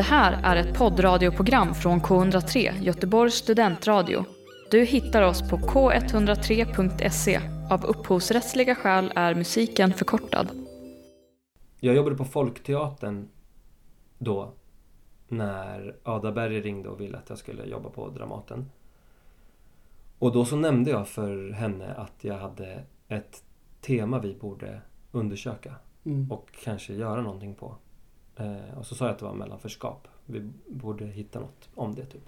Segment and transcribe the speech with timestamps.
[0.00, 4.24] Det här är ett poddradioprogram från K103, Göteborgs studentradio.
[4.70, 7.40] Du hittar oss på k103.se.
[7.70, 10.48] Av upphovsrättsliga skäl är musiken förkortad.
[11.80, 13.28] Jag jobbade på Folkteatern
[14.18, 14.52] då
[15.28, 18.70] när Ada Berg ringde och ville att jag skulle jobba på Dramaten.
[20.18, 23.42] Och då så nämnde jag för henne att jag hade ett
[23.80, 24.80] tema vi borde
[25.12, 25.74] undersöka
[26.04, 26.32] Mm.
[26.32, 27.76] och kanske göra någonting på.
[28.40, 30.08] Eh, och så sa jag att det var mellanförskap.
[30.26, 32.22] Vi borde hitta något om det typ.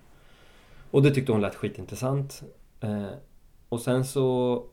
[0.90, 2.42] Och det tyckte hon lät skitintressant.
[2.80, 3.10] Eh,
[3.68, 4.64] och sen så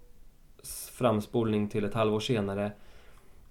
[0.91, 2.71] framspolning till ett halvår senare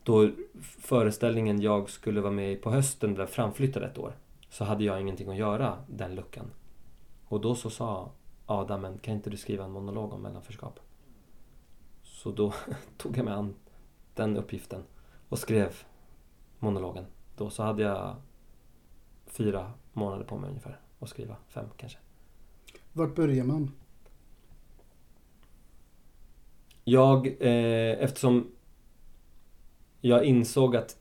[0.03, 4.13] då föreställningen jag skulle vara med i på hösten blev framflyttad ett år.
[4.51, 6.51] Så hade jag ingenting att göra den luckan.
[7.29, 8.11] Och då så sa
[8.47, 10.81] Adam, men kan inte du skriva en monolog om mellanförskap?
[12.03, 12.53] Så då
[12.97, 13.55] tog jag mig an
[14.15, 14.85] den uppgiften
[15.29, 15.77] och skrev
[16.59, 17.05] monologen.
[17.39, 18.17] Då så hade jag
[19.27, 21.99] fyra månader på mig ungefär att skriva, fem kanske.
[22.93, 23.71] Vart börjar man?
[26.85, 28.51] Jag, eh, eftersom
[30.01, 30.99] jag insåg att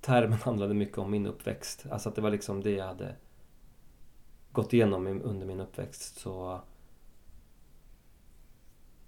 [0.00, 3.16] termen handlade mycket om min uppväxt, alltså att det var liksom det jag hade
[4.52, 6.60] gått igenom under min uppväxt så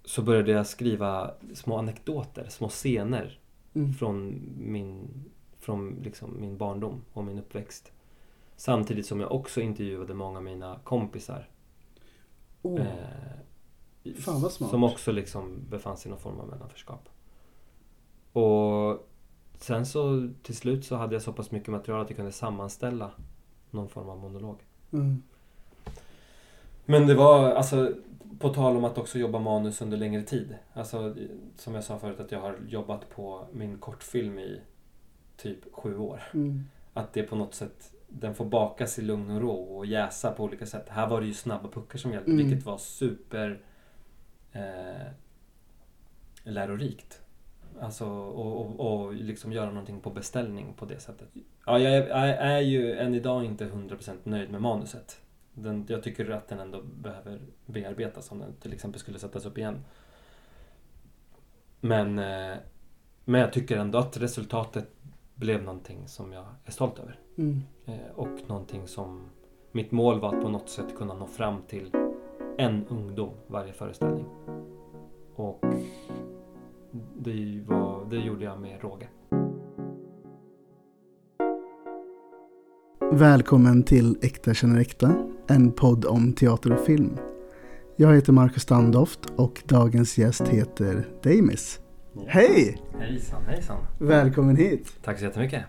[0.05, 3.39] så började jag skriva små anekdoter, små scener
[3.75, 3.93] Mm.
[3.93, 5.09] från min,
[5.63, 7.91] från liksom min barndom och min uppväxt.
[8.55, 11.49] Samtidigt som jag också intervjuade många av mina kompisar.
[12.61, 14.69] Åh, Eh, Fan, vad smart.
[14.69, 17.09] Som också liksom befann sig i någon form av mellanförskap.
[18.33, 19.07] Och
[19.59, 23.11] sen så till slut så hade jag så pass mycket material att jag kunde sammanställa
[23.71, 24.57] någon form av monolog.
[24.91, 25.21] mm.
[26.85, 27.93] Men det var alltså
[28.39, 30.55] på tal om att också jobba manus under längre tid.
[30.73, 31.15] Alltså
[31.57, 34.61] som jag sa förut att jag har jobbat på min kortfilm i
[35.37, 36.21] typ sju år.
[36.33, 36.63] Mm.
[36.93, 40.43] Att det på något sätt den får bakas i lugn och ro och jäsa på
[40.43, 40.89] olika sätt.
[40.89, 42.47] Här var det ju snabba puckar som hjälpte Mm.
[42.47, 43.61] vilket var super
[44.51, 45.07] eh,
[46.43, 47.21] lärorikt.
[47.81, 51.29] Alltså och, och, och liksom göra någonting på beställning på det sättet.
[51.65, 55.21] Ja, jag är, jag är ju än idag inte 100% nöjd med manuset.
[55.53, 59.57] Den, jag tycker att den ändå behöver bearbetas om den till exempel skulle sättas upp
[59.57, 59.79] igen.
[61.79, 62.57] Men, eh,
[63.25, 64.89] men jag tycker ändå att resultatet
[65.35, 67.19] blev någonting som jag är stolt över.
[67.37, 67.61] Mm.
[67.85, 69.21] Eh, och någonting som
[69.71, 71.91] mitt mål var att på något sätt kunna nå fram till
[72.57, 74.25] en ungdom varje föreställning.
[75.35, 75.65] Och
[77.15, 79.07] det, var, det gjorde jag med råge.
[83.11, 85.15] Välkommen till Äkta känner äkta,
[85.47, 87.17] en podd om teater och film.
[87.95, 91.79] Jag heter Marcus Standoft och dagens gäst heter Damis.
[92.27, 92.81] Hej!
[92.99, 93.77] Hejsan hejsan!
[93.99, 94.93] Välkommen hit!
[95.03, 95.63] Tack så jättemycket!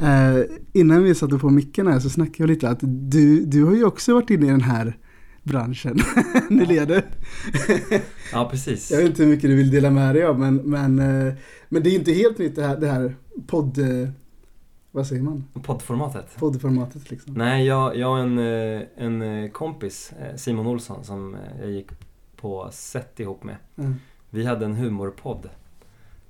[0.00, 0.36] Eh,
[0.72, 3.84] innan vi satte på micken här så snackade jag lite att du, du har ju
[3.84, 4.98] också varit inne i den här
[5.42, 5.98] branschen.
[6.50, 7.04] Ni leder.
[8.32, 8.90] Ja precis.
[8.90, 11.34] Jag vet inte hur mycket du vill dela med dig av men, men, eh,
[11.68, 13.14] men det är inte helt nytt det här, det här
[13.46, 13.78] podd...
[13.78, 14.08] eh,
[14.92, 15.44] Vad säger man?
[15.62, 16.36] Poddformatet.
[16.38, 17.34] Poddformatet liksom.
[17.34, 21.88] Nej, jag, jag och en, eh, en kompis, Simon Olsson, som jag gick
[22.36, 23.56] på set ihop med.
[23.76, 23.94] Mm.
[24.30, 25.48] Vi hade en humorpodd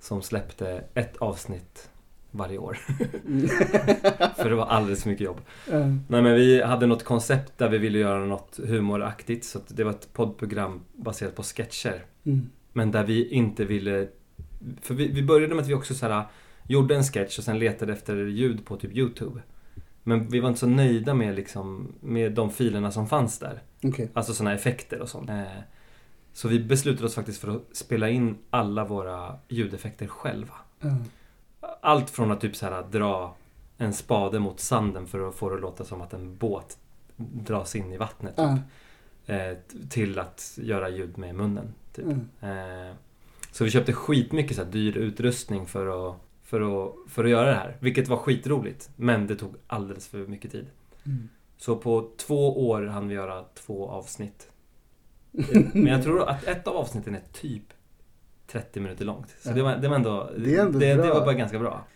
[0.05, 1.91] som släppte ett avsnitt
[2.31, 2.75] varje år.
[4.37, 5.41] För det var alldeles för mycket jobb.
[5.71, 9.45] Eh, Nej men vi hade något koncept där vi ville göra något humoraktigt.
[9.45, 12.05] Så det var ett poddprogram baserat på sketcher.
[12.25, 12.51] mm.
[12.73, 14.09] Men där vi inte ville...
[14.81, 16.25] För vi, vi började med att vi också så här,
[16.69, 19.41] gjorde en sketch och sen letade efter ljud på typ YouTube.
[20.03, 23.63] Men vi var inte så nöjda med, liksom, med de filerna som fanns där.
[23.83, 24.11] Okej.
[24.15, 25.31] Alltså sådana effekter och sånt.
[26.37, 30.55] Så vi beslutade oss faktiskt för att spela in alla våra ljudeffekter själva.
[30.81, 30.97] Eh,
[31.81, 33.35] Allt från att typ så här dra
[33.79, 36.79] en spade mot sanden för att få det att låta som att en båt
[37.17, 38.37] dras in i vattnet.
[38.37, 38.45] Typ.
[38.45, 38.59] eh,
[39.27, 41.75] Eh, t- Till att göra ljud med munnen.
[41.93, 42.07] Typ.
[42.41, 42.89] eh.
[42.89, 42.95] Eh,
[43.53, 47.47] Så vi köpte skitmycket så här dyr utrustning för att, för, att, för att göra
[47.49, 47.77] det här.
[47.81, 48.91] Vilket var skitroligt.
[48.97, 50.67] Men det tog alldeles för mycket tid.
[51.07, 51.29] Mm.
[51.57, 54.49] Så på två år hann vi göra två avsnitt.
[55.73, 57.63] Men jag tror att ett av avsnitten är typ
[58.53, 59.35] 30 minuter långt.
[59.43, 60.31] Så det var, det var ändå...
[60.39, 61.87] Det ändå det, det var bara ganska bra.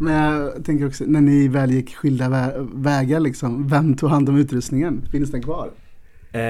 [0.00, 4.28] Men jag tänker också, när ni väl gick skilda vä- vägar liksom, vem tog hand
[4.28, 5.02] om utrustningen?
[5.12, 5.70] Finns den kvar?
[6.32, 6.40] Eh,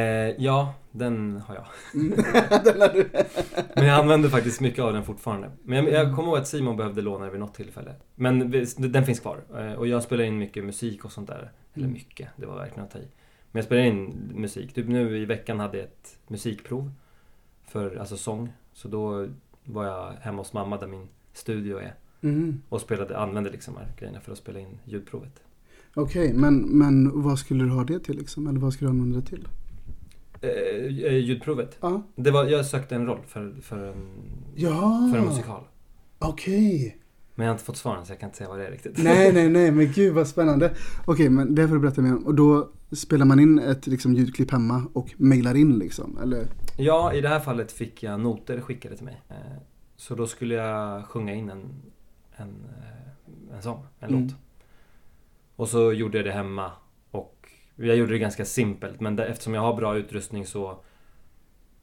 [0.44, 1.64] ja, den har jag.
[2.64, 3.08] den har du.
[3.76, 5.50] Men jag använder faktiskt mycket av den fortfarande.
[5.64, 7.94] Men jag, jag kommer ihåg att Simon behövde låna den vid något tillfälle.
[8.14, 9.38] Men den finns kvar.
[9.58, 11.50] Eh, Och jag spelar in mycket musik och sånt där.
[11.74, 11.92] Eller Mm.
[11.92, 13.08] mycket, det var verkligen att ta i.
[13.54, 14.74] Men jag spelar in musik.
[14.74, 16.92] Typ nu i veckan hade jag ett musikprov.
[17.66, 18.52] För, alltså sång.
[18.72, 19.26] Så då
[19.64, 21.94] var jag hemma hos mamma där min studio är.
[22.20, 22.62] Mm.
[22.68, 25.42] Och spelade, använde liksom här grejerna för att spela in ljudprovet.
[25.94, 28.46] Okej, men, men vad skulle du ha det till liksom?
[28.46, 29.48] Eller vad skulle du använda det till?
[30.40, 31.78] Eh, eh, ljudprovet.
[31.80, 32.02] Ja.
[32.16, 34.08] Det var, jag sökte en roll för, för, en,
[34.54, 35.62] Ja, för en musikal.
[36.18, 36.98] okej.
[37.34, 38.98] Men jag har inte fått svaren så jag kan inte säga vad det är riktigt.
[38.98, 40.74] Nej, nej, nej, men gud vad spännande.
[41.04, 42.26] Okej, men det får du berätta mer om.
[42.26, 46.18] Och då spelar man in ett liksom, ljudklipp hemma och mailar in liksom?
[46.22, 46.46] Eller?
[46.78, 49.22] Ja, i det här fallet fick jag noter skickade till mig.
[49.28, 49.36] Eh,
[49.96, 51.82] Så då skulle jag sjunga in en,
[52.36, 54.22] en, eh, en sång, en Mm.
[54.22, 54.34] låt.
[55.56, 56.70] Och så gjorde jag det hemma.
[57.10, 60.78] Och jag gjorde det ganska simpelt men det, eftersom jag har bra utrustning så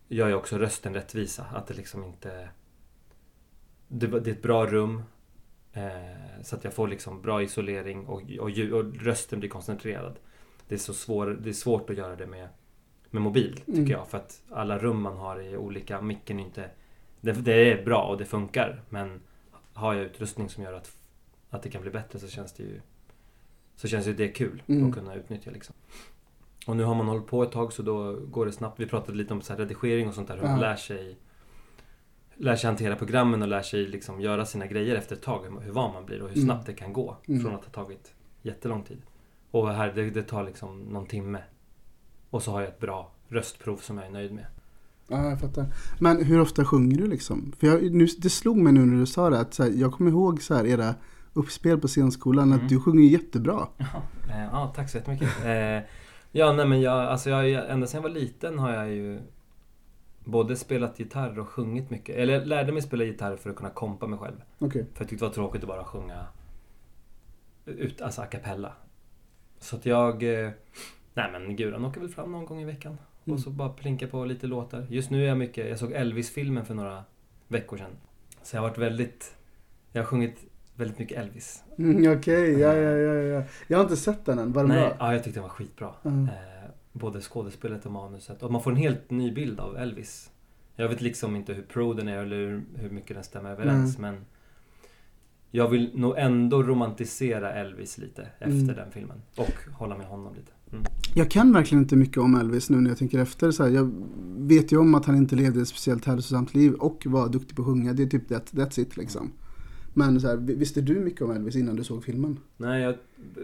[0.08, 1.46] gör jag också rösten rättvisa.
[1.54, 2.50] Att det liksom inte...
[3.88, 5.04] Det, det är ett bra rum.
[5.74, 8.50] Eh, så att jag får liksom bra isolering och, och,
[8.80, 10.19] och rösten blir koncentrerad.
[10.71, 12.47] Det är, så svår, det är svårt att göra det med,
[13.09, 13.91] med mobil tycker Mm.
[13.91, 14.07] jag.
[14.07, 16.01] För att alla rum man har är olika.
[16.01, 16.69] Micken är inte...
[17.21, 18.81] Det, det är bra och det funkar.
[18.89, 19.21] Men
[19.73, 20.91] har jag utrustning som gör att,
[21.50, 22.81] att det kan bli bättre så känns det ju...
[23.75, 24.89] Så känns ju det kul Mm.
[24.89, 25.75] att kunna utnyttja liksom.
[26.68, 28.79] Och nu har man hållit på ett tag så då går det snabbt.
[28.79, 30.35] Vi pratade lite om så redigering och sånt där.
[30.35, 30.62] Hur man Ja.
[30.62, 31.17] lär sig
[32.35, 35.62] lär sig hantera programmen och lär sig liksom göra sina grejer efter ett tag.
[35.62, 36.45] Hur, van man blir och hur Mm.
[36.47, 37.17] snabbt det kan gå.
[37.27, 37.41] Mm.
[37.41, 39.01] Från att ha tagit jättelång tid.
[39.51, 41.39] Och här, det, det tar liksom någon timme.
[42.30, 44.45] Och så har jag ett bra röstprov som jag är nöjd med.
[45.07, 45.65] Ja, jag fattar.
[46.00, 47.51] Men hur ofta sjunger du liksom?
[47.59, 50.12] För jag, nu, det slog mig nu när du sa det att här, jag kommer
[50.12, 50.95] ihåg så här, era
[51.33, 52.59] uppspel på scenskolan Mm.
[52.63, 53.68] att du sjunger jättebra.
[54.30, 55.45] Eh, ja, tack så jättemycket.
[55.45, 55.89] Eh,
[56.31, 59.19] ja, nej men jag, alltså jag, ända sedan jag var liten har jag ju
[60.25, 62.15] både spelat gitarr och sjungit mycket.
[62.15, 64.36] Eller jag lärde mig spela gitarr för att kunna kompa mig själv.
[64.59, 64.86] Okej.
[64.94, 66.25] För jag tyckte det var tråkigt att bara sjunga
[67.65, 68.74] ut, alltså a cappella.
[69.62, 70.24] Så att jag...
[70.24, 70.50] eh,
[71.13, 72.98] Nej men guran åker väl fram någon gång i veckan.
[73.25, 73.36] Mm.
[73.36, 74.86] Och så bara plinka på lite låtar.
[74.90, 75.69] Just nu är jag mycket...
[75.69, 77.04] Jag såg Elvis-filmen för några
[77.48, 77.92] veckor sedan.
[78.44, 79.36] Så jag har varit väldigt...
[79.92, 81.63] Jag har sjungit väldigt mycket Elvis.
[81.78, 83.44] Mm, Okej, ja, ja, ja, ja.
[83.68, 84.54] Jag har inte sett den än.
[84.54, 84.96] Var den Nej, bra?
[85.00, 85.94] ja, jag tyckte det var skitbra.
[86.04, 86.24] Mm.
[86.25, 88.44] Eh, både skådespelet och manuset.
[88.44, 90.31] Och man får en helt ny bild av Elvis.
[90.75, 94.25] Jag vet liksom inte hur pro den är eller hur, mycket den stämmer överens men
[95.51, 98.75] jag vill nog ändå romantisera Elvis lite efter Mm.
[98.75, 99.21] den filmen.
[99.36, 100.51] Och hålla med honom lite.
[100.71, 100.83] Mm.
[101.15, 103.51] Jag kan verkligen inte mycket om Elvis nu när jag tänker efter.
[103.51, 103.92] Så här, jag
[104.38, 107.62] vet ju om att han inte levde ett speciellt hälsosamt liv och var duktig på
[107.62, 107.94] att sjunga.
[107.94, 109.31] Det är typ that, that's it liksom.
[109.94, 112.39] Men så här, visste du mycket om Elvis innan du såg filmen?
[112.57, 112.95] Nej, jag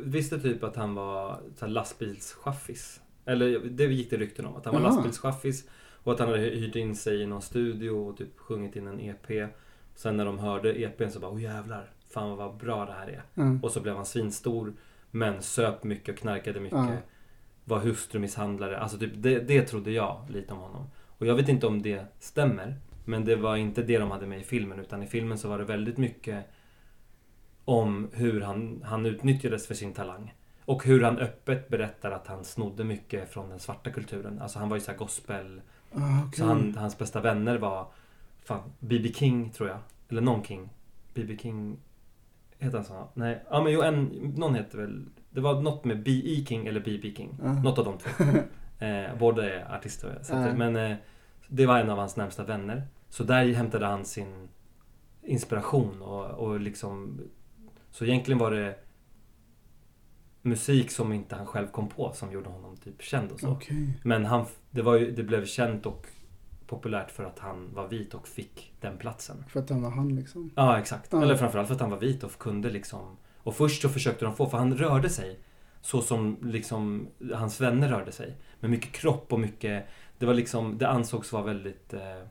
[0.03, 2.99] visste typ att han var lastbilschaffis.
[3.25, 4.55] Eller det gick det rykten om.
[4.55, 5.63] Att han var lastbilschaffis.
[6.03, 8.99] Och att han hade hyrt in sig i någon studio och typ sjungit in en
[8.99, 9.49] EP.
[9.95, 11.89] Sen när de hörde EPn så bara, åh jävlar.
[12.09, 13.23] Fan vad bra det här är.
[13.33, 13.59] Ja.
[13.61, 14.73] Och så blev han svinstor.
[15.11, 16.77] Men söp mycket och knarkade mycket.
[16.77, 16.97] Ja.
[17.63, 18.79] Var hustrumisshandlare.
[18.79, 20.87] Alltså typ det, det trodde jag lite om honom.
[21.17, 22.75] Och jag vet inte om det stämmer.
[23.05, 24.79] Men det var inte det de hade med i filmen.
[24.79, 26.45] Utan i filmen så var det väldigt mycket
[27.65, 30.33] om hur han, han utnyttjades för sin talang.
[30.65, 34.41] Och hur han öppet berättar att han snodde mycket från den svarta kulturen.
[34.41, 35.61] Alltså han var ju så här gospel.
[35.93, 36.39] Ah, okej.
[36.39, 37.87] Så han, hans bästa vänner var
[38.43, 39.13] fan, B.B.
[39.13, 39.79] King tror jag.
[40.09, 40.69] Eller någon King.
[41.13, 41.37] B.B.
[41.41, 41.77] King
[42.59, 43.07] Heter han så?
[43.13, 43.43] Nej.
[43.49, 44.05] Ja men jo, en,
[44.35, 45.05] någon heter väl...
[45.29, 46.45] Det var något med B.E.
[46.45, 47.13] King eller B.B.
[47.17, 47.39] King.
[47.41, 47.53] Ja.
[47.53, 48.23] Något av de två.
[48.79, 50.19] Eh, båda är artister.
[50.21, 50.53] Så att, Ja.
[50.53, 50.97] Men eh,
[51.47, 52.87] det var en av hans närmsta vänner.
[53.09, 54.47] Så där hämtade han sin
[55.23, 57.21] inspiration och, och liksom...
[57.91, 58.75] Så egentligen var det
[60.41, 63.51] musik som inte han själv kom på som gjorde honom typ känd och så.
[63.51, 63.99] Okej.
[64.03, 66.07] Men han, det, var ju, det blev känt och
[66.67, 69.43] populärt för att han var vit och fick den platsen.
[69.49, 70.51] För att han var han liksom.
[70.55, 71.13] Ja, exakt.
[71.13, 71.21] Ja.
[71.23, 73.17] Eller framförallt för att han var vit och kunde liksom...
[73.37, 75.39] Och först så försökte de få, för han rörde sig
[75.81, 78.35] så som liksom hans vänner rörde sig.
[78.59, 79.85] Med mycket kropp och mycket...
[80.17, 81.93] Det var liksom, det ansågs vara väldigt...
[81.93, 82.23] Eh,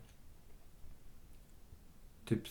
[2.28, 2.43] typ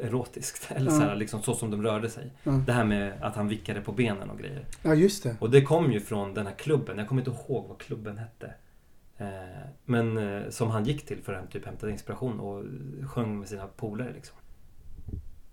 [0.00, 0.70] erotiskt.
[0.76, 0.96] Eller Ja.
[0.98, 2.32] så här, liksom så som de rörde sig.
[2.42, 2.52] Ja.
[2.52, 4.66] Det här med att han vickade på benen och grejer.
[4.82, 5.36] ja, just det.
[5.40, 6.98] Och det kom ju från den här klubben.
[6.98, 8.54] Jag kommer inte ihåg vad klubben hette.
[9.18, 12.64] Eh, men eh, som han gick till för att typ hämta inspiration och
[13.08, 14.36] sjöng med sina polare liksom.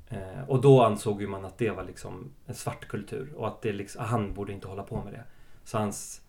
[0.09, 3.61] Eh, och då ansåg ju man att det var liksom en svart kultur och att
[3.61, 5.23] det liksom, han borde inte hålla på med det.
[5.63, 6.21] Så hans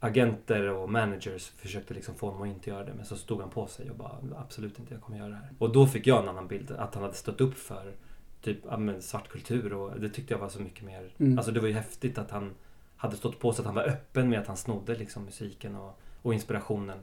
[0.00, 2.94] agenter och managers försökte liksom få honom att inte göra det.
[2.94, 5.50] Men så stod han på sig och bara absolut inte, jag kommer göra det här.
[5.58, 6.70] Och då fick jag en annan bild.
[6.70, 7.94] Att han hade stått upp för
[8.42, 11.12] typ ja, men svart kultur och det tyckte jag var så mycket mer.
[11.18, 11.38] Mm.
[11.38, 12.54] Alltså det var ju häftigt att han
[12.96, 16.00] hade stått på sig att han var öppen med att han snodde liksom musiken och,
[16.28, 16.98] och inspirationen.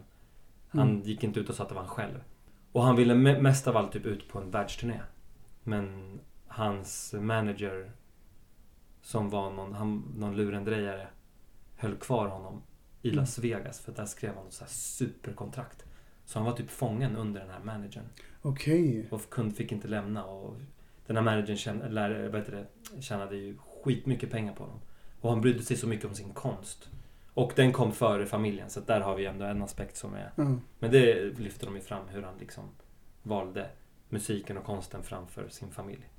[0.70, 1.02] Han Mm.
[1.02, 2.24] gick inte ut och sa att det var han själv.
[2.72, 5.00] Och han ville me- mest av allt typ ut på en världsturné.
[5.64, 7.92] Men hans manager
[9.02, 11.08] som var någon, han, någon lurendrejare
[11.76, 12.62] höll kvar honom
[13.02, 13.20] i Mm.
[13.20, 15.86] Las Vegas för där skrev han så superkontrakt.
[16.26, 18.06] Så han var typ fången under den här managern.
[18.42, 19.08] Okej.
[19.12, 20.58] Och kund fick inte lämna och
[21.08, 22.52] den här managern tjän, lär, vad heter
[22.92, 24.80] det, tjänade ju skitmycket pengar på honom.
[25.22, 26.90] Och han brydde sig så mycket om sin konst.
[27.38, 30.32] Och den kom före familjen, så där har vi ändå en aspekt som är...
[30.36, 30.44] Ja.
[30.80, 32.64] Men det lyfter de ju fram, hur han liksom
[33.24, 33.68] valde
[34.10, 36.10] musiken och konsten framför sin familj.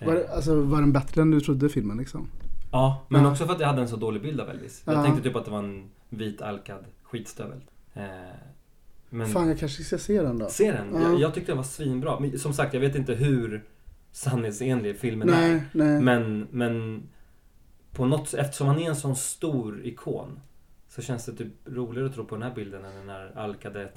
[0.00, 2.28] Var, det- Eh, alltså, var den bättre än du trodde filmen liksom?
[2.72, 3.30] Ja, men Ja.
[3.30, 4.82] också för att jag hade en så dålig bild av Elvis.
[4.86, 5.02] Jag Ja.
[5.04, 7.60] tänkte typ att det var en vit alkad skitstövel.
[7.94, 8.02] Eh,
[9.10, 10.48] men Fan jag kanske ska se den då.
[10.48, 10.94] se den.
[10.94, 11.00] Ja.
[11.02, 12.20] Jag, jag tyckte den var svinbra.
[12.20, 13.64] Men som sagt, jag vet inte hur
[14.12, 15.62] sanningsenlig filmen Nej, är.
[15.72, 16.00] nej.
[16.00, 17.02] Men, men
[17.94, 20.40] på något eftersom han är en sån stor ikon
[20.88, 23.88] så känns det typ roligare att tro på den här bilden än den här alkade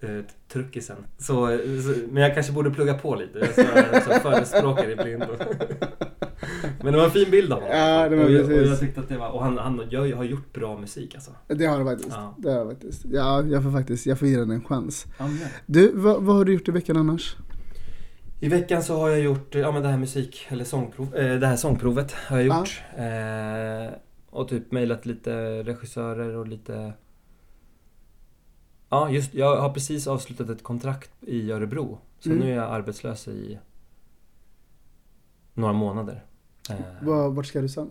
[0.00, 0.96] eh, truckisen.
[1.18, 3.38] Så, så, men jag kanske borde plugga på lite.
[3.56, 5.26] Jag är så förespråkare i blindo.
[6.82, 7.76] Men det var en fin bild av honom.
[7.78, 9.30] Ja, det var och, jag, och jag tyckte att det var...
[9.30, 11.30] Och han, han jag har gjort bra musik alltså.
[11.46, 12.10] Det har det faktiskt.
[12.16, 12.34] Ja.
[12.38, 13.04] Det har det faktiskt.
[13.04, 15.06] Ja, jag får faktiskt, jag får ge den en chans.
[15.18, 15.28] Ja,
[15.66, 17.36] Du, vad, vad har du gjort i veckan annars?
[18.44, 21.46] I veckan så har jag gjort ja, men det här musik eller sångprov, eh, det
[21.46, 22.82] här sångprovet har jag gjort.
[22.96, 23.94] Eh,
[24.30, 26.92] och typ mejlat lite regissörer och lite
[28.88, 31.98] Ja just jag har precis avslutat ett kontrakt i Örebro.
[32.18, 32.40] Så Mm.
[32.42, 33.58] nu är jag arbetslös i
[35.54, 36.24] några månader.
[36.70, 37.88] Eh, Var, vart ska du sen?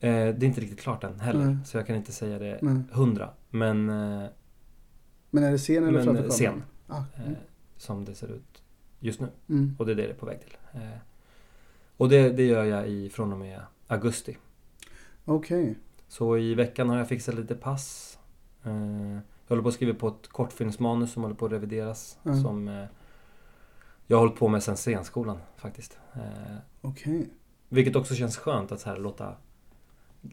[0.00, 1.44] eh, det är inte riktigt klart än heller.
[1.44, 1.56] Nej.
[1.64, 2.82] Så jag kan inte säga det Nej.
[2.92, 3.30] hundra.
[3.50, 4.28] Men eh,
[5.30, 6.62] Men är det scen eller Men, framför eh, scen.
[6.86, 7.36] Ah, eh, mm.
[7.76, 8.57] som det ser ut
[9.00, 9.28] just nu.
[9.48, 9.76] Mm.
[9.78, 10.56] Och det är det det är på väg till.
[10.74, 10.98] Eh,
[11.96, 14.36] och det, det gör jag i, från och med augusti.
[15.24, 15.78] Okej.
[16.08, 18.18] Så i veckan har jag fixat lite pass.
[18.64, 18.72] Eh,
[19.46, 22.18] jag håller på att skriva på ett kortfilmsmanus som håller på att revideras.
[22.24, 22.40] Mm.
[22.42, 22.84] Som eh,
[24.06, 25.98] jag har hållit på med sen scenskolan faktiskt.
[26.80, 27.28] Okej.
[27.68, 29.34] vilket också känns skönt att så här låta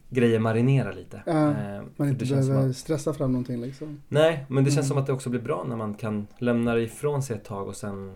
[0.09, 1.23] grejer marinera lite.
[1.25, 4.01] Ja, Eh, Man inte känns behöver att, stressa fram någonting liksom.
[4.07, 4.87] Nej, men det känns Mm.
[4.87, 7.67] som att det också blir bra när man kan lämna det ifrån sig ett tag
[7.67, 8.13] och sen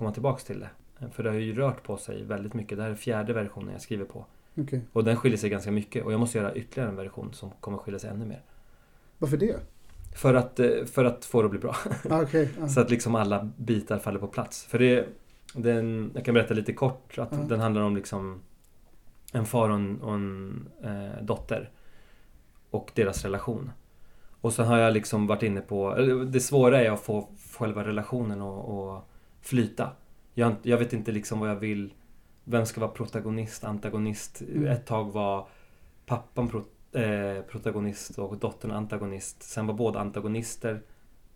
[0.00, 0.68] komma tillbaks till det.
[1.12, 2.78] För det har ju rört på sig väldigt mycket.
[2.78, 4.24] Det här är fjärde versionen jag skriver på.
[4.56, 4.80] Okej.
[4.92, 7.78] Och den skiljer sig ganska mycket och jag måste göra ytterligare en version som kommer
[7.78, 8.42] skilja sig ännu mer.
[9.18, 9.56] Varför det?
[10.16, 11.76] För att, eh, för att få det att bli bra.
[12.10, 12.50] Ah, Okej.
[12.62, 12.68] ah.
[12.68, 14.64] Så att liksom alla bitar faller på plats.
[14.64, 15.06] För det,
[15.54, 17.38] den, jag kan berätta lite kort att Ja.
[17.48, 18.40] den handlar om liksom
[19.32, 21.70] en far och en, och en eh, dotter.
[22.70, 23.70] Och deras relation.
[24.40, 25.94] Och sen har jag liksom varit inne på,
[26.32, 27.28] det svåra är att få
[27.58, 29.04] själva relationen att, att
[29.40, 29.92] flyta.
[30.34, 31.94] Jag, jag vet inte liksom vad jag vill,
[32.44, 34.42] vem ska vara protagonist, antagonist.
[34.42, 34.66] Mm.
[34.66, 35.48] Ett tag var
[36.06, 36.64] pappan pro,
[37.00, 39.42] eh, protagonist och dottern antagonist.
[39.42, 40.82] Sen var båda antagonister.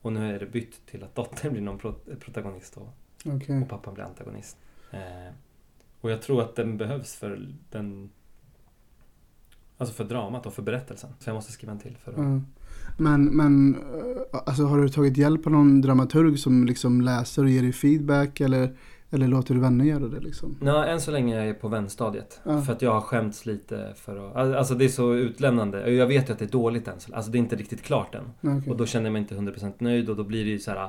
[0.00, 2.88] Och nu är det bytt till att dottern blir någon pro, protagonist och,
[3.24, 3.62] Okej.
[3.62, 4.56] och pappan blir antagonist.
[4.90, 5.34] Eh,
[6.00, 8.10] och jag tror att den behövs för den
[9.78, 11.10] Alltså för dramat och för berättelsen.
[11.18, 12.18] Så jag måste skriva en till för att...
[12.18, 12.40] Ja.
[12.98, 17.50] Men, men eh, alltså, har du tagit hjälp av någon dramaturg som liksom läser och
[17.50, 18.76] ger dig feedback eller,
[19.10, 20.56] eller låter du vänner göra det liksom?
[20.60, 22.40] Nej, än så länge är jag på vänstadiet.
[22.44, 22.62] Ja.
[22.62, 24.54] För att jag har skämts lite för att...
[24.56, 25.90] Alltså det är så utlämnande.
[25.90, 27.00] Jag vet ju att det är dåligt än.
[27.00, 28.24] så- Alltså det är inte riktigt klart än.
[28.58, 28.70] Okej.
[28.70, 30.88] Och då känner jag mig inte 100% nöjd och då blir det ju så här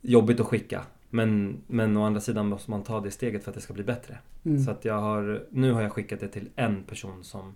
[0.00, 0.82] jobbigt att skicka.
[1.10, 3.82] Men, men å andra sidan måste man ta det steget för att det ska bli
[3.84, 4.18] bättre.
[4.44, 4.64] Mm.
[4.64, 7.54] Så att jag har, nu har jag skickat det till en person som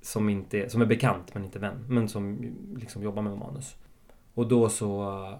[0.00, 1.84] som, inte är, som är bekant men inte vän.
[1.88, 3.76] Men som liksom jobbar med manus.
[4.34, 5.36] Och då så uh,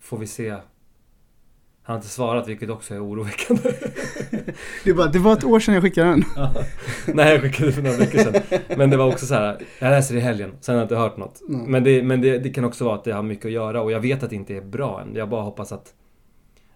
[0.00, 0.50] får vi se.
[0.50, 3.62] Han har inte svarat vilket också är oroväckande.
[4.84, 6.22] Det, bara, det var ett år sedan jag skickade den.
[7.14, 8.42] Nej jag skickade för några veckor sedan.
[8.76, 9.62] Men det var också så här.
[9.78, 10.52] Jag läser i helgen.
[10.60, 11.40] Sen har jag inte hört något.
[11.48, 11.66] Nej.
[11.68, 13.92] Men, det, men det, det kan också vara att det har mycket att göra och
[13.92, 15.14] jag vet att det inte är bra än.
[15.14, 15.94] Jag bara hoppas att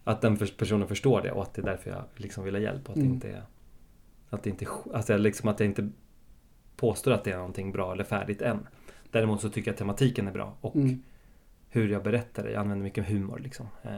[0.04, 2.84] att den personen förstår det och att det är därför jag liksom vill ha hjälp.
[2.84, 3.08] Och att Mm.
[3.08, 3.42] det inte är...
[4.30, 5.88] Att det inte sk- alltså liksom att jag inte
[6.78, 8.66] påstår att det är någonting bra eller färdigt än.
[9.11, 11.02] Däremot så tycker jag att tematiken är bra och Mm.
[11.68, 12.50] hur jag berättar det.
[12.50, 13.66] Jag använder mycket humor liksom.
[13.82, 13.90] Eh,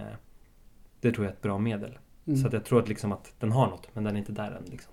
[1.01, 1.99] det tror jag är ett bra medel.
[2.27, 2.39] Mm.
[2.41, 4.51] Så att jag tror att, liksom att den har något, men den är inte där
[4.51, 4.65] än.
[4.71, 4.93] Liksom.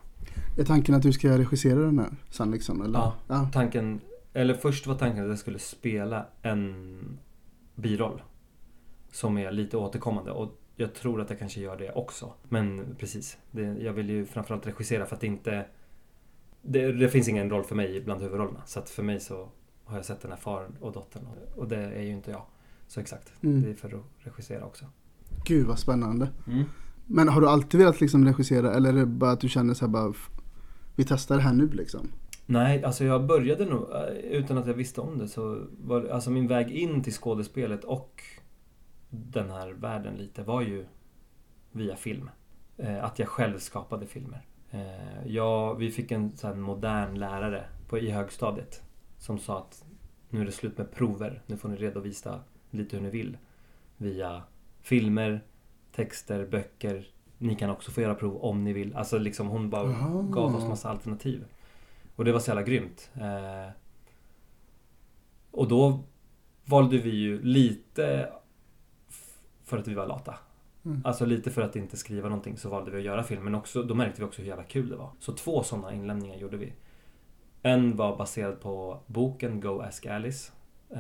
[0.58, 2.82] Är tanken att du ska regissera den här sen liksom?
[2.82, 3.00] Eller?
[3.00, 3.13] Ja.
[3.27, 3.50] ja.
[3.53, 4.01] Tanken,
[4.34, 7.20] eller först var tanken att jag skulle spela en
[7.75, 8.22] biroll.
[9.12, 12.34] Som är lite återkommande och jag tror att jag kanske gör det också.
[12.50, 15.65] Men precis, det, jag vill ju framförallt regissera för att det inte...
[16.67, 18.62] Det, det finns ingen roll för mig bland huvudrollerna.
[18.65, 19.50] Så att för mig så
[19.86, 22.45] har jag sett den här faren och dottern och, och det är ju inte jag.
[22.88, 23.62] Så exakt, Mm.
[23.62, 24.86] det är för att regissera också.
[25.45, 26.29] Gud vad spännande.
[27.05, 29.86] Men har du alltid velat liksom regissera eller är det bara att du känner så
[29.86, 30.13] här bara
[30.95, 32.12] vi testar det här nu liksom?
[32.45, 35.27] Nej, alltså jag började nog eh, utan att jag visste om det.
[35.27, 38.24] Så var, alltså min väg in till skådespelet och
[39.09, 40.86] den här världen lite var ju
[41.71, 42.29] via film.
[42.77, 44.45] Eh, att jag själv skapade filmer.
[44.71, 48.81] Eh, jag, vi fick en här modern lärare på, i högstadiet
[49.17, 49.86] som sa att
[50.29, 51.41] nu är det slut med prover.
[51.45, 53.38] Nu får ni redovisa lite hur ni vill.
[53.97, 54.43] Via
[54.81, 55.43] filmer,
[55.91, 57.07] texter, böcker,
[57.38, 58.95] ni kan också få göra prov om ni vill.
[58.95, 60.21] Alltså liksom hon bara Aha.
[60.21, 61.45] gav oss massa alternativ.
[62.15, 63.12] Och det var så jävla grymt.
[63.15, 63.71] Eh,
[65.51, 66.03] och då
[66.65, 68.29] valde vi ju lite
[69.63, 70.36] för att vi var lata.
[70.88, 71.01] Mm.
[71.06, 73.44] Alltså lite för att inte skriva någonting så valde vi att göra film.
[73.44, 75.10] Men också, då märkte vi också hur jävla kul det var.
[75.20, 76.74] Så två sådana inlämningar gjorde vi.
[77.62, 80.51] En var baserad på boken Go Ask Alice.
[80.89, 81.00] Eh,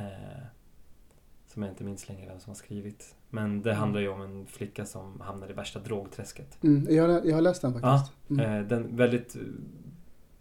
[1.45, 3.15] som jag inte minns längre vem som har skrivit.
[3.29, 6.63] Men det handlar ju om en flicka som hamnar i värsta drogträsket.
[6.63, 8.13] Mm, jag, jag har läst den faktiskt.
[8.29, 8.45] Mm.
[8.61, 9.37] Eh, den väldigt...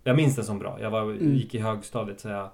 [0.04, 0.80] Jag minns den som bra.
[0.80, 1.34] Jag var, Mm.
[1.34, 2.50] gick i högstadiet så jag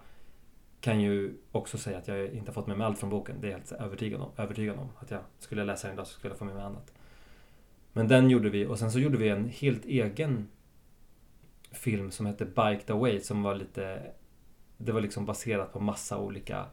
[0.82, 3.36] kan ju också säga att jag inte har fått med mig allt från boken.
[3.40, 4.30] Det är jag helt övertygad om.
[4.36, 4.88] Övertygad om.
[4.98, 6.92] Att jag skulle läsa den idag så skulle jag få med mig annat.
[7.92, 10.48] Men den gjorde vi och sen så gjorde vi en helt egen
[11.72, 14.02] film som hette Biked Away som var lite...
[14.76, 16.64] Det var liksom baserat på massa olika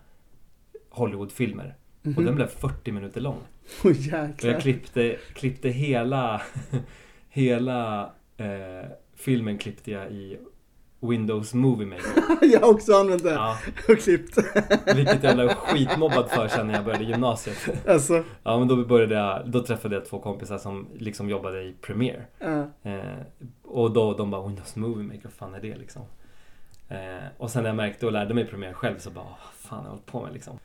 [0.89, 1.75] Hollywoodfilmer.
[2.01, 2.25] Och Mhm.
[2.25, 3.39] den blev 40 minuter lång.
[3.84, 6.42] Oj Och jag klippte, klippte hela,
[7.30, 8.04] hela
[8.38, 10.38] eh, filmen klippte jag i
[11.00, 12.13] Windows Movie Maker.
[12.53, 13.58] jag har också använt den Ja,
[13.89, 14.38] och klippt.
[14.96, 17.88] vilket jag blev skitmobbad för sen när jag började gymnasiet.
[17.88, 21.75] alltså, Ja men då började jag, då träffade jag två kompisar som liksom jobbade i
[21.82, 22.25] Premiere.
[22.39, 22.68] ja.
[22.91, 23.00] Eh,
[23.63, 26.01] och då de bara Windows Movie Maker, vad fan är det liksom?
[26.89, 26.98] Eh,
[27.38, 29.79] och sen när jag märkte och lärde mig Premiere själv så bara, "Åh, vad fan
[29.79, 30.60] har jag hållit på med liksom?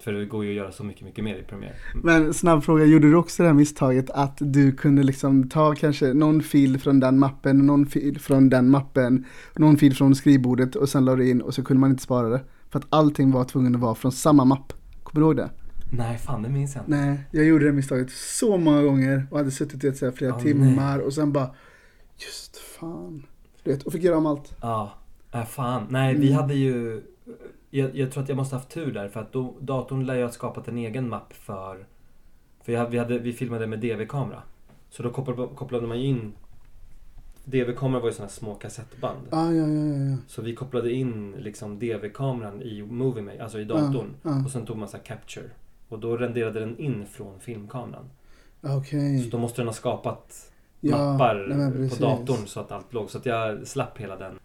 [0.00, 1.74] För det går ju att göra så mycket, mycket mer i Premiere.
[1.94, 6.12] Men snabb fråga, gjorde du också det här misstaget att du kunde liksom ta kanske
[6.14, 9.24] någon fil från den mappen, någon fil från den mappen,
[9.56, 12.28] någon fil från skrivbordet och sen la du in och så kunde man inte spara
[12.28, 12.40] det?
[12.70, 14.72] För att allting var tvungen att vara från samma mapp.
[15.02, 15.50] Kommer du ihåg det?
[15.92, 16.90] Nej, fan det minns jag inte.
[16.96, 20.98] Nej, jag gjorde det misstaget så många gånger och hade suttit i flera Åh, timmar
[20.98, 21.50] och sen bara
[22.18, 23.26] Just fan.
[23.64, 24.56] Du vet, och fick göra om allt.
[24.60, 24.94] Ja,
[25.32, 25.86] äh, fan.
[25.90, 26.42] Nej, vi Mm.
[26.42, 27.02] hade ju...
[27.70, 30.22] Jag, jag tror att jag måste haft tur där för att då, datorn lär ju
[30.22, 31.86] ha skapat en egen mapp för...
[32.62, 34.42] För jag, vi, hade, vi filmade med DV-kamera.
[34.90, 36.32] Så då kopplade, kopplade man ju in...
[37.44, 39.26] DV-kamera var ju här små kassettband.
[39.30, 40.16] Ah, ja, ja, ja.
[40.26, 44.14] Så vi kopplade in liksom DV-kameran i Movie Maker, alltså i datorn.
[44.22, 44.44] Ja, ja.
[44.44, 45.50] Och sen tog man så här capture.
[45.88, 48.10] Och då renderade den in från filmkameran.
[48.60, 49.22] Okej.
[49.22, 53.10] Så då måste den ha skapat mappar nej, på datorn så att allt låg.
[53.10, 54.38] Så att jag slapp hela den.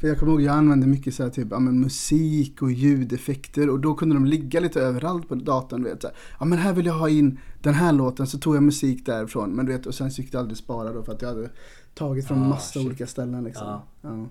[0.00, 3.70] För jag kommer ihåg, jag använde mycket så här, typ, ja, men musik och ljudeffekter
[3.70, 5.82] och då kunde de ligga lite överallt på datorn.
[5.82, 8.38] Du vet, så här, ja men här vill jag ha in den här låten, så
[8.38, 9.50] tog jag musik därifrån.
[9.50, 11.50] Men du vet, och sen gick det aldrig spara då för att jag hade
[11.94, 12.86] tagit från Ah, massa shit.
[12.86, 13.66] olika ställen liksom.
[13.66, 13.82] Ja.
[14.02, 14.26] Ja.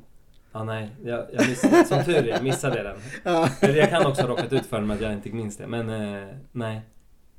[0.51, 0.95] Ja, nej.
[1.03, 2.97] Jag, jag missade, som tur är, jag missade den.
[3.23, 3.49] Ja.
[3.61, 5.67] Jag kan också ha råkat ut för den med att jag inte minns det.
[5.67, 6.81] Men eh, nej.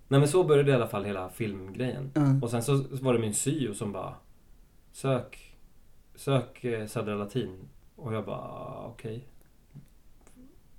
[0.09, 2.11] Nej men så började i alla fall hela filmgrejen.
[2.15, 2.23] Ja.
[2.43, 4.15] Och sen så var det min syo som bara
[4.93, 5.57] Sök
[6.17, 7.57] Sök eh, Södra Latin.
[7.97, 9.29] Och jag bara okej.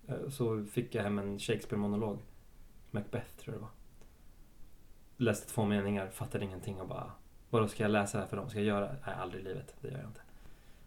[0.04, 0.30] Okay.
[0.30, 2.20] Så fick jag hem en Shakespeare-monolog.
[2.92, 3.72] Macbeth tror jag det var.
[5.18, 7.12] Läste två meningar, fattade ingenting och bara
[7.50, 8.50] Vadå ska jag läsa det här för dem?
[8.50, 8.96] Ska jag göra?
[9.06, 9.76] Nej, aldrig i livet.
[9.82, 10.22] Det gör jag inte.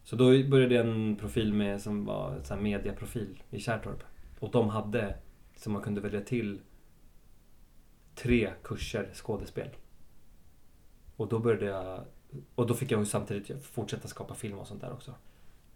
[0.03, 4.03] Så då började jag en profil med som var en sån här mediaprofil i Kärrtorp.
[4.39, 5.15] Och de hade,
[5.55, 6.61] som man kunde välja till,
[8.15, 9.69] tre kurser skådespel.
[11.15, 12.03] Och då började jag,
[12.55, 15.15] och då fick jag ju samtidigt fortsätta skapa film och sånt där också.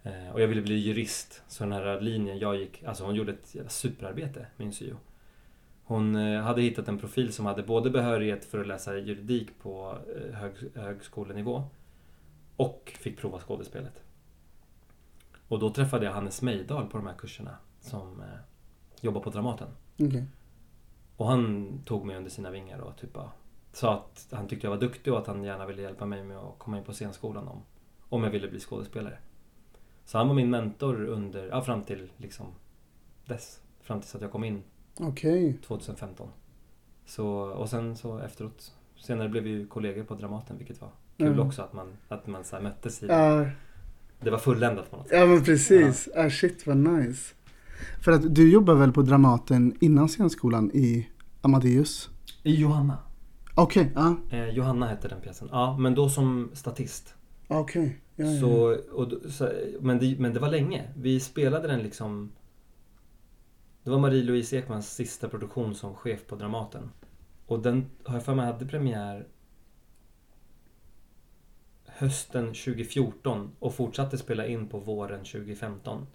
[0.04, 3.32] Eh, och jag ville bli jurist, så den här linjen jag gick, alltså hon gjorde
[3.32, 4.96] ett superarbete, min syo.
[5.84, 9.98] Hon eh, hade hittat en profil som hade både behörighet för att läsa juridik på
[10.16, 11.64] eh, hög, högskolenivå
[12.56, 14.04] och fick prova skådespelet.
[15.48, 18.28] Och då träffade jag Hannes Mejdal på de här kurserna som eh,
[19.02, 19.68] jobbar på Dramaten.
[20.00, 20.26] Okej.
[21.18, 23.32] Och han tog mig under sina vingar och typ bara
[23.72, 26.38] sa att han tyckte jag var duktig och att han gärna ville hjälpa mig med
[26.38, 27.62] att komma in på scenskolan om,
[28.10, 29.18] om jag ville bli skådespelare.
[30.06, 32.46] Så han var min mentor under, ja fram till liksom
[33.26, 33.60] dess.
[33.82, 34.64] Fram tills att jag kom in
[35.00, 35.60] Okej.
[35.68, 36.28] 2015.
[37.06, 41.28] Så, och sen så efteråt, senare blev vi ju kollegor på Dramaten vilket var kul
[41.28, 41.40] Mm.
[41.40, 43.46] också att man, att man så möttes i Ja,
[44.20, 45.20] Det var fulländat på något sätt.
[45.20, 46.10] ja men precis.
[46.16, 47.34] Ah, shit vad nice.
[48.04, 51.10] För att du jobbar väl på Dramaten innan scenskolan i
[51.42, 52.10] Amadeus?
[52.44, 52.98] I Johanna.
[53.56, 54.16] Okej, ja.
[54.30, 55.50] Eh, Johanna hette den pjäsen.
[55.52, 57.16] Ja, men då som statist.
[57.60, 58.00] Okej.
[58.16, 58.40] Ja, ja, ja.
[58.40, 60.90] Så, och, då- så, men, det, men det var länge.
[60.98, 62.32] Vi spelade den liksom...
[63.84, 66.90] Det var Marie-Louise Ekmans sista produktion som chef på Dramaten.
[67.46, 69.28] Och den har jag för mig hade premiär
[71.86, 76.08] hösten 2014 och fortsatte spela in på våren 2015.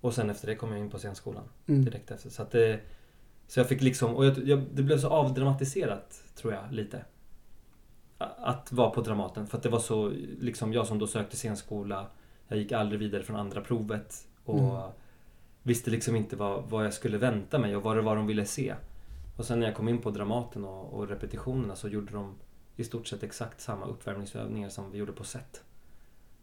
[0.00, 1.84] Och sen efter det kom jag in på scenskolan Mm.
[1.84, 2.30] direkt efter.
[2.30, 2.80] Så det...
[3.46, 4.16] Så jag fick liksom...
[4.16, 7.04] Och jag, jag, det blev så avdramatiserat, tror jag, lite.
[8.38, 9.46] Att vara på Dramaten.
[9.46, 10.08] För att det var så...
[10.40, 12.06] Liksom jag som då sökte scenskola.
[12.48, 14.26] Jag gick aldrig vidare från andra provet.
[14.44, 14.90] Och Mm.
[15.62, 18.44] visste liksom inte vad, vad jag skulle vänta mig och vad det var de ville
[18.46, 18.74] se.
[19.36, 22.34] Och sen när jag kom in på Dramaten och, och repetitionerna så gjorde de
[22.76, 25.62] i stort sett exakt samma uppvärmningsövningar som vi gjorde på set.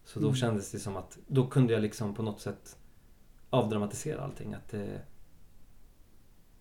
[0.05, 0.35] Så då Mm.
[0.35, 2.77] kändes det som att då kunde jag liksom på något sätt
[3.49, 4.53] avdramatisera allting.
[4.53, 5.01] Att det,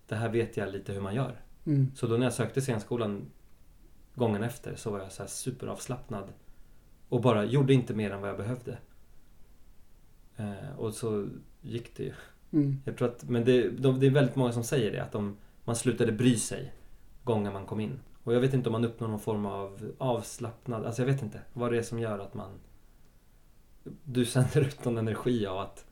[0.06, 1.40] det här vet jag lite hur man gör.
[1.66, 1.90] Mm.
[1.94, 3.30] Så då när jag sökte scenskolan
[4.18, 6.24] gången efter så var jag så här superavslappnad
[7.08, 8.78] och bara gjorde inte mer än vad jag behövde.
[10.36, 11.28] Eh, och så
[11.60, 12.12] gick det ju.
[12.52, 12.82] Mm.
[12.84, 15.36] Jag tror att, men det, de, det är väldigt många som säger det, att de,
[15.64, 16.72] man slutade bry sig
[17.24, 18.00] gången man kom in.
[18.24, 21.40] Och jag vet inte om man uppnår någon form av avslappnad, alltså jag vet inte
[21.52, 22.50] vad det är som gör att man
[24.04, 25.84] du sänder ut någon energi av att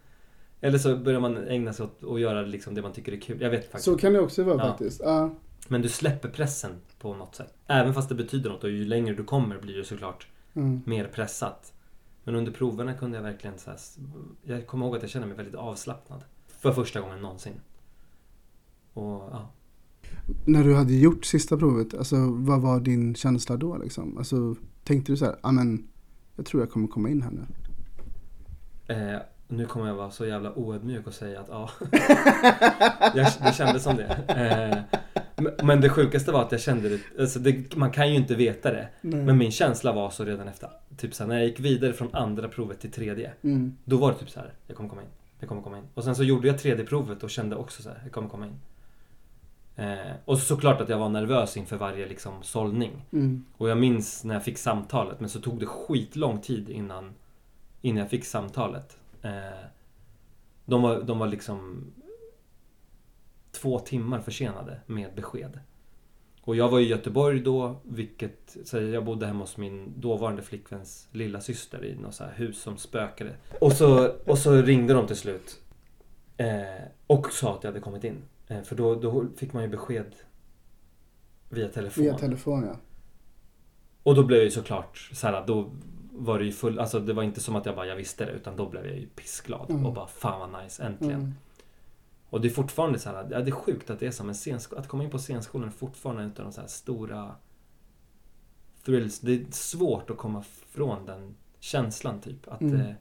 [0.60, 3.40] eller så börjar man ägna sig åt att göra liksom det man tycker är kul.
[3.40, 4.68] Jag vet faktiskt Så kan det också vara Ja.
[4.68, 5.00] faktiskt.
[5.04, 5.34] Ja.
[5.68, 7.54] Men du släpper pressen på något sätt.
[7.66, 10.82] Även fast det betyder något och ju längre du kommer blir det såklart Mm.
[10.86, 11.72] mer pressat.
[12.24, 13.78] Men under proverna kunde jag verkligen så här,
[14.42, 16.24] Jag kommer ihåg att jag kände mig väldigt avslappnad.
[16.48, 17.52] För första gången någonsin.
[18.92, 19.50] Och ja.
[20.44, 24.18] När du hade gjort sista provet, alltså vad var din känsla då liksom?
[24.18, 25.88] Alltså tänkte du så här, ja men
[26.36, 27.44] jag tror jag kommer komma in här nu.
[28.94, 31.70] Eh, nu kommer jag vara så jävla oödmjuk och säga att ja.
[33.14, 34.04] jag, det kändes som det.
[34.28, 34.98] Eh,
[35.62, 38.70] men- det sjukaste var att jag kände det, alltså det, man kan ju inte veta
[38.70, 38.88] det.
[39.00, 42.14] Men min känsla var så redan efter, typ så här, när jag gick vidare från
[42.14, 43.32] andra provet till tredje.
[43.42, 43.76] Mm.
[43.84, 45.08] Då var det typ så här, jag kommer komma in.
[45.38, 45.84] Jag kommer komma in.
[45.94, 48.46] Och sen så gjorde jag tredje provet och kände också så här, jag kommer komma
[48.46, 48.60] in.
[49.76, 53.04] Eh, och såklart att jag var nervös inför varje liksom sållning.
[53.12, 53.44] Mm.
[53.56, 57.14] Och jag minns när jag fick samtalet, men så tog det skitlång tid innan,
[57.82, 58.96] innan jag fick samtalet.
[59.22, 59.30] Eh,
[60.64, 61.84] de, var, de var liksom
[63.60, 65.60] två timmar försenade med besked.
[66.40, 71.08] Och jag var i Göteborg då, vilket, så jag bodde hemma hos min dåvarande flickväns
[71.12, 73.36] lilla syster i något så hus som spökade.
[73.60, 75.60] Och så, och så ringde de till slut.
[76.36, 76.46] Eh,
[77.06, 78.22] och sa att jag hade kommit in.
[78.48, 80.14] Eh, för då, då fick man ju besked
[81.48, 82.04] via telefon.
[82.04, 82.76] Via telefon ja.
[84.02, 85.70] Och då blev jag ju såklart så här, då
[86.12, 88.32] var det ju full, alltså det var inte som att jag bara jag visste det
[88.32, 89.86] utan då blev jag ju pissglad Mm.
[89.86, 91.14] och bara fan vad nice, äntligen.
[91.20, 91.34] Mm.
[92.36, 94.34] Och det är fortfarande så här, ja, det är sjukt att det är som en
[94.34, 97.34] scenskola, att komma in på scenskolan är fortfarande en av de så här stora
[98.84, 99.20] thrills.
[99.20, 102.48] Det är svårt att komma från den känslan typ.
[102.48, 102.78] Att Mm.
[102.78, 102.96] det,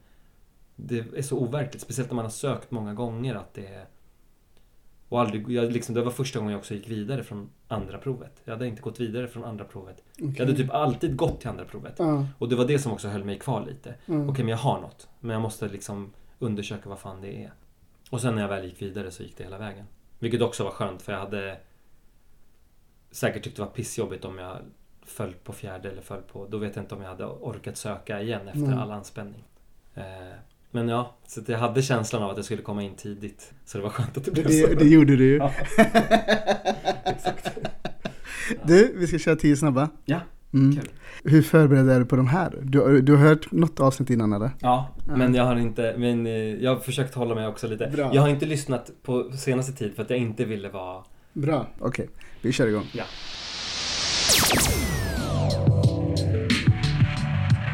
[0.76, 3.86] det är så overkligt, speciellt när man har sökt många gånger att det är
[5.10, 8.42] och aldrig, jag liksom, det var första gången jag också gick vidare från andra provet.
[8.44, 10.04] Jag hade inte gått vidare från andra provet.
[10.14, 10.34] Okej.
[10.38, 11.96] Jag hade typ alltid gått till andra provet.
[11.98, 12.26] Ja.
[12.38, 13.96] Och det var det som också höll mig kvar lite.
[14.06, 14.30] Mm.
[14.30, 15.08] Okej, men jag har något.
[15.20, 17.54] Men jag måste liksom undersöka vad fan det är.
[18.16, 19.86] Och sen när jag väl gick vidare så gick det hela vägen.
[20.20, 21.58] Vilket också var skönt för jag hade
[23.12, 24.58] säkert tyckt det var pissjobbigt om jag
[25.06, 26.48] föll på fjärde eller föll på...
[26.48, 28.78] Då vet jag inte om jag hade orkat söka igen efter Nej.
[28.78, 29.44] all anspänning.
[29.96, 30.04] Eh,
[30.72, 33.54] men ja, så jag hade känslan av att jag skulle komma in tidigt.
[33.66, 34.68] Så det var skönt att det Det, blev så.
[34.68, 35.38] det, det gjorde du ju.
[35.38, 35.52] Ja.
[37.04, 37.52] Exakt.
[38.64, 39.90] Du, vi ska köra tio snabba.
[40.06, 40.20] Ja,
[40.56, 40.76] Mm.
[40.76, 40.90] kul.
[41.24, 42.58] Hur förberedd är du på de här?
[42.64, 44.52] Du, du har hört något avsnitt innan eller?
[44.60, 45.16] Ja, Ja.
[45.16, 47.88] men jag har inte, men eh, jag har försökt hålla mig också lite.
[47.88, 48.12] Bra.
[48.16, 51.04] Jag har inte lyssnat på senaste tid för att jag inte ville vara...
[51.34, 52.10] Bra, okej.
[52.42, 52.86] Vi kör igång.
[52.94, 53.04] Ja.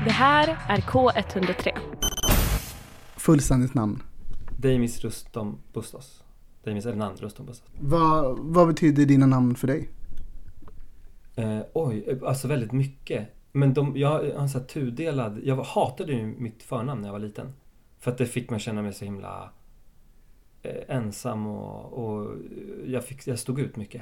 [0.06, 1.70] Det här är K103.
[3.18, 4.04] Fullständigt namn.
[4.58, 6.24] Demis Rustom Bustos.
[6.64, 7.68] Demis Hernand Rustom Bustos.
[7.80, 9.90] Vad, vad betyder dina namn för dig?
[11.36, 13.28] Eh, oj, eh, alltså väldigt mycket.
[13.52, 15.40] Men de, jag har en sån här tudelad...
[15.44, 17.54] Jag hatade ju mitt förnamn när jag var liten.
[18.00, 19.50] För att det fick mig känna mig så himla
[20.64, 22.36] eh, ensam och, och
[22.86, 24.02] jag, fick, jag stod ut mycket.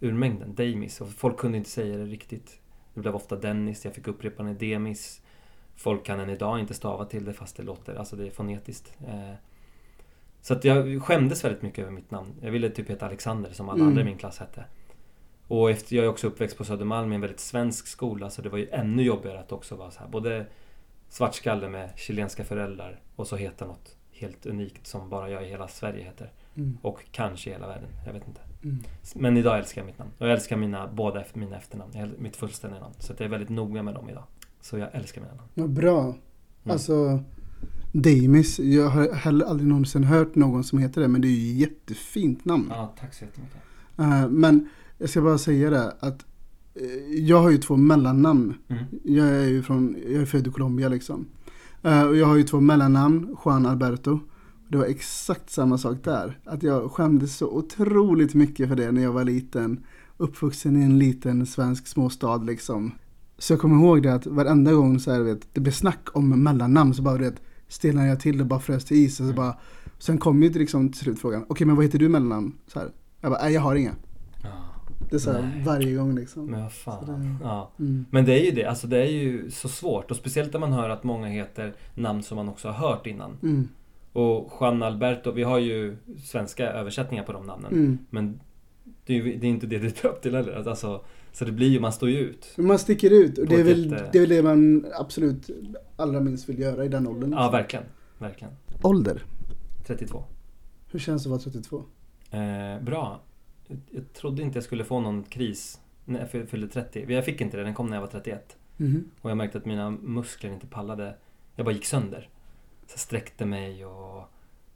[0.00, 0.54] Ur mängden.
[0.54, 1.00] Demis.
[1.00, 2.60] Och folk kunde inte säga det riktigt.
[2.94, 3.84] Det blev ofta Dennis.
[3.84, 5.20] Jag fick upprepa det Demis.
[5.76, 8.92] Folk kan än idag inte stava till det fast det låter, alltså det är fonetiskt.
[9.06, 9.34] Eh,
[10.40, 12.28] så att jag skämdes väldigt mycket över mitt namn.
[12.40, 13.88] Jag ville typ heta Alexander som alla Mm.
[13.88, 14.64] andra i min klass hette.
[15.48, 18.48] Och efter, jag är också uppväxt på Södermalm i en väldigt svensk skola så det
[18.48, 20.46] var ju ännu jobbigare att också vara så här både
[21.08, 25.68] svartskalle med chilenska föräldrar och så heta något helt unikt som bara jag i hela
[25.68, 26.32] Sverige heter.
[26.54, 26.78] Mm.
[26.82, 28.40] Och kanske i hela världen, jag vet inte.
[28.62, 28.78] Mm.
[29.14, 30.10] Men idag älskar jag mitt namn.
[30.18, 32.14] Och jag älskar mina, båda mina efternamn.
[32.18, 32.94] Mitt fullständiga namn.
[32.98, 34.24] Så jag är väldigt noga med dem idag.
[34.60, 35.48] Så jag älskar mina namn.
[35.54, 36.14] Vad bra.
[36.64, 37.22] Alltså,
[37.92, 41.52] Damis, jag har heller aldrig någonsin hört någon som heter det, men det är ju
[41.52, 42.66] ett jättefint namn.
[42.70, 43.56] Ja, tack så jättemycket.
[43.98, 46.24] Eh, men jag ska bara säga det att
[46.74, 48.54] eh, jag har ju två mellannamn.
[48.68, 48.84] Mm.
[49.04, 51.26] Jag är ju från, jag är född i Colombia liksom.
[51.82, 54.18] Eh, och jag har ju två mellannamn, Juan Alberto.
[54.68, 56.38] Det var exakt samma sak där.
[56.44, 59.84] Att jag skämdes så otroligt mycket för det när jag var liten.
[60.16, 62.92] Uppvuxen i en liten svensk småstad liksom.
[63.38, 66.42] Så jag kommer ihåg det att varenda gång så här, vet, det blev snack om
[66.42, 67.34] mellannamn så bara vet,
[67.68, 69.12] stelnade jag till och bara frös till is.
[69.12, 69.36] Och så Mm.
[69.36, 69.56] bara,
[69.98, 72.52] sen kom ju liksom till slut frågan, okej men vad heter du mellannamn?
[72.66, 72.88] Så här.
[73.20, 73.94] Jag bara, nej jag har inga.
[74.42, 74.48] Ja.
[75.10, 76.46] Det är så här varje gång liksom.
[76.46, 77.06] Men vad Så fan.
[77.40, 77.70] det- Ja.
[77.78, 78.04] Mm.
[78.10, 80.72] Men det är ju det, alltså det är ju så svårt och speciellt när man
[80.72, 83.38] hör att många heter namn som man också har hört innan.
[83.42, 83.68] Mm.
[84.12, 87.72] Och Juan Alberto, vi har ju svenska översättningar på de namnen.
[87.72, 87.98] Mm.
[88.10, 88.40] Men
[89.06, 90.68] det är, ju, det är inte det det är döpt till heller.
[90.68, 91.00] Alltså,
[91.32, 92.52] så det blir ju, man står ju ut.
[92.56, 95.50] Men man sticker ut och det är, väl, det är väl det man absolut
[95.96, 97.32] allra minst vill göra i den åldern.
[97.32, 97.84] Ja, verkligen.
[98.18, 98.54] Verkligen.
[98.82, 99.22] Ålder.
[99.86, 100.24] 32.
[100.90, 101.82] Hur känns det att vara 32?
[102.30, 103.20] Eh, bra.
[103.90, 107.12] Jag, trodde inte jag skulle få någon kris när jag fy- fyllde 30.
[107.12, 108.56] Jag fick inte det, den kom när jag var 31.
[108.76, 109.10] Mhm.
[109.20, 111.16] Och jag märkte att mina muskler inte pallade.
[111.56, 112.28] Jag bara gick sönder.
[112.86, 114.24] Så jag sträckte mig och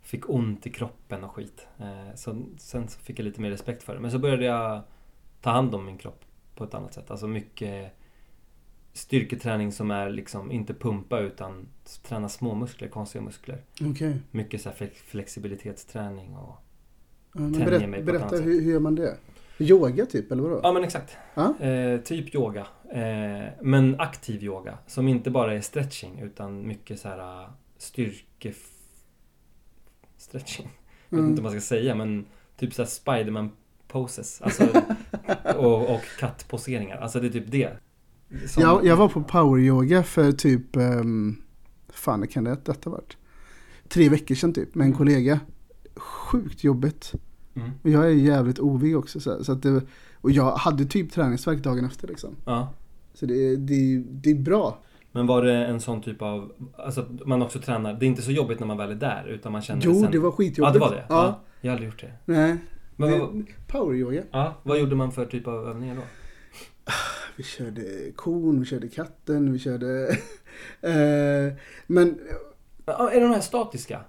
[0.03, 1.67] fick ont i kroppen och skit.
[1.79, 4.01] Eh, så, sen så fick jag lite mer respekt för det.
[4.01, 4.83] Men så började jag
[5.41, 7.11] ta hand om min kropp på ett annat sätt.
[7.11, 7.93] Alltså mycket
[8.93, 11.69] styrketräning som är liksom inte pumpa utan
[12.03, 13.63] träna små muskler, konstiga muskler.
[13.83, 14.17] Okej.
[14.31, 14.71] Mycket så
[15.07, 16.57] flexibilitetsträning och...
[17.33, 19.17] Men berätt, mig på berätta hur, hur gör man det?
[19.59, 20.61] Yoga typ, eller vadå?
[20.63, 21.17] Ja men exakt.
[21.35, 21.59] Ja.
[21.61, 22.67] Eh, typ yoga.
[22.93, 24.79] Eh, men aktiv yoga.
[24.87, 28.53] Som inte bara är stretching utan mycket så här uh, styrke...
[30.17, 30.69] Stretching.
[31.09, 31.31] Jag vet Mm.
[31.31, 33.51] inte vad man ska säga men typ så här Spiderman
[33.89, 34.41] poses.
[34.43, 34.65] Alltså,
[35.57, 36.97] och, och kattposeringar.
[36.97, 37.71] Alltså det är typ det.
[38.47, 41.43] Som- Jag, jag var på poweryoga för typ, um,
[41.89, 43.17] fan det kan det detta varit?
[43.89, 45.41] Tre veckor sedan typ med en kollega.
[45.99, 47.15] Sjukt jobbigt.
[47.55, 47.71] Mm.
[47.83, 49.83] Och jag är jävligt ovig också så, att det,
[50.21, 52.37] Och jag hade typ träningsvärk dagen efter liksom.
[52.45, 52.73] Ja.
[53.15, 54.79] Så det, det, det är bra.
[55.13, 56.53] Men var det en sån typ av...
[56.77, 57.95] Alltså att man också tränar.
[57.95, 60.11] Det är inte så jobbigt när man väl är där utan man känner Jo, sen...
[60.11, 60.61] det var skitjobbigt.
[60.61, 61.05] Ja, det var det?
[61.09, 61.41] Ja.
[61.61, 62.13] Jag har aldrig gjort det.
[62.33, 62.57] Nej.
[62.97, 64.23] Men det, vad, poweryoga.
[64.31, 66.03] ja, vad gjorde man för typ av övningar då?
[67.37, 67.83] Vi körde
[68.17, 70.09] kon, vi körde katten, vi körde...
[70.81, 71.55] eh,
[71.87, 72.19] men
[72.89, 74.01] Ja, är det de här statiska?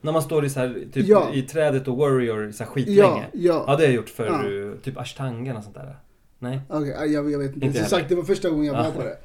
[0.00, 1.34] När man står i, så här, typ, Ja.
[1.34, 3.26] i trädet och warrior så här ja, skitlänge?
[3.32, 3.64] ja.
[3.66, 4.74] Ja, det har jag gjort för Ja.
[4.82, 5.96] typ ashtangan och sånt där.
[6.38, 6.60] Nej?
[6.68, 7.66] Okej, jag, jag vet inte.
[7.66, 8.90] Inte Som sagt, det var första gången jag var Ja.
[8.90, 9.16] på det.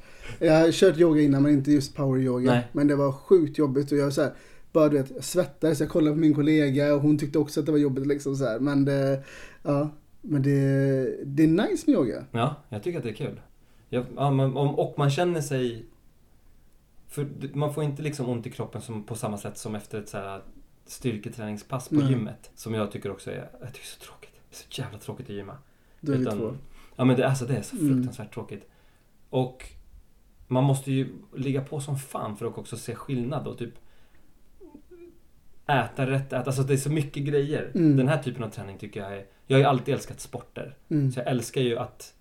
[0.46, 2.50] Jag har kört yoga innan men inte just power yoga.
[2.50, 2.68] Nej.
[2.72, 4.32] Men det var sjukt jobbigt och jag så här,
[4.72, 5.80] bara du vet, jag svettades.
[5.80, 8.44] Jag kollade på min kollega och hon tyckte också att det var jobbigt liksom så
[8.44, 8.58] här.
[8.58, 9.22] Men det,
[9.62, 9.88] ja,
[10.20, 10.50] men det,
[11.24, 12.24] det är nice med yoga.
[12.30, 13.40] Ja, jag tycker att det är kul.
[13.88, 15.84] Jag, ja, men, om, och man känner sig...
[17.08, 20.08] För man får inte liksom ont i kroppen som, på samma sätt som efter ett
[20.08, 20.40] så här
[20.86, 22.10] styrketräningspass på Nej.
[22.10, 22.50] gymmet.
[22.54, 24.32] Som jag tycker också är, jag tycker är så tråkigt.
[24.50, 25.56] Det är så jävla tråkigt att gymma.
[26.00, 26.54] Då är vi Utan- två.
[26.96, 27.88] Ja men det, alltså, det är så Mm.
[27.94, 28.68] fruktansvärt tråkigt.
[29.30, 29.68] Och
[30.48, 33.74] man måste ju ligga på som fan för att också se skillnad och typ
[35.66, 37.70] äta rätt, äta, alltså det är så mycket grejer.
[37.74, 37.96] Mm.
[37.96, 40.76] Den här typen av träning tycker jag är, jag har ju alltid älskat sporter.
[40.88, 41.12] Mm.
[41.12, 42.14] Så jag älskar ju att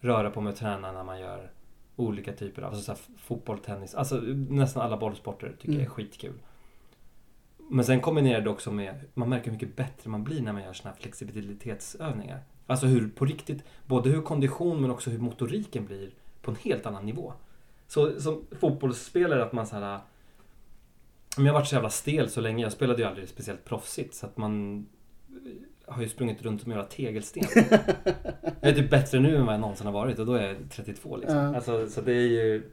[0.00, 1.50] röra på mig och träna när man gör
[1.96, 4.16] olika typer av, alltså så fotboll, tennis, alltså
[4.48, 5.90] nästan alla bollsporter tycker jag är Mm.
[5.90, 6.34] skitkul.
[7.70, 10.62] Men sen kombinerar det också med, man märker hur mycket bättre man blir när man
[10.62, 12.40] gör såna här flexibilitetsövningar.
[12.66, 16.10] Alltså hur på riktigt, både hur kondition men också hur motoriken blir
[16.42, 17.32] på en helt annan nivå.
[17.88, 20.00] Så som fotbollsspelare att man så här
[21.36, 22.62] men jag har varit så jävla stel så länge.
[22.62, 24.86] Jag spelade ju aldrig speciellt proffsigt så att man
[25.86, 27.42] har ju sprungit runt som en jävla tegelsten.
[28.60, 30.56] jag är typ bättre nu än vad jag någonsin har varit och då är jag
[30.70, 31.38] 32 liksom.
[31.38, 31.56] Ja.
[31.56, 32.70] Alltså, så det är ju...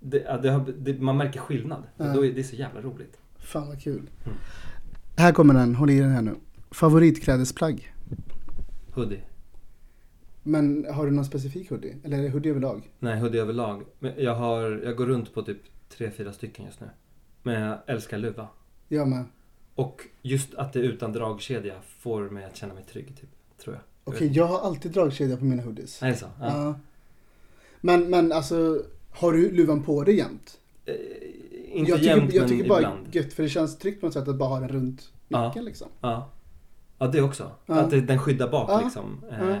[0.00, 1.82] Det, det har, det, man märker skillnad.
[1.96, 2.04] Ja.
[2.04, 3.18] Då är, det är så jävla roligt.
[3.46, 4.10] Fan vad kul.
[4.24, 4.38] Mm.
[5.16, 6.34] Här kommer den, håll i den här nu.
[6.70, 7.94] Favoritklädesplagg?
[8.94, 9.20] Hoodie.
[10.42, 11.96] Men har du någon specifik hoodie?
[12.04, 12.90] Eller är det hoodie överlag?
[12.98, 13.82] Nej, hoodie överlag.
[13.98, 16.86] Men jag, har, jag går runt på typ tre fyra stycken just nu.
[17.42, 18.48] Men jag älskar luva.
[18.88, 19.24] Jag med.
[19.74, 23.30] Och just att det är utan dragkedja får mig att känna mig trygg, typ.
[23.64, 23.82] Tror jag.
[24.04, 26.02] Okej, jag har alltid dragkedja på mina hoodies.
[26.02, 26.26] Är det så?
[26.40, 26.46] Ja.
[26.46, 26.78] Ja.
[27.80, 30.58] Men, men alltså, har du luvan på dig jämt?
[31.76, 33.14] Inte jag tycker, jämt, jag men tycker bara ibland.
[33.14, 35.40] gött för det känns tryggt på något sätt att bara ha den runt Ja.
[35.42, 35.88] nacken liksom.
[36.00, 36.30] Ja.
[36.98, 37.50] ja, det också.
[37.66, 37.74] Ja.
[37.74, 38.80] Att det, den skyddar bak Ja.
[38.84, 39.24] liksom.
[39.30, 39.56] Eh, Ja.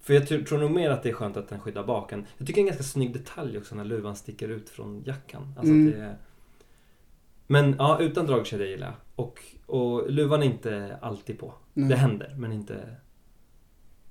[0.00, 2.26] För jag tror, nog mer att det är skönt att den skyddar baken.
[2.38, 5.42] Jag tycker det är en ganska snygg detalj också när luvan sticker ut från jackan.
[5.56, 5.90] Alltså Mm.
[5.92, 6.16] det är...
[7.46, 8.94] Men ja, utan dragkedja gillar jag.
[9.26, 11.54] Och, och luvan är inte alltid på.
[11.74, 11.88] Nej.
[11.88, 12.74] Det händer, men inte...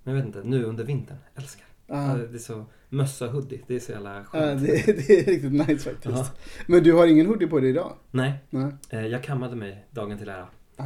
[0.03, 1.17] Men jag vet inte, nu under vintern.
[1.35, 1.65] Älskar.
[1.89, 2.17] Ja.
[2.31, 2.65] Det är så...
[2.91, 4.61] Mössa hoodie, det är så jävla skönt.
[4.61, 6.05] det, det är riktigt nice faktiskt.
[6.17, 6.27] Ja.
[6.67, 7.93] Men du har ingen hoodie på dig idag?
[8.11, 8.71] Nej, Nej.
[8.89, 10.47] eh, jag kammade mig dagen till ära.
[10.77, 10.83] Ah,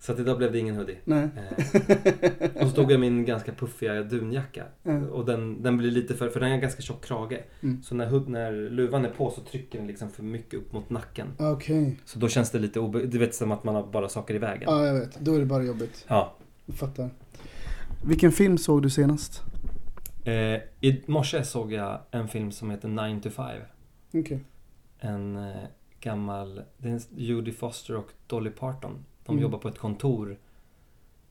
[0.00, 0.96] Så att idag blev det ingen hoodie.
[1.04, 1.28] nej.
[1.36, 4.64] Eh, och så tog jag min ganska puffiga dunjacka.
[5.12, 7.38] Och den, den blir lite för, för den har ganska tjock krage.
[7.62, 7.82] Mm.
[7.82, 10.90] Så när, hud, när luvan är på så trycker den liksom för mycket upp mot
[10.90, 11.26] nacken.
[11.38, 11.96] Okej.
[12.04, 13.06] Så då känns det lite obe...
[13.06, 14.62] Du vet som att man har bara saker i vägen.
[14.66, 15.18] Ja, jag vet.
[15.20, 16.04] Då är det bara jobbigt.
[16.08, 16.34] Ja.
[16.66, 17.10] Jag fattar.
[18.06, 19.42] Vilken film såg du senast?
[20.24, 23.62] Eh, I morse såg jag en film som heter 9 to 5.
[24.14, 24.40] Okej.
[24.98, 25.54] En eh,
[26.00, 26.62] gammal...
[26.78, 29.04] Det är Judy Foster och Dolly Parton.
[29.26, 29.42] De Mm.
[29.42, 30.36] jobbar på ett kontor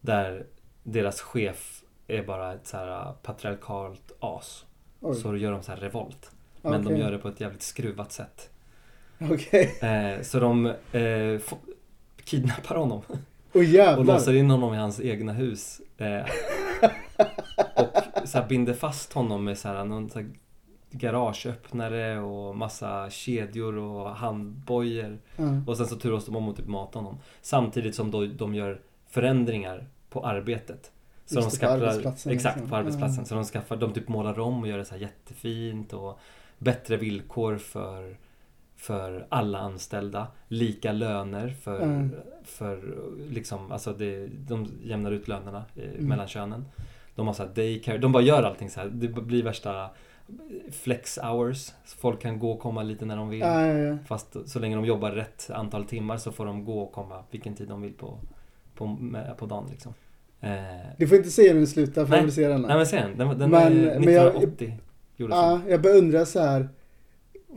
[0.02, 0.46] där
[0.84, 4.66] deras chef är bara ett så här patriarkalt as.
[5.02, 5.16] Oj.
[5.16, 6.32] Så då gör de så här revolt.
[6.62, 7.00] Men de Okej.
[7.00, 8.50] gör det på ett jävligt skruvat sätt.
[9.32, 9.78] Okej.
[9.82, 11.42] Eh, så de eh,
[12.24, 13.02] kidnappar honom
[13.54, 15.82] Åh och låser in honom i hans egna hus.
[15.98, 16.26] Eh,
[18.30, 20.30] så här binder fast honom med så här, någon så här
[20.92, 25.20] garageöppnare och massa kedjor och handbojor.
[25.36, 25.44] Ja.
[25.68, 27.18] Och sen så turas de om att typ mata honom.
[27.42, 30.92] Samtidigt som då de gör förändringar på arbetet.
[31.26, 32.70] Så Just de det, på skaffar, arbetsplatsen, Exakt, liksom.
[32.70, 33.20] på arbetsplatsen.
[33.24, 33.26] Ja.
[33.26, 36.20] Så de skaffar, de typ målar om och gör det så här jättefint och
[36.58, 38.18] bättre villkor för,
[38.76, 40.28] för alla anställda.
[40.48, 42.12] Lika löner för, Mm.
[42.46, 42.98] för
[43.30, 46.06] liksom, alltså det, de jämnar ut lönerna eh, Mm.
[46.08, 46.66] mellan könen.
[47.20, 48.88] De har så här daycare, de bara gör allting så här.
[48.90, 49.90] Det blir värsta
[50.72, 51.72] flex hours.
[51.86, 53.40] Folk kan gå och komma lite när de vill.
[53.40, 53.98] Ja, ja, ja.
[54.08, 57.56] Fast så länge de jobbar rätt antal timmar så får de gå och komma vilken
[57.56, 58.18] tid de vill på,
[58.76, 58.98] på,
[59.38, 59.94] på dagen liksom.
[60.42, 60.52] Eh,
[60.98, 62.18] Du får inte när den slutar för Nej.
[62.20, 62.62] jag vill se den.
[62.62, 64.78] nej men se den, den, den Men- är men jag- 1980
[65.18, 66.70] Ja, jag beundrar så här.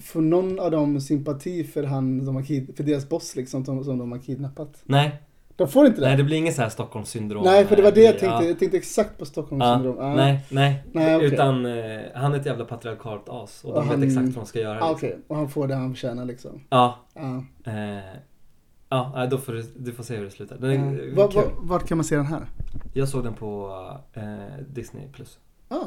[0.01, 2.43] Får någon av dem sympati för han de har
[2.77, 4.83] för deras boss liksom som, som de har kidnappat?
[4.85, 5.23] Nej,
[5.63, 6.07] De får inte det?
[6.07, 7.45] nej det blir inget så här Stockholmssyndrom.
[7.45, 8.19] Nej, för det var det jag Ja.
[8.19, 8.45] tänkte.
[8.47, 9.97] Jag tänkte exakt på Ja, Stockholmssyndrom.
[9.99, 10.15] Ja.
[10.15, 10.85] Nej, nej.
[10.93, 11.29] Nej, okej.
[11.33, 14.45] Utan eh, han är ett jävla patriarkalt as och de Och han- vet exakt vad
[14.45, 14.81] de ska göra.
[14.85, 15.09] Ah, liksom.
[15.09, 16.61] Okej, och han får det han förtjänar liksom.
[16.71, 17.45] Ja, Ja.
[17.65, 17.99] eh,
[18.89, 20.57] ja, då får du, du får se hur det slutar.
[20.59, 21.03] Den är Ja.
[21.05, 21.43] eh, Va, kul.
[21.43, 22.47] va, vart kan man se den här?
[22.93, 23.71] Jag såg den på
[24.13, 24.23] eh,
[24.69, 25.09] Disney+.
[25.13, 25.39] Plus.
[25.69, 25.87] Ah,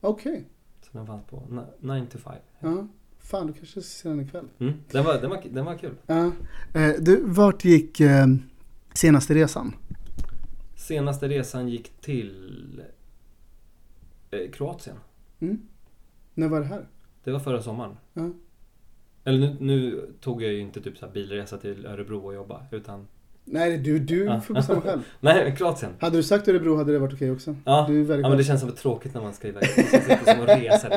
[0.00, 0.44] okej.
[0.82, 1.42] Så den fanns på
[1.80, 2.32] 9 to 5.
[2.60, 2.86] Ja.
[3.20, 4.44] Fan, du kanske ska se den ikväll.
[4.58, 4.72] Mm.
[4.90, 5.94] Den, var, den, var, den var kul.
[6.06, 6.30] Ja.
[6.74, 8.26] Eh, du, vart gick eh,
[8.94, 9.74] senaste resan?
[10.76, 12.82] Senaste resan gick till
[14.30, 14.96] eh, Kroatien.
[15.40, 15.58] Mm.
[16.34, 16.86] När var det här?
[17.24, 17.96] Det var förra sommaren.
[18.14, 18.30] Ja.
[19.24, 22.62] Eller nu, nu tog jag ju inte typ så här bilresa till Örebro och jobba
[22.70, 23.06] utan
[23.44, 24.40] Nej, du, du Ja.
[24.40, 25.02] får bestämma själv.
[25.20, 25.92] Nej, Kroatien.
[26.00, 27.56] Hade du sagt Örebro hade det varit okej också.
[27.64, 29.62] Ja, ja men det känns som tråkigt när man ska iväg.
[29.76, 30.92] Det känns inte som att resa.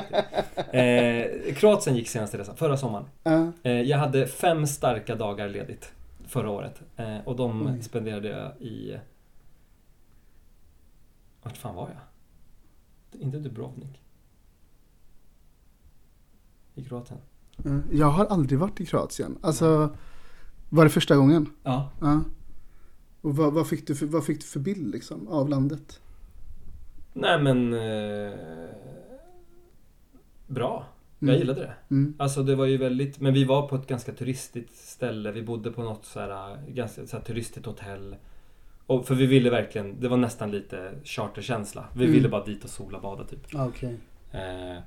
[0.77, 3.05] Eh, Kroatien gick senaste resan, förra sommaren.
[3.23, 3.51] Ja.
[3.63, 5.91] Eh, jag hade fem starka dagar ledigt
[6.31, 6.81] förra året.
[6.95, 7.83] Eh, och de Oj.
[7.83, 8.99] spenderade jag i...
[11.43, 13.21] Vart fan var jag?
[13.21, 14.01] Inte Dubrovnik.
[16.75, 17.19] I Kroatien.
[17.63, 17.79] Ja.
[17.91, 19.37] Jag har aldrig varit i Kroatien.
[19.41, 19.95] Alltså,
[20.69, 21.49] var det första gången?
[21.63, 21.89] Ja.
[22.01, 22.23] Ja.
[23.21, 26.01] Och vad, vad, fick du för, vad fick du för bild liksom, av landet?
[27.13, 27.73] Nej men...
[27.73, 28.39] Eh,
[30.47, 30.85] bra.
[31.23, 31.39] Jag Mm.
[31.39, 31.73] gillade det.
[31.95, 32.13] Mm.
[32.19, 35.31] Alltså det var ju väldigt, men vi var på ett ganska turistigt ställe.
[35.31, 38.15] Vi bodde på något så här, ganska så här turistigt hotell.
[38.87, 41.85] Och för vi ville verkligen, det var nästan lite charterkänsla.
[41.95, 42.13] Vi Mm.
[42.15, 43.55] ville bara dit och sola bada typ.
[43.55, 43.97] Ah, Okej.
[44.31, 44.77] Eh,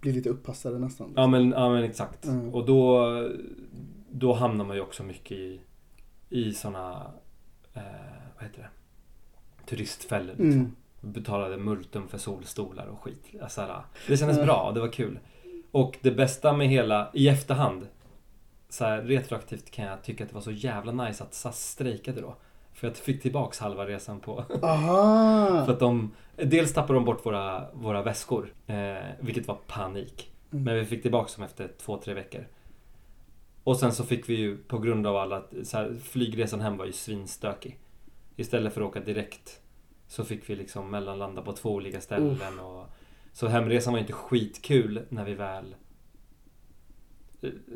[0.00, 1.12] Blir lite uppassade nästan.
[1.16, 2.24] ja, men, ja men exakt.
[2.24, 2.54] Mm.
[2.54, 3.08] Och då,
[4.10, 5.60] då hamnar man ju också mycket i,
[6.30, 7.10] i såna,
[7.74, 7.82] eh,
[8.36, 8.68] vad heter det?
[9.70, 10.50] Turistfällor liksom.
[10.52, 10.74] Mm.
[11.00, 13.24] betalade multum för solstolar och skit.
[13.42, 14.46] Alltså, det kändes Mm.
[14.46, 15.18] bra, det var kul.
[15.74, 17.88] Och det bästa med hela, i efterhand,
[18.68, 22.20] så här, retroaktivt kan jag tycka att det var så jävla nice att SAS strejkade
[22.20, 22.36] då.
[22.72, 24.44] För jag fick tillbaks halva resan på...
[24.62, 25.64] Aha!
[25.66, 26.10] För att de...
[26.36, 30.32] Dels tappade de bort våra, våra väskor, eh, vilket var panik.
[30.52, 30.64] Mm.
[30.64, 32.46] Men vi fick tillbaks dem efter två, tre veckor.
[33.64, 35.42] Och sen så fick vi ju på grund av alla...
[35.62, 37.78] Så här, flygresan hem var ju svinstökig.
[38.36, 39.60] Istället för att åka direkt
[40.08, 42.58] så fick vi liksom mellanlanda på två olika ställen.
[42.58, 42.86] Och,
[43.34, 45.74] så hemresan var inte skitkul när vi väl...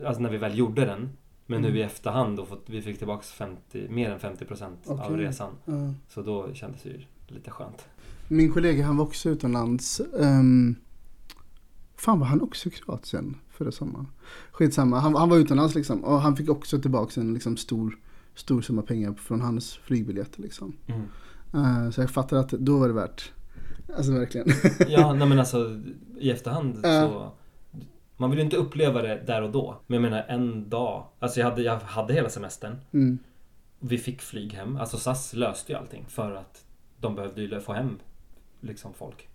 [0.07, 1.11] Alltså när vi väl gjorde den.
[1.47, 1.81] Men nu Mm.
[1.81, 5.16] i efterhand då fått, vi fick tillbaks 50, mer än 50% av Okej.
[5.16, 5.53] resan.
[5.64, 5.94] Ja.
[6.09, 7.87] Så då kändes det ju lite skönt.
[8.29, 10.01] Min kollega han var också utomlands.
[10.12, 10.77] Um,
[11.97, 14.07] fan var han också i Kroatien förra sommaren?
[14.53, 16.05] Skitsamma, han, han var utomlands liksom.
[16.05, 17.99] Och han fick också tillbaka en liksom, stor,
[18.35, 20.77] stor summa pengar från hans flygbiljetter liksom.
[20.87, 21.03] Mm.
[21.55, 23.33] Eh, så jag fattar att då var det värt.
[23.96, 24.48] Alltså verkligen.
[24.88, 25.81] Ja, nej men alltså
[26.18, 27.09] i efterhand Ja.
[27.09, 27.33] så...
[28.16, 29.81] Man vill ju inte uppleva det där och då.
[29.87, 31.07] Men jag menar en dag.
[31.18, 32.77] Alltså jag hade, jag hade hela semestern.
[32.92, 33.18] Mm.
[33.79, 34.77] Vi fick flyg hem.
[34.77, 36.64] Alltså SAS löste ju allting för att
[37.01, 37.98] de behövde ju få hem
[38.61, 39.29] liksom folk.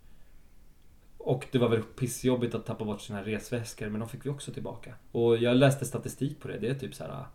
[1.18, 4.52] Och det var väl pissjobbigt att tappa bort sina resväskor men de fick vi också
[4.52, 4.94] tillbaka.
[5.12, 6.60] Och jag läste statistik på det.
[6.60, 7.25] Det är typ så här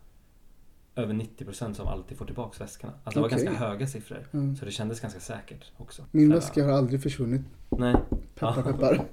[0.99, 2.93] över 90% som alltid får tillbaka väskorna.
[3.05, 4.29] Alltså det var ganska höga siffror.
[4.33, 4.57] Mm.
[4.57, 6.05] Så det kändes ganska säkert också.
[6.11, 7.43] Min väska har aldrig försvunnit.
[7.71, 7.95] Nej.
[8.35, 9.05] Peppar peppar.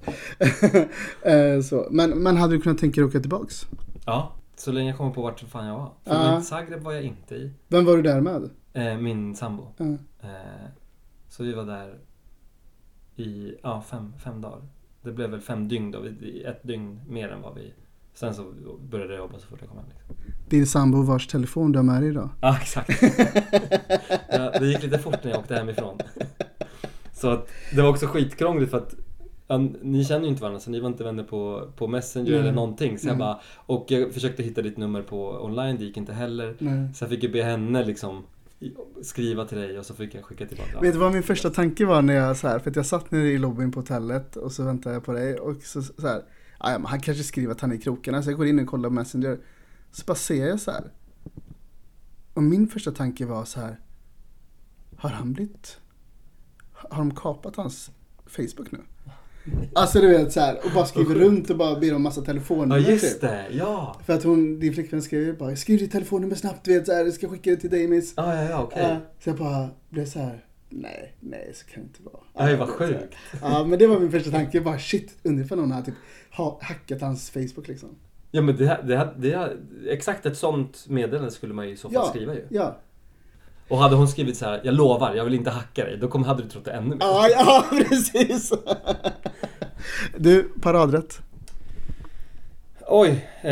[1.31, 1.88] Eh, så.
[1.91, 3.65] Men, men hade du kunnat tänka dig att åka tillbaks?
[4.05, 5.91] Ja, så länge jag kommer på vart fan jag var.
[6.03, 6.41] För Ja.
[6.41, 7.51] Zagreb var jag inte i.
[7.67, 8.49] Vem var du där med?
[8.73, 9.67] Eh, min sambo.
[9.79, 10.29] Eh,
[11.29, 11.99] så vi var där
[13.15, 14.61] i ja, fem, fem dagar.
[15.01, 16.03] Det blev väl fem dygn då.
[16.45, 17.73] Ett dygn mer än vad vi...
[18.16, 18.43] Sen så
[18.89, 19.88] började jag jobba så fort jag kom hem.
[19.89, 20.16] Liksom.
[20.49, 22.30] Din sambo vars telefon du har med dig idag?
[22.41, 22.89] Ja, exakt.
[24.30, 25.97] ja, det gick lite fort när jag åkte hemifrån.
[27.13, 28.95] Så att det var också skitkrångligt för att
[29.47, 32.39] ja, ni känner ju inte varandra så ni var inte vänner på, på Messenger Nej.
[32.39, 32.99] eller någonting.
[32.99, 36.55] Så jag bara, och jag försökte hitta ditt nummer på online, det gick inte heller.
[36.59, 36.93] Nej.
[36.93, 38.24] Så jag fick ju be henne liksom
[39.01, 40.80] skriva till dig och så fick jag skicka tillbaka.
[40.82, 43.11] Vet du vad min första tanke var när jag så här, för att jag satt
[43.11, 46.18] nere i lobbyn på hotellet och så väntade jag på dig och så, så här,
[46.18, 46.22] "Ah,
[46.59, 48.89] ja, han kanske skriver att han är i krokarna så jag går in och kollar
[48.89, 49.39] på Messenger.
[49.91, 50.91] Så bara ser jag så här.
[52.33, 53.79] Och min första tanke var så här,
[54.97, 55.77] har han blivit,
[56.71, 57.91] har de kapat hans
[58.25, 58.79] Facebook nu?
[59.73, 62.25] Alltså du vet så här, och bara skriver runt och bara ber om massa Ja
[62.25, 63.21] telefonnummer just typ.
[63.21, 64.01] det, ja!
[64.05, 66.93] För att hon, din flickvän skrev ju bara, skriv ditt telefonnummer snabbt du vet så
[66.93, 68.13] här, jag ska skicka det till dig miss.
[68.17, 68.83] Ja, ja, ja okej.
[68.83, 70.44] Ja, så jag bara blev så här.
[70.78, 72.23] Nej, nej så kan det inte vara.
[72.47, 73.15] Nej vad sjukt.
[73.41, 74.61] Ja men det var min första tanke.
[74.61, 75.93] Bara shit, ifall någon har typ
[76.32, 77.89] ha, hackat hans Facebook liksom.
[78.32, 79.57] Ja men det, här- det, här- det, här-
[79.88, 82.45] exakt ett sånt meddelande skulle man ju i så fall Ja, skriva ju.
[82.49, 82.78] ja.
[83.67, 86.23] Och hade hon skrivit så här, jag lovar, jag vill inte hacka dig, då kom,
[86.23, 86.97] hade du trott det ännu mer.
[86.99, 88.53] Ja, ja precis.
[90.17, 91.19] Du, paradrätt.
[92.88, 93.51] Oj, eh,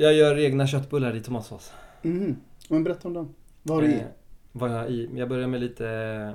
[0.00, 1.72] jag gör egna köttbullar i tomatsås.
[2.02, 2.36] Mhm.
[2.68, 3.34] Men berätta om dem.
[3.62, 4.02] Vad har du i?
[4.52, 5.10] Vad jag har i?
[5.14, 6.34] Jag börjar med lite...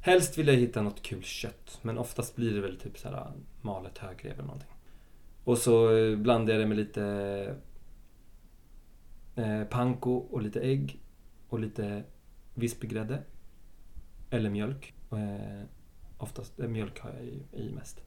[0.00, 3.32] Helst vill jag hitta något kul kött, men oftast blir det väl typ så här
[3.60, 4.68] malet högrev eller någonting.
[5.44, 7.04] Och så eh, blandar jag det med lite
[9.36, 11.00] eh, panko och lite ägg
[11.48, 12.04] och lite
[12.54, 13.22] vispgrädde.
[14.30, 14.94] Eller mjölk.
[15.12, 15.66] Eh,
[16.18, 18.00] oftast eh, mjölk har jag i, i mest.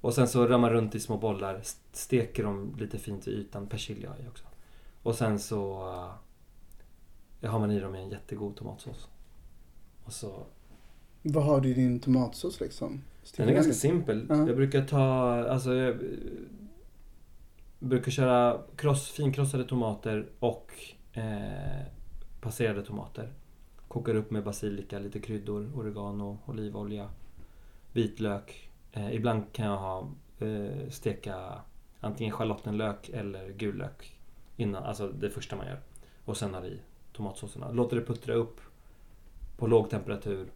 [0.00, 1.60] Och sen så rör man runt i små bollar,
[1.92, 4.44] steker dem lite fint i ytan, persilja har jag i också.
[5.02, 6.27] Och sen så eh,
[7.40, 9.08] jag har man i dem i en jättegod tomatsås.
[10.04, 10.46] Och så,
[11.22, 13.02] Vad har du i din tomatsås liksom?
[13.36, 14.26] den är ganska simpel.
[14.28, 14.36] Ja.
[14.36, 15.02] Jag brukar ta,
[15.48, 15.96] alltså jag
[17.78, 20.72] brukar köra kross, finkrossade tomater och
[21.12, 21.86] eh,
[22.40, 23.32] passerade tomater.
[23.88, 27.10] Kokar upp med basilika, lite kryddor, oregano, olivolja,
[27.92, 28.70] vitlök.
[28.92, 31.60] Eh, ibland kan jag ha eh, steka
[32.00, 34.18] antingen schalottenlök eller gul lök
[34.56, 35.80] innan, alltså det första man gör.
[36.24, 36.80] Och sen har i
[37.18, 37.70] tomatsåserna.
[37.70, 38.60] Låter det puttra upp
[39.56, 40.48] på låg temperatur.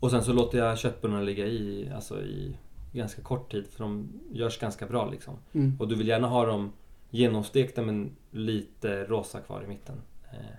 [0.00, 2.56] Och sen så låter jag köttbullarna ligga i, alltså i
[2.92, 5.34] ganska kort tid för de görs ganska bra liksom.
[5.52, 5.76] Mm.
[5.80, 6.72] Och du vill gärna ha dem
[7.10, 9.96] genomstekta men lite rosa kvar i mitten.
[10.32, 10.56] Eh.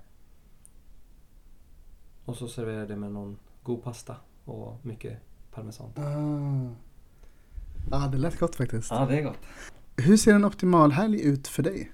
[2.26, 5.18] Och så serverar jag det med någon god pasta och mycket
[5.52, 5.90] parmesan.
[5.96, 6.76] Ah.
[7.92, 8.92] Ja, det lät gott faktiskt.
[8.92, 9.40] Ja, det är gott.
[9.98, 11.92] Hur ser en optimal helg ut för dig?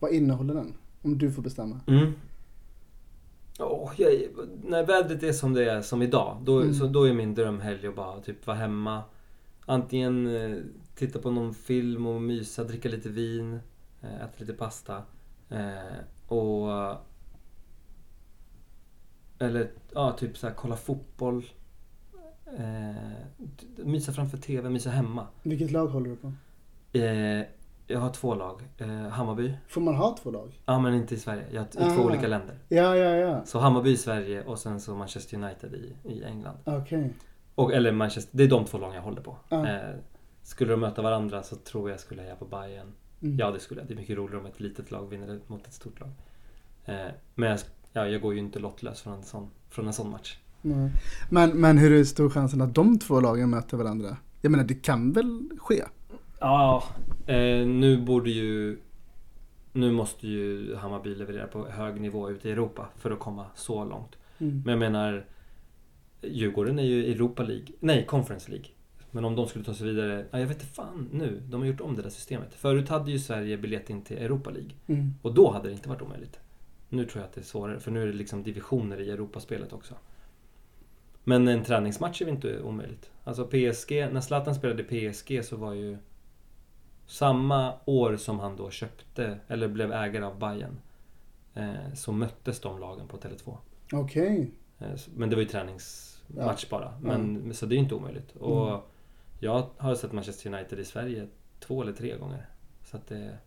[0.00, 0.74] Vad innehåller den?
[1.04, 1.80] Om du får bestämma.
[1.86, 2.12] Mm.
[3.58, 4.10] Åh, jag,
[4.64, 6.74] när vädret är som det är, som idag, då, Mm.
[6.74, 9.02] så, då är min drömhelg att bara typ vara hemma.
[9.66, 10.58] Antingen eh,
[10.94, 13.58] titta på någon film och mysa, dricka lite vin,
[14.02, 15.02] eh, äta lite pasta.
[15.50, 16.96] Eh, och...
[19.38, 21.44] Eller ja, typ så här, kolla fotboll.
[22.58, 22.94] Eh,
[23.76, 25.26] mysa framför TV, mysa hemma.
[25.42, 26.32] Vilket lag håller du på?
[27.86, 28.62] Jag har två lag.
[28.78, 29.54] Eh, Hammarby.
[29.68, 30.60] Får man ha två lag?
[30.66, 31.44] Ja, men inte i Sverige.
[31.50, 31.90] Jag i Ah.
[31.94, 32.58] två olika länder.
[32.68, 33.44] Ja, ja, ja.
[33.44, 36.56] Så Hammarby i Sverige och sen så Manchester United i, i England.
[36.64, 37.12] Okej.
[37.54, 39.36] Och, eller Manchester, det är de två lagen jag håller på.
[39.48, 39.68] Ja.
[39.68, 39.94] Eh,
[40.42, 42.92] skulle de möta varandra så tror jag skulle heja på Bayern.
[43.22, 43.38] Mm.
[43.38, 43.88] Ja det skulle jag.
[43.88, 46.10] Det är mycket roligare om ett litet lag vinner mot ett stort lag.
[46.84, 46.94] Eh,
[47.34, 47.58] men jag,
[47.92, 50.38] ja, jag går ju inte lottlös från en sån, från en sån match.
[50.62, 50.90] Nej.
[51.30, 54.16] Men, men hur är stor chansen att de två lagen möter varandra?
[54.40, 55.84] Jag menar, det kan väl ske?
[56.44, 56.84] Ja,
[57.26, 58.78] eh, nu borde ju...
[59.72, 63.84] Nu måste ju Hammarby leverera på hög nivå ute i Europa för att komma så
[63.84, 64.16] långt.
[64.38, 64.62] Mm.
[64.64, 65.26] Men jag menar
[66.22, 68.66] Djurgården är ju Europa League, nej Conference League.
[69.10, 71.42] Men om de skulle ta sig vidare, ja, jag vet inte fan nu.
[71.48, 72.54] De har gjort om det där systemet.
[72.54, 74.70] Förut hade ju Sverige biljett in till Europa League.
[74.86, 75.14] Mm.
[75.22, 76.40] Och då hade det inte varit omöjligt.
[76.88, 79.72] Nu tror jag att det är svårare, för nu är det liksom divisioner i Europaspelet
[79.72, 79.94] också.
[81.24, 83.10] Men en träningsmatch är väl inte omöjligt.
[83.24, 85.98] Alltså PSG, när Zlatan spelade PSG så var ju
[87.06, 90.76] samma år som han då köpte, eller blev ägare av Bayern
[91.54, 93.56] eh, så möttes de lagen på Tele2.
[93.92, 94.50] Okej.
[94.78, 96.92] Eh, så- Men det var ju träningsmatch bara.
[97.00, 97.54] Men, Mm.
[97.54, 98.36] Så det är ju inte omöjligt.
[98.36, 98.80] Och Mm.
[99.38, 101.26] jag har sett Manchester United i Sverige
[101.60, 102.46] två eller tre gånger.
[102.84, 103.38] Så att, det,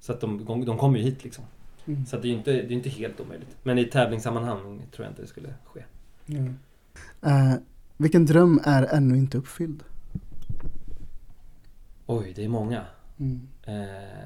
[0.00, 1.44] så att de, de kommer ju hit liksom.
[1.86, 2.06] Mm.
[2.06, 3.56] Så att det är ju inte, det är inte helt omöjligt.
[3.62, 5.84] Men i tävlingssammanhang tror jag inte det skulle ske.
[6.26, 6.42] Ja.
[7.30, 7.54] Eh,
[7.96, 9.84] vilken dröm är ännu inte uppfylld?
[12.10, 12.86] Oj, det är många.
[13.18, 13.48] Mm.
[13.66, 14.24] Eh,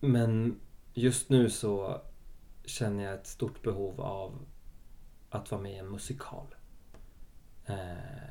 [0.00, 0.60] men
[0.94, 2.00] just nu så
[2.64, 4.38] känner jag ett stort behov av
[5.30, 6.46] att vara med i en musikal.
[7.66, 8.28] Eh,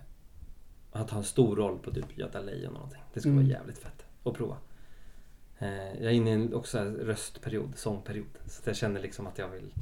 [0.91, 3.01] att ha en stor roll på typ Göta Lejon eller någonting.
[3.13, 3.45] Det skulle Mm.
[3.47, 4.57] vara jävligt fett att prova.
[5.59, 8.37] Eh, jag är inne i en också röstperiod, sångperiod.
[8.45, 9.73] Så jag känner liksom att jag vill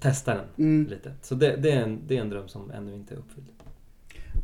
[0.00, 0.86] testa den Mm.
[0.90, 1.14] lite.
[1.22, 3.46] Så det, det, är en, det är en dröm som ännu inte är uppfylld.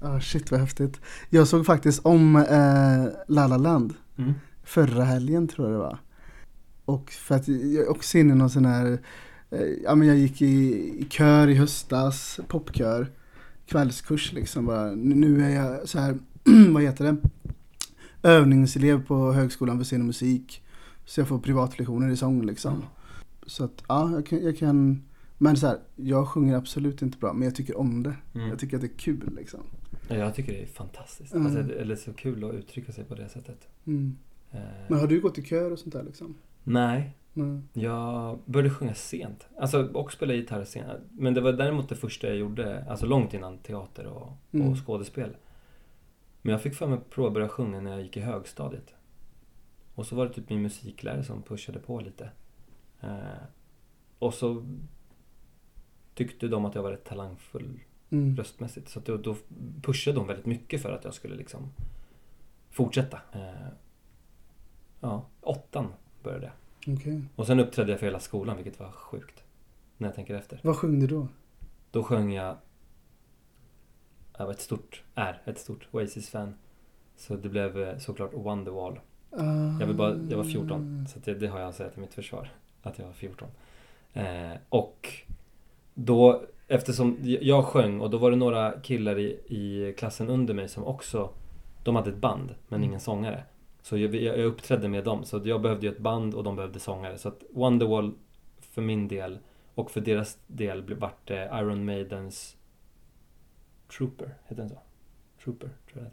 [0.03, 1.01] Ah, shit vad häftigt.
[1.31, 4.33] Jag såg faktiskt om eh, La La Land Mm.
[4.65, 5.99] förra helgen tror jag det var.
[6.85, 8.99] Och för att jag också inne i någon sån här,
[9.51, 13.11] eh, ja men jag gick i, i kör i höstas, popkör,
[13.67, 14.91] kvällskurs liksom bara.
[14.95, 16.19] Nu- är jag så här,
[16.73, 17.17] vad heter det?
[18.23, 20.63] Övningselev på Högskolan för scen och musik.
[21.05, 22.83] Så jag får privatlektioner i sång liksom.
[23.47, 25.03] Så att ja, jag kan, jag kan
[25.39, 28.15] men så här, jag sjunger absolut inte bra men jag tycker om det.
[28.35, 28.49] Mm.
[28.49, 29.61] Jag tycker att det är kul liksom.
[30.09, 31.35] Ja, Jag tycker det är fantastiskt.
[31.35, 31.47] Mm.
[31.47, 33.69] Alltså, det- eller så kul att uttrycka sig på det sättet.
[33.87, 34.17] Mm.
[34.51, 36.35] Eh, Men har du gått i kör och sånt där liksom?
[36.65, 37.61] Nej, Nej.
[37.73, 39.47] jag började sjunga sent.
[39.59, 40.87] Alltså, och spela gitarr sent.
[41.11, 44.69] Men det var däremot det första jag gjorde, alltså långt innan teater och, Mm.
[44.71, 45.37] och skådespel.
[46.43, 48.95] Men jag fick för mig att prova att börja sjunga när jag gick i högstadiet.
[49.95, 52.31] Och så var det typ min musiklärare som pushade på lite.
[53.01, 53.19] Eh,
[54.19, 54.65] och så
[56.15, 57.81] tyckte de att jag var rätt talangfull
[58.11, 58.37] Mm.
[58.37, 58.89] röstmässigt.
[58.89, 59.37] Så att då, då
[59.83, 61.73] pushade de väldigt mycket för att jag skulle liksom
[62.71, 63.21] fortsätta.
[63.33, 63.69] Eh,
[65.01, 65.87] ja, åttan
[66.23, 66.97] började jag.
[66.97, 67.23] Okej.
[67.37, 69.45] Och sen uppträdde jag för hela skolan, vilket var sjukt.
[69.97, 70.61] När jag tänker efter.
[70.63, 71.29] Vad sjöng du då?
[71.91, 72.57] Då sjöng jag...
[74.39, 76.55] Jag var ett stort, är ett stort Oasis-fan.
[77.17, 79.01] Så det blev eh, såklart Wonderwall.
[79.81, 82.15] Jag, vill bara, jag var 14, så det, det har jag att säga till mitt
[82.15, 82.51] försvar.
[82.83, 83.49] Att jag var 14.
[84.13, 85.13] Eh, och
[85.95, 90.69] då, eftersom jag sjöng och då var det några killar i, i klassen under mig
[90.69, 91.31] som också,
[91.85, 93.45] de hade ett band men ingen sångare.
[93.83, 96.79] Så jag, jag uppträdde med dem, så jag behövde ju ett band och de behövde
[96.81, 97.19] sångare.
[97.19, 98.13] Så att Wonderwall
[98.61, 99.39] för min del
[99.75, 102.57] och för deras del vart det Iron Maidens
[103.99, 104.79] Trooper, heter den så?
[105.45, 106.11] Trooper, tror jag det.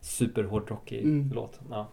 [0.00, 1.32] Superhårdrockig Mm.
[1.34, 1.60] låt.
[1.70, 1.88] Ja.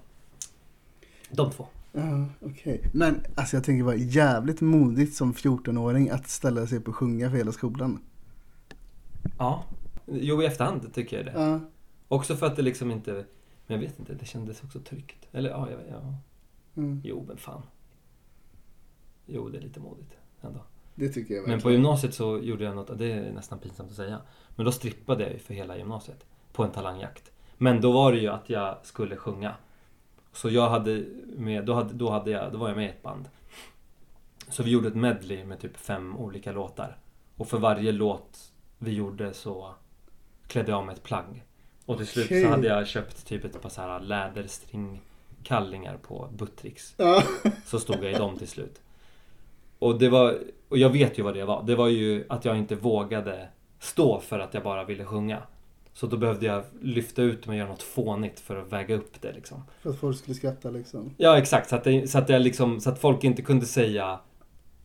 [1.31, 1.67] De två.
[1.95, 2.89] Ja, okej.
[2.93, 7.29] Men alltså jag tänker bara jävligt modigt som 14-åring att ställa sig upp och sjunga
[7.29, 7.99] för hela skolan.
[9.37, 9.63] Ja.
[10.05, 11.41] Jo, i efterhand tycker jag det.
[11.41, 11.59] Ja.
[12.07, 13.11] Också för att det liksom inte...
[13.67, 15.27] Men jag vet inte, det kändes också tryggt.
[15.31, 16.17] Eller ja, jag, ja.
[16.75, 17.01] Mm.
[17.03, 17.61] Jo, men fan.
[19.25, 20.59] Jo, det är lite modigt ändå.
[20.95, 21.73] Det tycker jag Men på verkligen.
[21.73, 24.21] gymnasiet så gjorde jag något, det är nästan pinsamt att säga.
[24.55, 26.25] Men då strippade jag ju för hela gymnasiet.
[26.53, 27.31] På en talangjakt.
[27.57, 29.55] Men då var det ju att jag skulle sjunga.
[30.33, 33.03] Så jag hade med, då, hade, då, hade jag, då var jag med i ett
[33.03, 33.29] band.
[34.49, 36.97] Så vi gjorde ett medley med typ fem olika låtar.
[37.37, 39.73] Och för varje låt vi gjorde så
[40.47, 41.43] klädde jag av mig ett plagg.
[41.85, 42.43] Och till slut Okej.
[42.43, 46.95] så hade jag köpt typ ett par så här läderstringkallingar på Buttricks.
[47.65, 48.81] Så stod jag i dem till slut.
[49.79, 51.63] Och det var, och jag vet ju vad det var.
[51.63, 53.47] Det var ju att jag inte vågade
[53.79, 55.41] stå för att jag bara ville sjunga.
[55.93, 59.21] Så då behövde jag lyfta ut mig och göra något fånigt för att väga upp
[59.21, 59.63] det liksom.
[59.81, 61.13] För att folk skulle skratta liksom.
[61.17, 64.19] Ja exakt, så att, det, så att, jag liksom, så att folk inte kunde säga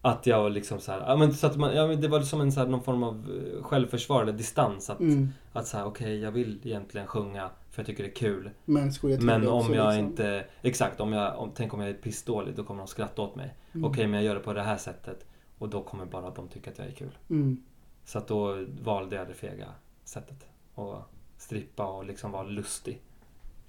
[0.02, 2.20] att jag var liksom så här, ja men så att man, ja men det var
[2.20, 3.14] som en så här, någon form av
[3.56, 4.90] eh, självförsvar eller distans.
[4.90, 5.28] Att, Mm.
[5.52, 8.50] att säga okej jag vill egentligen sjunga för jag tycker det är kul.
[8.64, 8.92] Men
[9.26, 10.06] Men om jag liksom.
[10.06, 13.36] inte, exakt, om jag, om, tänk om jag är pissdålig då kommer de skratta åt
[13.36, 13.54] mig.
[13.72, 13.90] Mm.
[13.90, 15.26] Okej, men jag gör det på det här sättet
[15.58, 17.18] och då kommer bara de tycka att jag är kul.
[17.30, 17.62] Mm.
[18.04, 19.66] Så att då valde jag det fega
[20.04, 20.46] sättet.
[20.78, 21.02] Och
[21.36, 23.02] strippa och liksom vara lustig.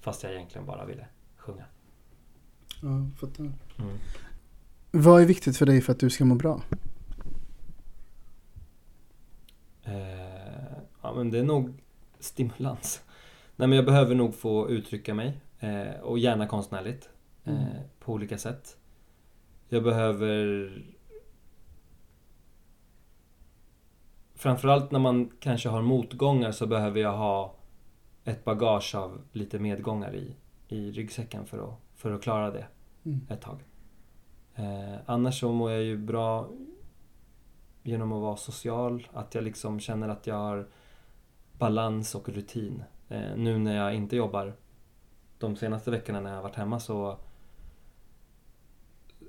[0.00, 1.06] Fast jag egentligen bara ville
[1.36, 1.64] sjunga.
[2.82, 3.44] Ja, fattar.
[3.44, 3.98] Mm.
[4.90, 6.62] Vad är viktigt för dig för att du ska må bra?
[9.82, 11.74] Eh, ja, men det är nog
[12.18, 13.02] stimulans.
[13.56, 15.40] Nej, men jag behöver nog få uttrycka mig.
[15.58, 17.10] Eh, och gärna konstnärligt.
[17.44, 17.66] Eh, Mm.
[18.00, 18.76] På olika sätt.
[19.68, 20.72] Jag behöver...
[24.40, 27.54] Framförallt när man kanske har motgångar så behöver jag ha
[28.24, 30.36] ett bagage av lite medgångar i,
[30.68, 32.66] i ryggsäcken för att, för att klara det
[33.04, 33.20] Mm.
[33.28, 33.58] ett tag.
[34.54, 36.48] Eh, annars så mår jag ju bra
[37.82, 39.08] genom att vara social.
[39.12, 40.68] Att jag liksom känner att jag har
[41.58, 42.82] balans och rutin.
[43.08, 44.54] Eh, nu när jag inte jobbar,
[45.38, 47.18] de senaste veckorna när jag har varit hemma så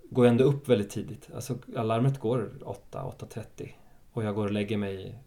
[0.09, 1.29] går jag ändå upp väldigt tidigt.
[1.35, 3.71] Alltså alarmet går 8, 8.30
[4.11, 5.19] och jag går och lägger mig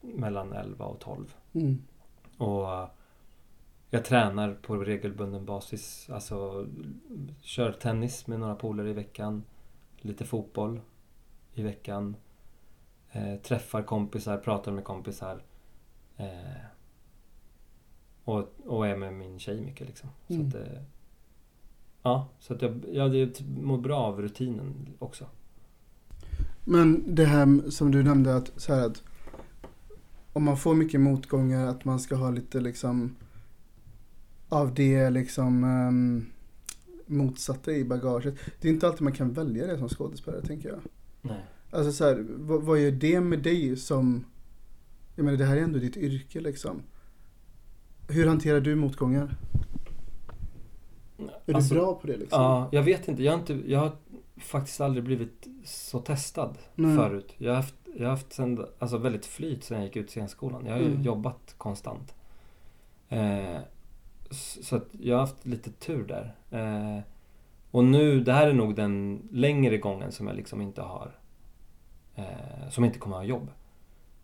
[0.00, 1.34] mellan 11 och 12.
[1.52, 1.82] Mm.
[2.38, 2.88] Och
[3.90, 6.10] jag tränar på regelbunden basis.
[6.10, 6.66] Alltså
[7.40, 9.44] kör tennis med några polare i veckan.
[9.96, 10.80] Lite fotboll
[11.54, 12.16] i veckan.
[13.10, 15.42] Eh, träffar kompisar, pratar med kompisar.
[16.16, 16.62] Eh,
[18.24, 20.10] och, och är med min tjej mycket liksom.
[20.26, 20.48] Så Mm.
[20.48, 20.82] att, eh,
[22.02, 25.26] ja, så att jag, jag mår bra av rutinen också.
[26.70, 29.02] Men det här som du nämnde att, så här att
[30.32, 33.16] om man får mycket motgångar att man ska ha lite liksom
[34.48, 36.26] av det liksom ehm,
[37.06, 38.34] motsatta i bagaget.
[38.60, 40.78] Det är inte alltid man kan välja det som skådespelare tänker jag.
[41.22, 41.44] Nej.
[41.70, 44.24] Alltså så här, vad, vad gör det med dig som...
[45.14, 46.82] Jag menar det här är ändå ditt yrke liksom.
[48.08, 49.36] Hur hanterar du motgångar?
[51.46, 52.42] Är Alltså, du bra på det liksom?
[52.42, 53.22] Ja, jag vet inte.
[53.22, 53.92] Jag har, inte, jag har
[54.40, 56.96] faktiskt aldrig blivit så testad Nej.
[56.96, 57.34] förut.
[57.38, 60.66] Jag har haft, jag har haft sen, alltså väldigt flyt sen jag gick ut scenskolan.
[60.66, 61.02] Jag har ju Mm.
[61.02, 62.14] jobbat konstant.
[63.08, 63.58] Eh,
[64.30, 66.34] så att jag har haft lite tur där.
[66.50, 67.02] Eh,
[67.70, 71.10] och nu, det här är nog den längre gången som jag liksom inte har
[72.14, 73.50] eh, som inte kommer ha jobb.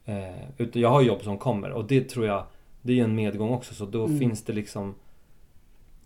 [0.05, 2.45] Eh, utan jag har jobb som kommer och det tror jag
[2.83, 4.19] det är ju en medgång också så då Mm.
[4.19, 4.95] finns det liksom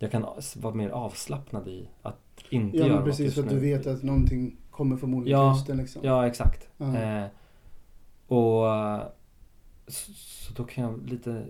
[0.01, 2.19] jag kan vara mer avslappnad i att
[2.49, 5.57] inte Ja göra men precis för att du vet att någonting kommer förmodligen Ja, till
[5.59, 6.01] hösten liksom.
[6.05, 6.69] Ja, exakt.
[6.79, 7.23] Eh,
[8.27, 9.01] och eh,
[9.87, 11.45] så, så då kan jag lite...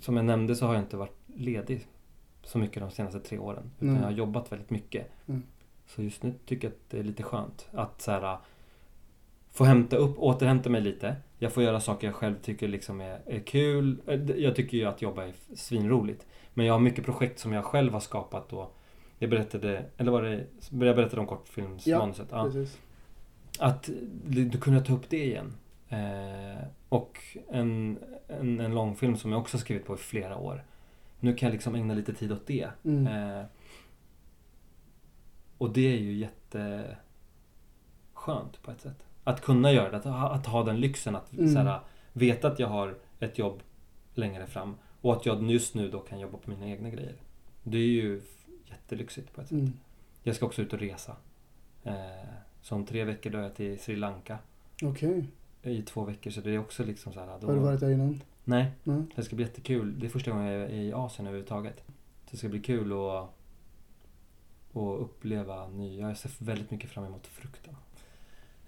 [0.00, 1.86] Som jag nämnde så har jag inte varit ledig
[2.44, 3.70] så mycket de senaste tre åren.
[3.78, 4.02] Utan Nej.
[4.02, 5.06] jag har jobbat väldigt mycket.
[5.26, 5.42] Mm.
[5.86, 8.38] Så just nu tycker jag att det är lite skönt att så här,
[9.50, 11.16] få hämta upp, återhämta mig lite.
[11.38, 13.96] Jag får göra saker jag själv tycker liksom är, är kul.
[14.06, 16.26] Eh, Jag tycker ju att jobba är svinroligt.
[16.54, 18.75] Men jag har mycket projekt som jag själv har skapat och
[19.18, 22.28] jag berättade, eller var det, jag berättade om kortfilmsmanuset.
[22.30, 22.44] Ja.
[22.44, 22.78] Precis.
[23.58, 23.90] Att
[24.26, 25.52] du kunde ta upp det igen.
[25.88, 27.98] Eh, och en,
[28.28, 30.64] en, en långfilm som jag också skrivit på i flera år.
[31.20, 32.68] Nu kan jag liksom ägna lite tid åt det.
[32.84, 33.06] Mm.
[33.06, 33.44] Eh,
[35.58, 36.96] och det är ju jätteskönt
[38.62, 39.04] på ett sätt.
[39.24, 41.52] Att kunna göra det, att ha, att ha den lyxen att Mm.
[41.54, 41.80] så här,
[42.12, 43.62] veta att jag har ett jobb
[44.14, 44.74] längre fram.
[45.00, 47.14] Och att jag just nu då kan jobba på mina egna grejer.
[47.62, 48.20] Det är ju
[48.76, 49.58] jättelyxigt på ett sätt.
[49.58, 49.72] Mm.
[50.22, 51.16] Jag ska också ut och resa.
[51.84, 51.94] Eh,
[52.62, 54.38] så om tre veckor drar jag till Sri Lanka
[54.82, 55.24] Okej.
[55.62, 56.30] i två veckor.
[56.30, 57.38] Så det är också liksom så här.
[57.40, 58.20] Då, Har du varit där innan?
[58.44, 59.02] Nej, Nej.
[59.14, 60.00] det ska bli jättekul.
[60.00, 61.84] Det är första gången jag är i Asien överhuvudtaget.
[62.24, 63.28] Så det ska bli kul att,
[64.76, 66.08] att uppleva nya.
[66.08, 67.76] Jag ser väldigt mycket fram emot frukten.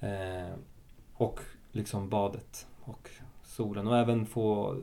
[0.01, 0.55] Eh,
[1.15, 1.41] och
[1.73, 3.11] liksom badet och
[3.45, 4.77] solen och även få...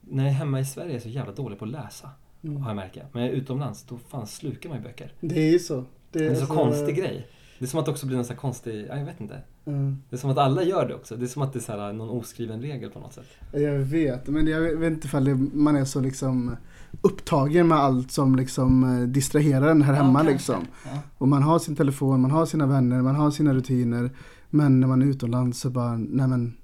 [0.00, 2.10] När jag är hemma i Sverige är jag så jävla dålig på att läsa.
[2.42, 2.56] Mm.
[2.62, 2.96] Har jag märkt.
[3.12, 5.12] Men jag är utomlands, då fan slukar man ju böcker.
[5.20, 5.84] Det är ju så.
[6.12, 7.26] Det är en så konstig grej.
[7.58, 9.42] Det är som att det också blir en sån här konstig, ja, jag vet inte.
[9.66, 10.02] Mm.
[10.10, 11.16] Det är som att alla gör det också.
[11.16, 13.26] Det är som att det är så här någon oskriven regel på något sätt.
[13.52, 16.56] Jag vet, men jag vet inte ifall det, man är så liksom
[17.02, 20.66] upptagen med allt som liksom eh, distraherar en här hemma liksom.
[20.84, 20.98] Ja.
[21.18, 24.10] Och man har sin telefon, man har sina vänner, man har sina rutiner.
[24.50, 26.56] Men när man är utomlands så bara, nej men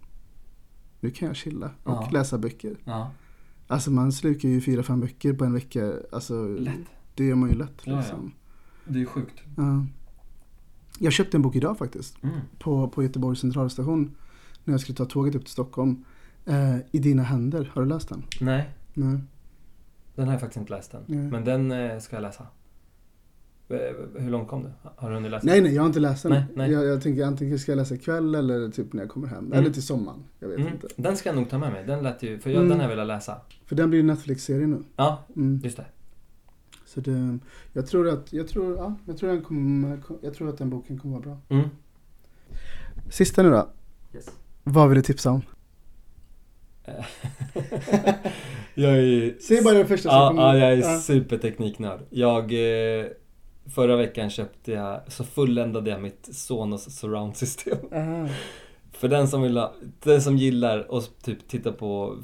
[1.00, 2.08] nu kan jag chilla och Ja.
[2.12, 2.76] läsa böcker.
[2.84, 3.10] ja.
[3.66, 5.92] Alltså man slukar ju fyra, fem böcker på en vecka.
[6.12, 6.74] Alltså Lätt.
[7.14, 7.98] det gör man ju lätt Ja, ja.
[7.98, 8.32] liksom.
[8.84, 9.42] Det är sjukt.
[9.56, 9.86] Ja.
[10.98, 12.22] Jag köpte en bok idag faktiskt.
[12.22, 12.36] Mm.
[12.58, 14.14] På, på Göteborgs centralstation.
[14.64, 16.04] När jag skulle ta tåget upp till Stockholm.
[16.46, 18.22] Eh, I dina händer, har du läst den?
[18.40, 19.18] Nej, Nej.
[20.14, 21.02] den har jag faktiskt inte läst än.
[21.06, 21.18] Nej.
[21.30, 22.46] Men den eh, ska jag läsa.
[23.68, 23.76] Eh,
[24.22, 24.70] Hur långt kom du?
[24.96, 25.46] Har du hunnit läsa?
[25.46, 26.32] Nej, nej, jag har inte läst den.
[26.32, 26.70] Nej, nej.
[26.72, 29.38] Jag, jag tänker antingen ska jag läsa ikväll eller typ när jag kommer hem.
[29.46, 29.58] Mm.
[29.58, 30.24] Eller till sommaren.
[30.40, 30.72] Jag vet Mm.
[30.72, 30.88] inte.
[30.96, 31.84] Den ska jag nog ta med mig.
[31.86, 32.68] Den lät ju, för jag, Mm.
[32.68, 33.36] den har jag velat läsa.
[33.66, 34.82] För den blir ju Netflix-serie nu.
[34.96, 35.60] Ja, Mm.
[35.64, 35.84] just det.
[36.86, 37.38] Så det,
[37.72, 40.98] jag tror att, jag tror, ja, jag tror, den kommer, jag tror att den boken
[40.98, 41.38] kommer vara bra.
[41.48, 41.68] Mm.
[43.10, 43.68] Sista nu då.
[44.14, 44.30] Yes.
[44.64, 45.42] Vad vill du tipsa om?
[48.74, 49.38] jag är ju...
[49.40, 50.42] Säg bara det första som Ja, kommer.
[50.42, 50.98] ja, jag är Ja.
[51.00, 52.00] supertekniknörd.
[52.10, 52.52] Jag...
[53.00, 53.06] Eh,
[53.70, 57.78] förra veckan köpte jag, så fulländade jag mitt Sonos surround-system.
[57.92, 58.28] Aha.
[58.92, 62.16] För den som vill ha, den som gillar att typ titta på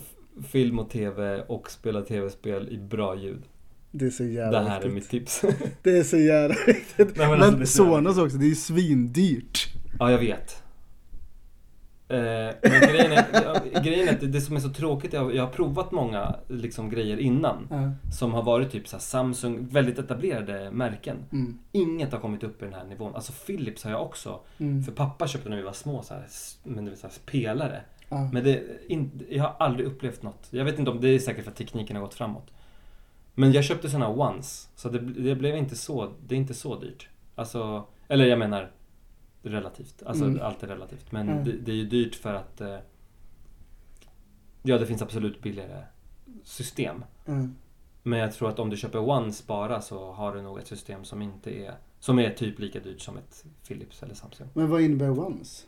[0.49, 3.43] film och TV och spela TV-spel i bra ljud.
[3.91, 4.93] Det är så jävla Det här är viktigt.
[4.95, 5.43] mitt tips.
[5.82, 7.16] Det är så jävla viktigt.
[7.16, 9.59] Nej, men men alltså, är Sonos också, det är ju svindyrt.
[9.99, 10.62] ja, jag vet.
[12.11, 15.50] Eh, men grejen är, grejen är att det, som är så tråkigt, jag, jag har
[15.50, 17.68] provat många liksom, grejer innan.
[17.70, 18.11] Ja.
[18.12, 21.16] Som har varit typ så Samsung, väldigt etablerade märken.
[21.32, 21.58] Mm.
[21.72, 23.14] Inget har kommit upp i den här nivån.
[23.14, 24.40] Alltså Philips har jag också.
[24.58, 24.82] Mm.
[24.82, 26.24] För pappa köpte när vi var små så här,
[26.62, 27.80] men det var så här pelare.
[28.32, 30.48] Men det, in, jag har aldrig upplevt något.
[30.50, 32.50] Jag vet inte om det är säkert för att tekniken har gått framåt.
[33.34, 34.68] Men jag köpte såna once.
[34.76, 37.08] Så det, det blev inte så, det är inte så dyrt.
[37.34, 38.70] Alltså, eller jag menar
[39.43, 40.03] relativt.
[40.07, 40.43] Alltså Mm.
[40.43, 41.12] allt är relativt.
[41.12, 41.45] Men Mm.
[41.45, 42.76] det, det är ju dyrt för att eh,
[44.62, 45.82] Ja, det finns absolut billigare
[46.45, 47.05] system.
[47.26, 47.55] Mm.
[48.03, 51.05] Men jag tror att om du köper once bara så har du nog ett system
[51.05, 54.49] som inte är Som är typ lika dyrt som ett Philips eller Samsung.
[54.55, 55.66] Men vad innebär once?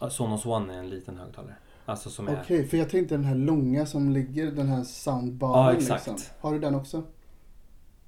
[0.00, 1.54] Ja, Sonos One är en liten högtalare.
[1.86, 2.40] Alltså som är...
[2.42, 6.06] Okej, för jag tänkte den här långa som ligger, den här soundbaren Ja, exakt.
[6.06, 6.30] liksom.
[6.40, 7.02] Har du den också?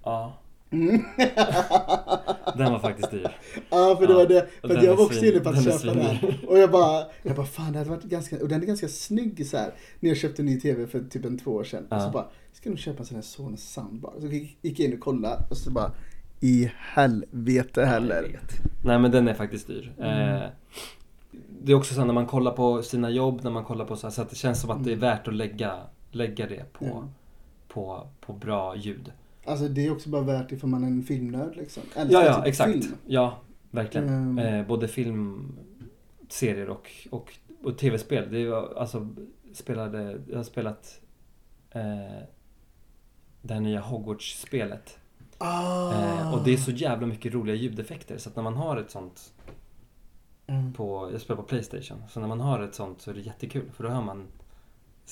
[0.03, 0.32] Ja,
[0.70, 1.05] Mm.
[2.57, 3.28] den var faktiskt dyr.
[3.70, 4.49] Ja, för det Ja, var det.
[4.62, 6.16] och För jag var också inne på att köpa den.
[6.49, 9.46] Och jag bara, jag bara fan det hade varit ganska, och den är ganska snygg
[9.46, 9.74] så här.
[10.01, 11.86] När jag köpte en ny TV för typ en två år sedan.
[11.90, 12.01] Ja.
[12.01, 14.12] Så bara, ska nog köpa en sån här Sonos soundbar.
[14.20, 15.92] Så gick jag in och kollade och så bara
[16.40, 18.40] i helvete heller.
[18.84, 19.92] Nej men den är faktiskt dyr.
[19.99, 20.34] Mm.
[20.42, 20.49] Eh,
[21.62, 24.07] det är också så när man kollar på sina jobb, när man kollar på så
[24.07, 25.01] här, så att det känns som att det är Mm.
[25.01, 25.76] värt att lägga,
[26.11, 27.05] lägga det på, Ja.
[27.68, 29.12] på, på bra ljud.
[29.49, 31.82] Alltså det är också bara värt ifall man är en filmnörd liksom.
[31.94, 32.72] Ja, Älskar ja, typ exakt.
[32.72, 32.94] Film.
[33.07, 33.38] Ja,
[33.70, 34.09] verkligen.
[34.09, 34.38] Ehm.
[34.38, 35.53] Eh, både film,
[36.28, 38.28] serier och, och, och tv-spel.
[38.30, 39.09] Det är alltså,
[39.53, 41.01] spelade, jag har spelat
[41.70, 42.22] eh,
[43.42, 44.99] det här nya Hogwarts-spelet.
[45.38, 45.92] Ah.
[45.92, 48.90] Eh, och det är så jävla mycket roliga ljudeffekter så att när man har ett
[48.90, 49.32] sånt
[50.51, 50.72] Mm.
[50.72, 53.70] på, jag spelar på Playstation, så när man har ett sånt så är det jättekul
[53.72, 54.26] för då hör man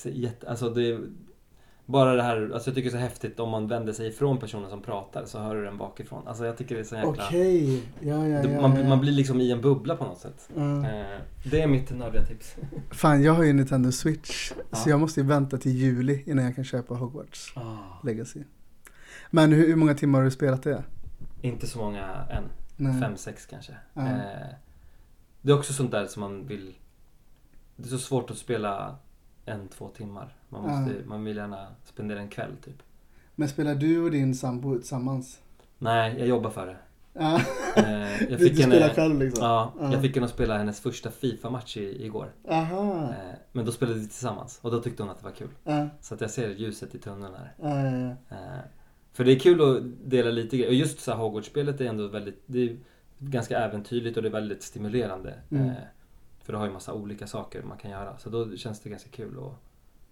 [0.03, 0.99] jätte, alltså det
[1.89, 4.37] bara det här, alltså jag tycker det är så häftigt om man vänder sig ifrån
[4.37, 6.27] personen som pratar så hör du den bakifrån.
[6.27, 7.09] Alltså jag tycker det är så jäkla...
[7.09, 8.61] Okej, ja ja Det- ja.
[8.61, 8.87] man, ja.
[8.89, 10.49] man blir liksom i en bubbla på något sätt.
[10.55, 10.89] Ja.
[10.89, 12.55] Eh, det är mitt nördiga tips.
[12.91, 14.51] Fan, jag har ju en Nintendo Switch.
[14.69, 14.77] Ja.
[14.77, 17.53] Så jag måste ju vänta till juli innan jag kan köpa Hogwarts
[18.03, 18.43] Legacy.
[19.31, 20.83] Men hur, hur många timmar har du spelat det?
[21.41, 22.43] Inte så många än.
[22.75, 23.01] Nej.
[23.01, 23.73] Fem, sex kanske.
[23.93, 24.01] Ja.
[24.07, 24.47] Eh,
[25.41, 26.73] det är också sånt där som man vill...
[27.75, 28.95] Det är så svårt att spela
[29.47, 30.35] en, två timmar.
[30.49, 31.05] Man, måste, Ja.
[31.05, 32.83] man vill gärna spendera en kväll typ.
[33.35, 35.39] Men spelar du och din sambo tillsammans?
[35.77, 36.77] Nej, jag jobbar för det.
[37.13, 37.41] Ja.
[37.75, 39.43] Eh, jag fick du henne, spelar själv liksom?
[39.45, 39.91] Ja, Ja.
[39.91, 42.31] jag fick henne att spela hennes första FIFA-match i, igår.
[42.49, 43.03] Aha.
[43.03, 45.49] Eh, men då spelade vi tillsammans och då tyckte hon att det var kul.
[45.63, 48.15] Ja, Så att jag ser ljuset i tunneln här.
[48.29, 48.59] Eh,
[49.13, 50.69] för det är kul att dela lite grejer.
[50.69, 52.77] Och just så här Hogwarts-spelet är ändå väldigt, det är
[53.19, 55.33] ganska äventyrligt och det är väldigt stimulerande.
[55.51, 55.71] Mm.
[56.47, 58.17] För det har ju massa olika saker man kan göra.
[58.17, 59.53] Så då känns det ganska kul att,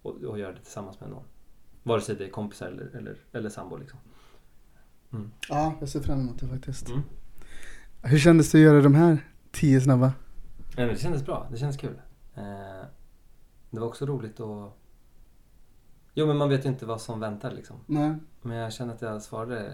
[0.06, 1.24] att, att göra det tillsammans med någon.
[1.82, 3.98] Vare sig det är kompisar eller, eller, eller sambo liksom.
[5.12, 5.30] Mm.
[5.48, 6.88] ja, jag ser fram emot det faktiskt.
[6.88, 7.02] Mm.
[8.02, 9.18] Hur kändes det att göra de här
[9.52, 10.12] tio snabba?
[10.76, 12.00] Det kändes bra, det kändes kul.
[12.34, 12.42] Eh,
[13.70, 14.72] det var också roligt att...
[16.14, 17.76] Jo men man vet ju inte vad som väntar liksom.
[17.86, 19.72] Nej, Men jag känner att jag svarade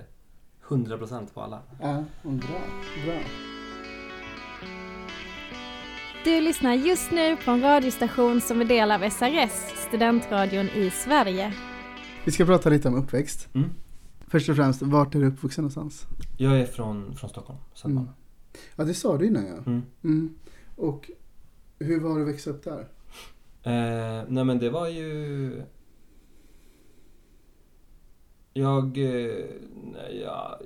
[0.68, 1.62] 100% på alla.
[1.80, 2.60] ja, bra,
[3.04, 3.18] bra.
[6.24, 9.52] Du lyssnar just nu på en radiostation som är del av SRS,
[9.88, 11.54] studentradion i Sverige.
[12.24, 13.48] Vi ska prata lite om uppväxt.
[13.54, 13.70] Mm.
[14.26, 16.06] Först och främst, vart är du uppvuxen någonstans?
[16.38, 18.06] Jag är från, från Stockholm, Södermalm.
[18.06, 18.18] Mm.
[18.76, 19.56] Ja, det sa du innan ja.
[19.56, 19.82] Mm.
[20.04, 20.34] Mm.
[20.76, 21.10] Och
[21.78, 22.88] hur var det att växa upp där?
[23.62, 25.62] Eh, nej men det var ju...
[28.52, 28.98] Jag...
[28.98, 29.44] Eh,
[29.92, 30.60] nej, ja,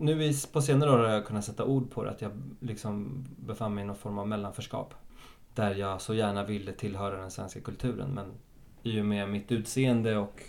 [0.00, 3.24] nu i, på senare år har jag kunnat sätta ord på det, att jag liksom
[3.38, 4.94] befann mig i någon form av mellanförskap.
[5.54, 8.32] Där jag så gärna ville tillhöra den svenska kulturen men
[8.82, 10.42] i och med mitt utseende och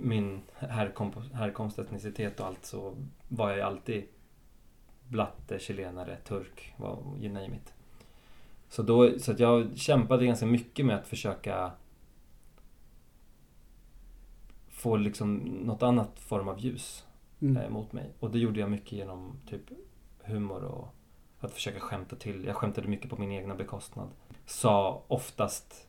[0.00, 2.96] min härkom- härkomst, etnicitet och allt så
[3.28, 4.04] var jag ju alltid
[5.08, 7.72] blatte, chilenare, turk, vad- you name it.
[8.68, 11.70] Så, då, så att jag kämpade ganska mycket med att försöka
[14.68, 17.05] få liksom något annat form av ljus
[17.42, 17.56] Mm.
[17.56, 18.12] eh, mot mig.
[18.20, 19.60] Och det gjorde jag mycket genom typ
[20.24, 20.88] humor och
[21.40, 22.44] att försöka skämta till.
[22.44, 24.08] Jag skämtade mycket på min egna bekostnad.
[24.46, 25.88] Sa oftast,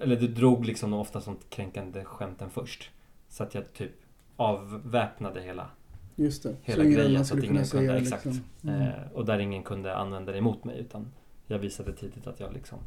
[0.00, 2.90] eller det drog liksom oftast de kränkande skämten först.
[3.28, 3.92] Så att jag typ
[4.36, 5.70] avväpnade hela,
[6.16, 6.56] Just det.
[6.62, 8.24] hela ingen grejen så att ingen kunde, exakt.
[8.24, 8.44] liksom.
[8.62, 8.80] Mm.
[8.82, 11.12] Eh, och där ingen kunde använda det emot mig utan
[11.46, 12.78] jag visade tidigt att jag liksom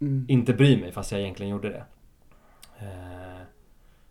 [0.00, 0.24] Mm.
[0.28, 1.84] inte bryr mig fast jag egentligen gjorde det.
[2.78, 3.42] Eh,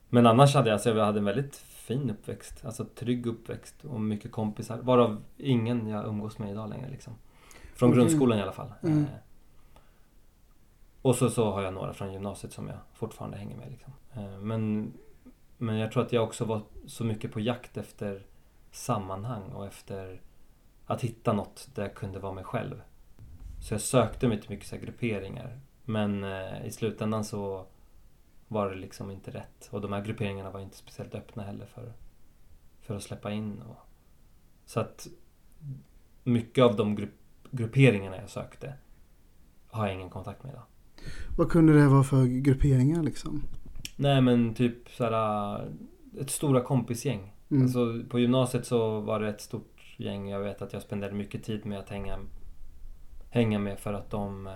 [0.09, 1.55] Men annars hade jag, alltså, jag hade en väldigt
[1.87, 2.65] fin uppväxt.
[2.65, 4.77] Alltså trygg uppväxt och mycket kompisar.
[4.77, 7.13] Varav ingen jag umgås med idag längre liksom.
[7.75, 7.99] Från Okej.
[8.01, 8.73] grundskolan i alla fall.
[8.83, 8.99] Mm.
[9.03, 9.05] Eh,
[11.01, 13.71] Och så, så har jag några från gymnasiet som jag fortfarande hänger med.
[13.71, 13.93] Liksom.
[14.15, 14.93] Eh, Men,
[15.57, 18.25] men jag tror att jag också var så mycket på jakt efter
[18.71, 20.21] sammanhang och efter
[20.85, 22.81] att hitta något där jag kunde vara mig själv.
[23.61, 25.59] Så jag sökte mig till mycket så grupperingar.
[25.85, 27.65] Men eh, i slutändan så
[28.47, 29.69] var det liksom inte rätt.
[29.71, 31.93] Och de här grupperingarna var inte speciellt öppna heller för,
[32.81, 33.61] för att släppa in.
[33.61, 33.77] Och,
[34.65, 35.07] så att
[36.23, 37.13] mycket av de grupp,
[37.51, 38.73] grupperingarna jag sökte
[39.69, 40.63] har jag ingen kontakt med idag.
[41.37, 43.43] Vad kunde det vara för grupperingar liksom?
[43.95, 45.67] Nej men typ såhär
[46.19, 47.33] ett stora kompisgäng.
[47.49, 47.63] Mm.
[47.63, 50.29] Alltså, på gymnasiet så var det ett stort gäng.
[50.29, 52.19] Jag vet att jag spenderade mycket tid med att hänga,
[53.29, 54.49] hänga med för att de...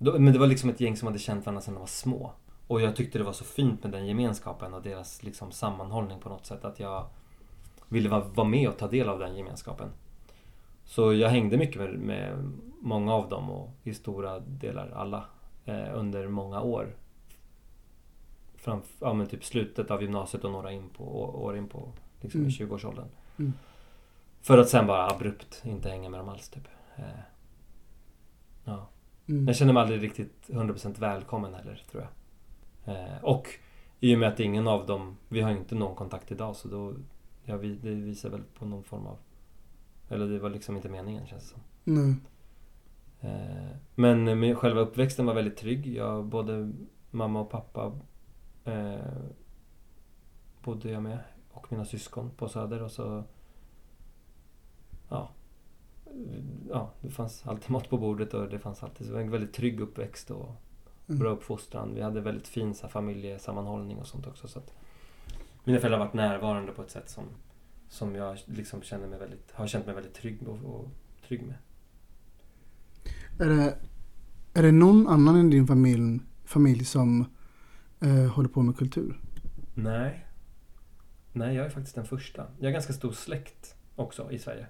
[0.00, 2.32] men det var liksom ett gäng som hade känt varandra sedan de var små.
[2.66, 6.28] Och jag tyckte det var så fint med den gemenskapen och deras liksom sammanhållning på
[6.28, 6.64] något sätt.
[6.64, 7.06] Att jag
[7.88, 9.88] ville vara, med och ta del av den gemenskapen.
[10.84, 15.24] Så jag hängde mycket med, med många av dem och i stora delar alla
[15.64, 16.96] eh, under många år.
[18.56, 21.04] Fram, ja, men typ slutet av gymnasiet och några in på,
[21.44, 22.48] år in på liksom Mm.
[22.50, 23.08] i 20-årsåldern.
[23.38, 23.52] Mm.
[24.40, 26.68] För att sen bara abrupt inte hänga med dem alls typ.
[26.96, 27.04] Eh,
[28.64, 28.88] ja.
[29.30, 29.46] Mm.
[29.46, 32.10] Jag känner mig aldrig riktigt 100% välkommen heller tror jag.
[32.94, 33.48] Eh, och
[34.00, 36.94] i och med att ingen av dem, vi har inte någon kontakt idag så då,
[37.44, 39.18] ja, vi, det visar väl på någon form av,
[40.08, 41.60] eller det var liksom inte meningen känns det som.
[41.84, 42.14] Nej.
[43.20, 45.86] Eh, Men med själva uppväxten var väldigt trygg.
[45.86, 46.72] Jag, både
[47.10, 47.92] mamma och pappa
[48.64, 48.94] eh,
[50.62, 51.18] bodde jag med
[51.50, 53.24] och mina syskon på Söder och så
[55.08, 55.30] ja,
[56.70, 59.30] ja, det fanns alltid mat på bordet och det fanns alltid, så det var en
[59.30, 60.56] väldigt trygg uppväxt och
[61.10, 61.18] Mm.
[61.18, 61.94] bra uppfostran.
[61.94, 64.48] Vi hade väldigt fin så här, familjesammanhållning och sånt också.
[64.48, 64.74] Så att
[65.64, 67.24] mina föräldrar har varit närvarande på ett sätt som,
[67.88, 70.88] som jag liksom känner mig väldigt, har känt mig väldigt trygg och, och
[71.28, 71.54] trygg med.
[73.38, 73.78] Är det,
[74.54, 77.24] är det någon annan i din familj, familj som
[78.00, 79.20] eh, håller på med kultur?
[79.74, 80.26] Nej.
[81.32, 82.46] Nej, jag är faktiskt den första.
[82.58, 84.66] Jag har ganska stor släkt också i Sverige.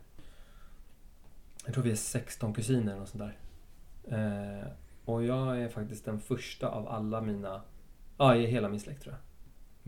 [1.64, 3.38] Jag tror vi är 16 kusiner och sånt där.
[4.04, 4.68] Eh,
[5.04, 7.62] och jag är faktiskt den första av alla mina,
[8.18, 9.20] ja i hela min släkt tror jag.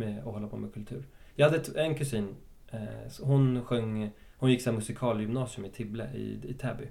[0.07, 1.07] Med att hålla på med kultur.
[1.35, 2.37] Jag hade en kusin,
[2.69, 6.89] eh, hon sjöng, hon gick så musikalgymnasium i Tibble i, i Täby.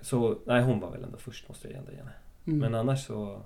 [0.00, 2.12] Så, nej hon var väl ändå först måste jag ändå ge henne.
[2.44, 2.58] Mm.
[2.58, 3.42] Men annars så...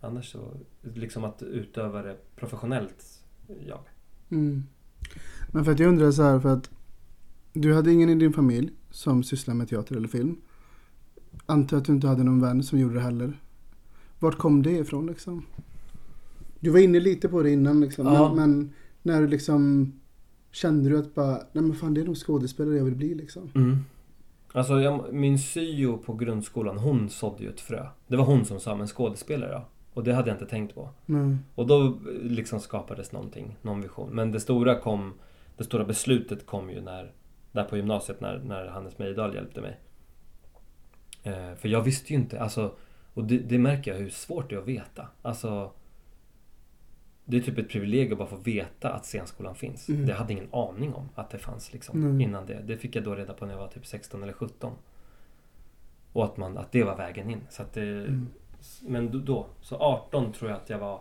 [0.00, 3.24] Annars så, liksom att utöva det professionellt,
[3.66, 3.80] jag.
[4.30, 4.64] Mm.
[5.52, 6.70] Men för att jag undrar så här, för att
[7.52, 10.36] du hade ingen i din familj som sysslar med teater eller film.
[11.46, 13.40] Antar att du inte hade någon vän som gjorde det heller.
[14.18, 15.46] Vart kom det ifrån liksom?
[16.60, 18.34] Du var inne lite på det innan liksom, Ja.
[18.34, 18.72] men,
[19.02, 19.92] när du liksom
[20.50, 23.50] kände du att bara, nej men fan det är nog skådespelare jag vill bli liksom.
[24.52, 27.86] Alltså jag, min syo på grundskolan, hon sådde ju ett frö.
[28.06, 29.62] Det var hon som sa, men skådespelare?
[29.92, 30.88] Och det hade jag inte tänkt på.
[31.06, 31.36] Nej.
[31.54, 34.10] Och då liksom skapades någonting, någon vision.
[34.12, 35.12] Men det stora kom,
[35.56, 37.12] det stora beslutet kom ju när,
[37.52, 39.80] där på gymnasiet när, när Hannes Mejdal hjälpte mig.
[41.22, 42.74] Eh, för jag visste ju inte, alltså,
[43.14, 45.08] och det, det märker jag hur svårt det är att veta.
[45.22, 45.72] Alltså,
[47.24, 49.88] det är typ ett privilegium att bara få veta att scenskolan finns.
[49.88, 50.06] Mm.
[50.06, 52.26] Det hade ingen aning om att det fanns liksom Nej.
[52.26, 52.62] innan det.
[52.62, 54.72] Det fick jag då reda på när jag var typ 16 eller 17.
[56.12, 57.40] Och att, man, att det var vägen in.
[57.50, 58.28] Så det, Mm.
[58.82, 61.00] Men då- så 18 tror jag att jag var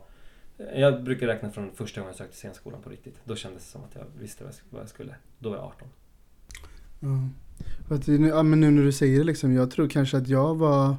[0.76, 3.16] Jag brukar räkna från första gången jag sökte scenskolan på riktigt.
[3.24, 5.16] Då kändes det som att jag visste vad jag skulle.
[5.40, 5.88] Då var jag 18.
[7.04, 7.30] Ja.
[7.88, 10.28] För att, nu- ja, men nu när du säger det liksom, jag tror kanske att
[10.28, 10.96] jag var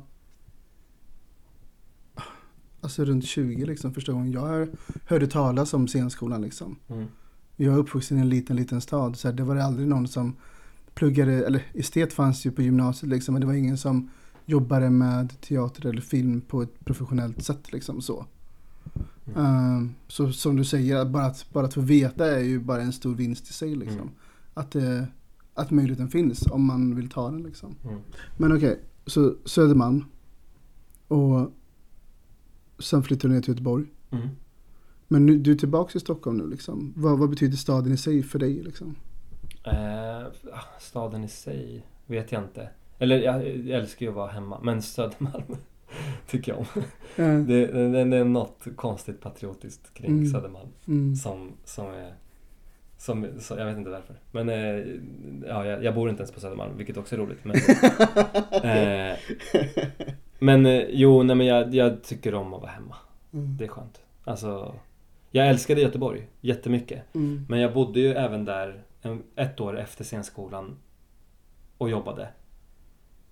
[2.80, 4.68] Alltså runt 20 liksom första gången jag hör-
[5.07, 6.76] hörde talas om scenskolan liksom.
[6.88, 7.07] Mm.
[7.57, 10.09] Jag är uppvuxen i en liten, liten stad så här, det var det aldrig någon
[10.09, 10.36] som
[10.94, 14.09] pluggade, eller estet fanns ju på gymnasiet liksom men det var ingen som
[14.46, 18.26] jobbade med teater eller film på ett professionellt sätt liksom så.
[19.26, 19.46] Mm.
[19.46, 22.92] Ehm, så som du säger, bara att, bara att få veta är ju bara en
[22.92, 23.98] stor vinst i sig liksom.
[24.00, 24.11] Mm.
[24.55, 25.07] Att, det,
[25.55, 27.76] att möjligheten finns om man vill ta den liksom.
[27.84, 28.00] Mm.
[28.36, 30.05] Men okej, så Södermalm.
[31.09, 31.50] Och
[32.78, 33.86] sen flyttar du ner till Göteborg.
[34.11, 34.28] Mm.
[35.09, 36.92] Men nu, du är tillbaka i Stockholm nu liksom.
[36.96, 38.96] Vad, vad betyder staden i sig för dig liksom?
[39.64, 42.70] Eh, ah, staden i sig vet jag inte.
[42.98, 44.61] Eller jag, jag älskar ju att vara hemma.
[44.62, 45.57] Men Södermalm
[46.26, 46.82] tycker jag om.
[47.16, 47.46] Mm.
[47.46, 50.26] Det, det, det är något konstigt patriotiskt kring Mm.
[50.30, 50.68] Södermalm.
[50.86, 51.14] Mm.
[51.16, 52.14] Som, som är...
[53.03, 54.16] Som, så, jag vet inte varför.
[54.30, 54.84] Men eh,
[55.48, 57.44] ja, jag, jag bor inte ens på Södermalm, vilket också är roligt.
[57.44, 57.57] Men,
[58.62, 59.16] eh,
[60.38, 62.96] men eh, jo, nej, men jag, jag tycker om att vara hemma.
[63.32, 63.57] Mm.
[63.57, 64.00] Det är skönt.
[64.24, 64.74] Alltså,
[65.30, 67.14] jag älskade Göteborg jättemycket.
[67.14, 67.46] Mm.
[67.48, 70.78] Men jag bodde ju även där en, ett år efter scenskolan
[71.78, 72.28] och jobbade.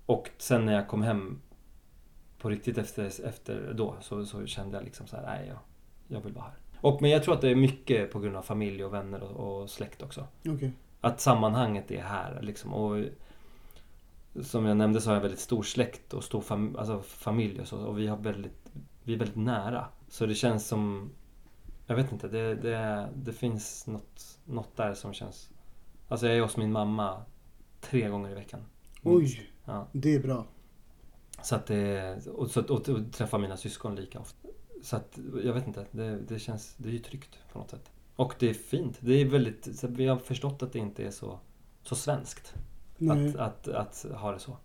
[0.06, 1.40] Och sen när jag kom hem
[2.38, 5.58] på riktigt efter, efter då så, så kände jag liksom så här, nej jag,
[6.08, 6.54] jag vill vara här.
[6.80, 9.62] Och, men jag tror att det är mycket på grund av familj och vänner och,
[9.62, 10.26] och släkt också.
[10.48, 10.72] Okej.
[11.00, 12.74] Att sammanhanget är här liksom.
[12.74, 13.04] Och
[14.42, 17.68] som jag nämnde så har jag väldigt stor släkt och stor fam, alltså familj och
[17.68, 17.78] så.
[17.78, 18.72] Och vi, har väldigt,
[19.02, 19.86] vi är väldigt nära.
[20.08, 21.10] Så det känns som...
[21.86, 25.50] Jag vet inte, det, det, det finns något, något där som känns...
[26.08, 27.22] Alltså jag är hos min mamma
[27.80, 28.60] tre gånger i veckan.
[29.02, 29.86] Oj, Ja.
[29.92, 30.46] det är bra.
[31.42, 34.39] Så att det, och, så, och, och träffa mina syskon lika ofta.
[34.82, 37.90] Så att, jag vet inte, det, det känns, det är ju tryggt på något sätt.
[38.16, 38.98] Och det är fint.
[39.00, 41.38] Det är väldigt, så vi har förstått att det inte är så,
[41.82, 42.54] så svenskt.
[43.10, 44.56] Att, att, att ha det så.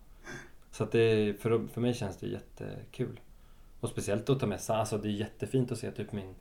[0.72, 3.20] Så att det, för, för mig känns det jättekul.
[3.80, 6.36] Och speciellt att ta med alltså det är jättefint att se typ min,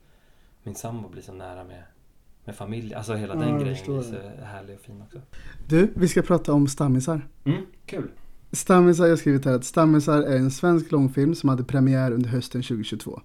[0.63, 1.83] min sambo bli så nära med,
[2.45, 2.95] med familj.
[2.95, 5.21] Alltså hela Ja, den grejen är så härlig och fin också.
[5.69, 7.29] Du, vi ska prata om stammisar.
[7.45, 8.11] Mm, kul!
[8.53, 12.29] Stammisar, jag har skrivit här att Stammisar är en svensk långfilm som hade premiär under
[12.29, 13.21] hösten 2022.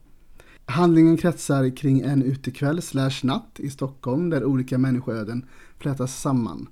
[0.70, 5.46] Handlingen kretsar kring en utekväll slash natt i Stockholm där olika människoöden
[5.78, 6.68] flätas samman.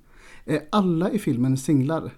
[0.45, 2.11] Är alla i filmen singlar?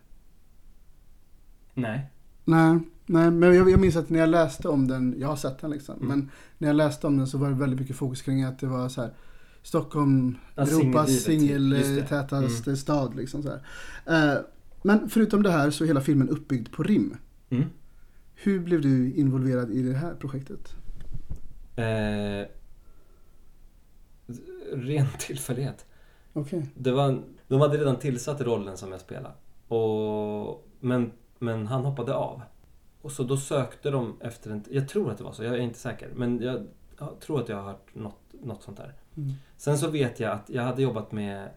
[1.73, 2.09] Nej.
[2.45, 5.59] Nej, Nej, men jag, jag minns att när jag läste om den, jag har sett
[5.59, 6.07] den liksom, Mm.
[6.07, 8.67] men när jag läste om den så var det väldigt mycket fokus kring att det
[8.67, 9.13] var så här
[9.63, 11.13] Stockholm, Ja, Europas det.
[11.13, 13.49] singeltätaste stad liksom så.
[14.05, 14.34] Eh,
[14.84, 17.17] men förutom det här så är hela filmen uppbyggd på rim.
[17.49, 17.63] Mm.
[18.36, 20.73] Hur blev du involverad i det här projektet?
[21.80, 22.47] Eh,
[24.73, 25.86] ren tillfällighet.
[26.34, 26.65] Okej.
[26.75, 29.36] Det var, de hade redan tillsatt rollen som jag spelade.
[29.67, 32.41] Och, men, men han hoppade av.
[33.01, 34.63] Och så då sökte de efter en...
[34.69, 36.09] Jag tror att det var så, jag är inte säker.
[36.15, 36.67] Men jag,
[36.99, 38.93] jag tror att jag har hört något, något sånt där.
[39.17, 39.34] Mm.
[39.57, 41.49] Sen så vet jag att jag hade jobbat med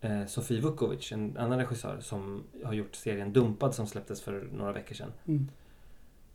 [0.00, 4.72] eh, Sofie Vukovic, en annan regissör som har gjort serien Dumpad som släpptes för några
[4.72, 5.12] veckor sedan.
[5.24, 5.48] Mm.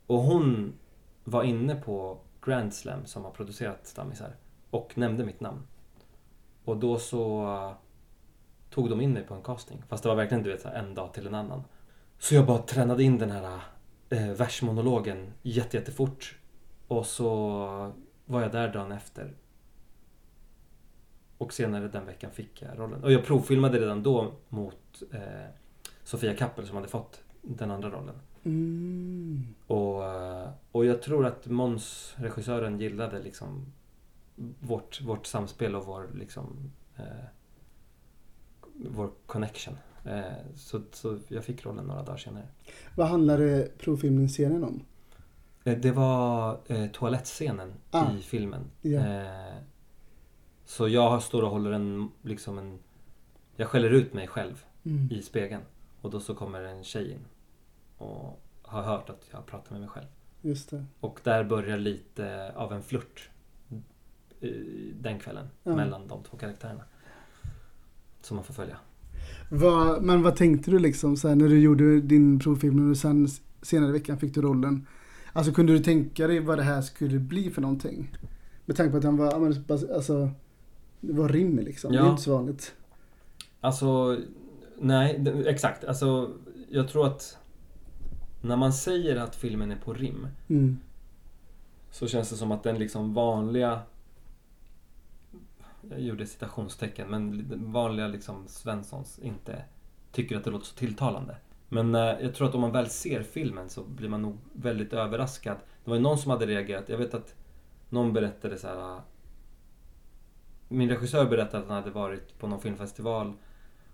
[0.06, 0.72] Och hon
[1.24, 2.18] var inne på
[2.48, 4.36] Grand Slam som har producerat Stammisar
[4.70, 5.62] och nämnde mitt namn.
[6.64, 7.72] Och då så eh,
[8.70, 9.82] tog de in mig på en casting.
[9.88, 11.64] Fast det var verkligen du vet, en dag till en annan.
[12.18, 13.60] Så jag bara tränade in den här
[14.10, 16.38] eh, versmonologen jätte, jättefort.
[16.88, 17.28] Och så
[18.24, 19.34] var jag där dagen efter.
[21.38, 23.04] Och senare den veckan fick jag rollen.
[23.04, 25.20] Och jag provfilmade redan då mot eh,
[26.04, 28.14] Sofia Kappel som hade fått den andra rollen.
[28.44, 29.46] Mm.
[29.66, 33.66] Och, eh, och jag tror att Måns, regissören, gillade liksom
[34.60, 37.04] vårt, vårt samspel och vår, liksom, eh,
[38.74, 39.74] vår connection.
[40.04, 40.22] Eh,
[40.56, 42.46] så, så jag fick rollen några dagar senare.
[42.96, 44.82] Vad handlade provfilmningsscenen om?
[45.64, 48.12] Eh, det var eh, toalettscenen Ah.
[48.12, 48.64] i filmen.
[48.82, 49.56] Eh,
[50.64, 52.78] så jag står och håller en, liksom en...
[53.56, 55.08] Jag skäller ut mig själv Mm.
[55.12, 55.62] i spegeln.
[56.00, 57.18] Och då så kommer en tjej in
[57.98, 60.06] och har hört att jag pratar med mig själv.
[60.42, 60.84] Just det.
[61.00, 63.28] Och där börjar lite av en flört
[64.40, 64.50] eh,
[65.00, 65.76] den kvällen Ja.
[65.76, 66.84] mellan de två karaktärerna.
[68.20, 68.76] Som man får följa.
[69.50, 73.28] Vad, men vad tänkte du liksom så här, när du gjorde din provfilm och sen
[73.62, 74.86] senare i veckan fick du rollen?
[75.32, 78.16] Alltså kunde du tänka dig vad det här skulle bli för någonting?
[78.66, 79.26] Med tanke på att han var,
[79.68, 80.30] ja, alltså,
[81.00, 81.92] det var rim liksom.
[81.92, 82.10] Det är Ja.
[82.10, 82.74] inte så vanligt.
[83.60, 84.18] Alltså,
[84.78, 85.84] nej, exakt.
[85.84, 86.30] Alltså,
[86.68, 87.37] jag tror att
[88.40, 90.78] när man säger att filmen är på rim Mm.
[91.90, 93.80] så känns det som att den liksom vanliga
[95.90, 99.64] jag gjorde citationstecken, men vanliga liksom Svenssons inte
[100.12, 101.36] tycker att det låter så tilltalande.
[101.68, 104.92] Men eh, jag tror att om man väl ser filmen så blir man nog väldigt
[104.92, 105.56] överraskad.
[105.84, 106.88] Det var ju någon som hade reagerat.
[106.88, 107.34] Jag vet att
[107.88, 108.76] någon berättade så här.
[108.76, 109.02] ah,
[110.68, 113.32] Min regissör berättade att han hade varit på någon filmfestival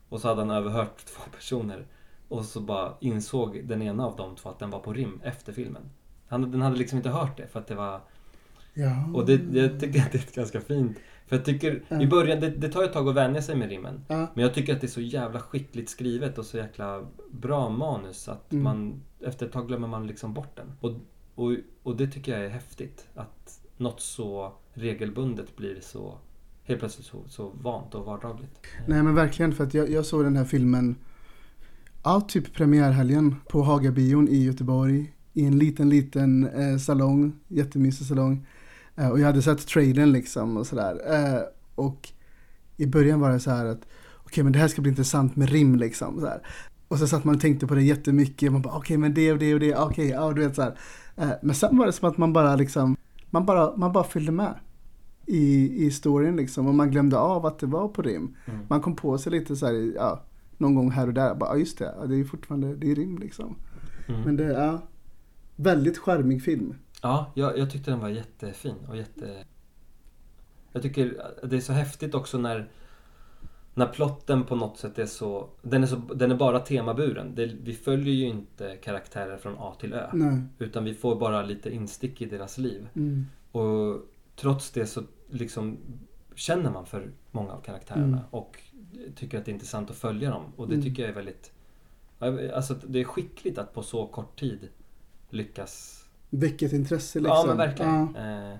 [0.09, 1.86] och så hade han överhört två personer.
[2.29, 5.53] Och så bara insåg den ena av de två att den var på rim efter
[5.53, 5.83] filmen.
[6.29, 8.01] Han, den hade liksom inte hört det för att det var
[8.77, 9.05] Ja.
[9.14, 10.99] och det, jag tycker att det är ganska fint.
[11.27, 12.01] För jag tycker, Ja.
[12.03, 14.05] i början, det, det tar ett tag att vänja sig med rimmen.
[14.09, 14.27] Ja.
[14.35, 18.29] Men jag tycker att det är så jävla skickligt skrivet och så jäkla bra manus
[18.29, 18.64] att Mm.
[18.64, 20.72] man, efter ett tag glömmer man liksom bort den.
[20.81, 20.93] Och,
[21.35, 21.53] och,
[21.83, 23.09] och det tycker jag är häftigt.
[23.14, 26.18] Att något så regelbundet blir så,
[26.64, 28.61] helt plötsligt så, så vant och vardagligt.
[28.89, 30.97] Nej men verkligen för att jag, jag såg den här filmen
[32.07, 38.47] Ja, typ premiärhelgen på Hagabion i Göteborg i en liten, liten eh, salong, jättemysig salong.
[38.97, 41.01] Eh, och jag hade sett trailern liksom och sådär.
[41.15, 41.41] Eh,
[41.75, 42.09] och
[42.77, 43.81] i början var det så här att
[44.25, 46.21] okej men det här ska bli intressant med rim liksom.
[46.21, 46.47] Så här.
[46.89, 48.53] Och så satt man och tänkte på det jättemycket.
[48.53, 50.79] Man bara okej men det och det och det, okej, ja du vet så här.
[51.17, 52.97] Eh, men sen var det som att man bara liksom,
[53.31, 54.55] man bara, man bara fyllde med
[55.27, 56.67] i, i storyn liksom.
[56.67, 58.37] Och man glömde av att det var på rim.
[58.45, 58.61] Mm.
[58.69, 60.25] Man kom på sig lite så här, ja,
[60.59, 61.35] någon gång här och där.
[61.35, 63.57] Bara, ja just det, det är fortfarande, det är rim liksom.
[64.09, 64.21] Mm.
[64.21, 64.79] Men det är,
[65.57, 66.75] väldigt charmig film.
[67.03, 69.45] Ja, jag, jag tyckte den var jättefin och jätte...
[70.73, 72.71] Jag tycker det är så häftigt också när
[73.77, 75.49] när plotten på något sätt är så...
[75.63, 77.35] Den är, så, den är bara temaburen.
[77.35, 80.11] Det, vi följer ju inte karaktärer från A till Ö.
[80.13, 80.43] Nej.
[80.59, 82.89] Utan vi får bara lite instick i deras liv.
[82.95, 83.27] Mm.
[83.53, 84.01] Och
[84.37, 85.77] trots det så liksom
[86.35, 88.07] känner man för många av karaktärerna.
[88.07, 88.21] Mm.
[88.31, 88.61] Och
[89.17, 90.43] tycker att det är intressant att följa dem.
[90.57, 90.85] Och det Mm.
[90.87, 91.51] tycker jag är väldigt...
[92.55, 94.69] Alltså det är skickligt att på så kort tid
[95.31, 97.37] lyckas Väcka ett intresse liksom.
[97.37, 98.15] Ja men verkligen.
[98.17, 98.51] Ja.
[98.53, 98.57] Eh,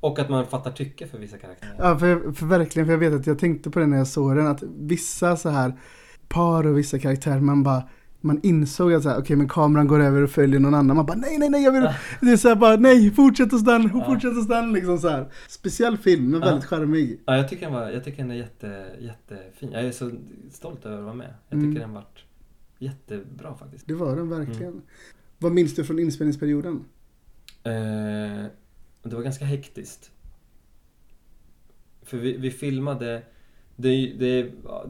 [0.00, 1.74] och att man fattar tycke för vissa karaktärer.
[1.78, 4.36] Ja, för, för verkligen, för jag vet att jag tänkte på det när jag såg
[4.36, 5.78] den, att vissa så här
[6.28, 7.82] par och vissa karaktärer, man bara,
[8.26, 11.06] man insåg att så här, okej men kameran går över och följer någon annan, man
[11.06, 11.88] bara nej nej nej jag vill,
[12.20, 14.04] det är så här bara nej fortsätt hos den, Ja.
[14.06, 15.32] fortsätt hos den liksom så här.
[15.48, 16.46] Speciell film, men Ja.
[16.46, 17.20] väldigt charmig.
[17.26, 19.70] Ja, jag tycker den, var, jag tycker den är jätte, jättefin.
[19.72, 20.10] Jag är så
[20.50, 21.34] stolt över att vara med.
[21.48, 21.74] Jag tycker Mm.
[21.80, 22.24] den varit
[22.78, 23.86] jättebra faktiskt.
[23.86, 24.72] Det var den verkligen.
[24.72, 24.82] Mm.
[25.38, 26.84] Vad minns du från inspelningsperioden?
[27.64, 28.44] Eh,
[29.02, 30.10] det var ganska hektiskt.
[32.02, 33.22] För vi, vi filmade,
[33.76, 34.86] det, det, ja,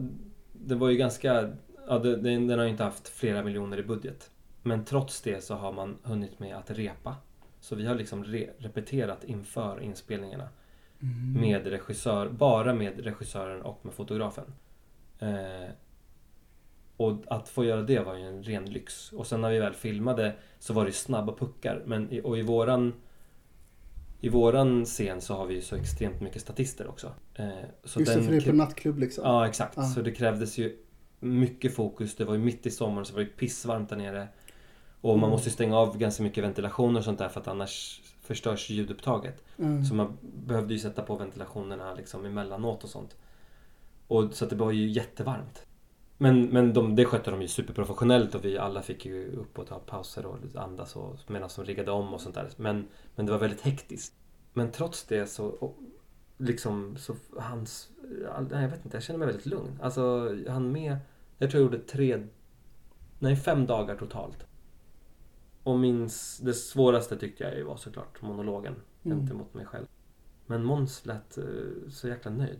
[0.65, 1.49] det var ju ganska,
[1.87, 4.31] ja, det, det, den har ju inte haft flera miljoner i budget.
[4.63, 7.15] Men trots det så har man hunnit med att repa.
[7.59, 10.49] Så vi har liksom re repeterat inför inspelningarna.
[11.01, 11.41] Mm.
[11.41, 14.53] Med regissör, bara med regissören och med fotografen.
[15.19, 15.69] Eh,
[16.97, 19.11] och att få göra det var ju en ren lyx.
[19.11, 21.83] Och sen när vi väl filmade så var det snabba puckar.
[21.85, 22.93] Men i, och i våran
[24.19, 27.11] i våran scen så har vi ju så extremt mycket statister också.
[27.35, 27.49] Eh,
[27.83, 29.23] så Just det, den för det är på nattklubb liksom.
[29.23, 29.73] Ja, exakt.
[29.77, 29.83] Ja.
[29.83, 30.77] Så det krävdes ju
[31.19, 32.15] mycket fokus.
[32.15, 34.27] Det var ju mitt i sommaren så det var ju pissvarmt där nere.
[35.01, 35.29] Och man Mm.
[35.29, 39.43] måste ju stänga av ganska mycket ventilation och sånt där för att annars förstörs ljudupptaget.
[39.57, 39.85] Mm.
[39.85, 43.15] Så man behövde ju sätta på ventilationerna liksom emellanåt och sånt.
[44.07, 45.65] Och, så att det var ju jättevarmt.
[46.17, 49.67] Men, men de, det skötte de ju superprofessionellt och vi alla fick ju upp och
[49.67, 52.49] ta pauser och andas och, medan de riggade om och sånt där.
[52.55, 54.13] Men, men det var väldigt hektiskt.
[54.53, 55.73] Men trots det så,
[56.37, 57.89] liksom, så hans...
[58.51, 59.79] jag vet inte, jag känner mig väldigt lugn.
[59.81, 60.97] Alltså, han med...
[61.37, 62.27] Jag tror jag gjorde tre...
[63.19, 64.47] Nej, fem dagar totalt.
[65.63, 68.75] Och minns, det svåraste tyckte jag ju var såklart monologen
[69.07, 69.19] Mm.
[69.19, 69.85] gentemot mig själv.
[70.45, 71.43] Men Måns lät eh,
[71.89, 72.59] så jäkla nöjd.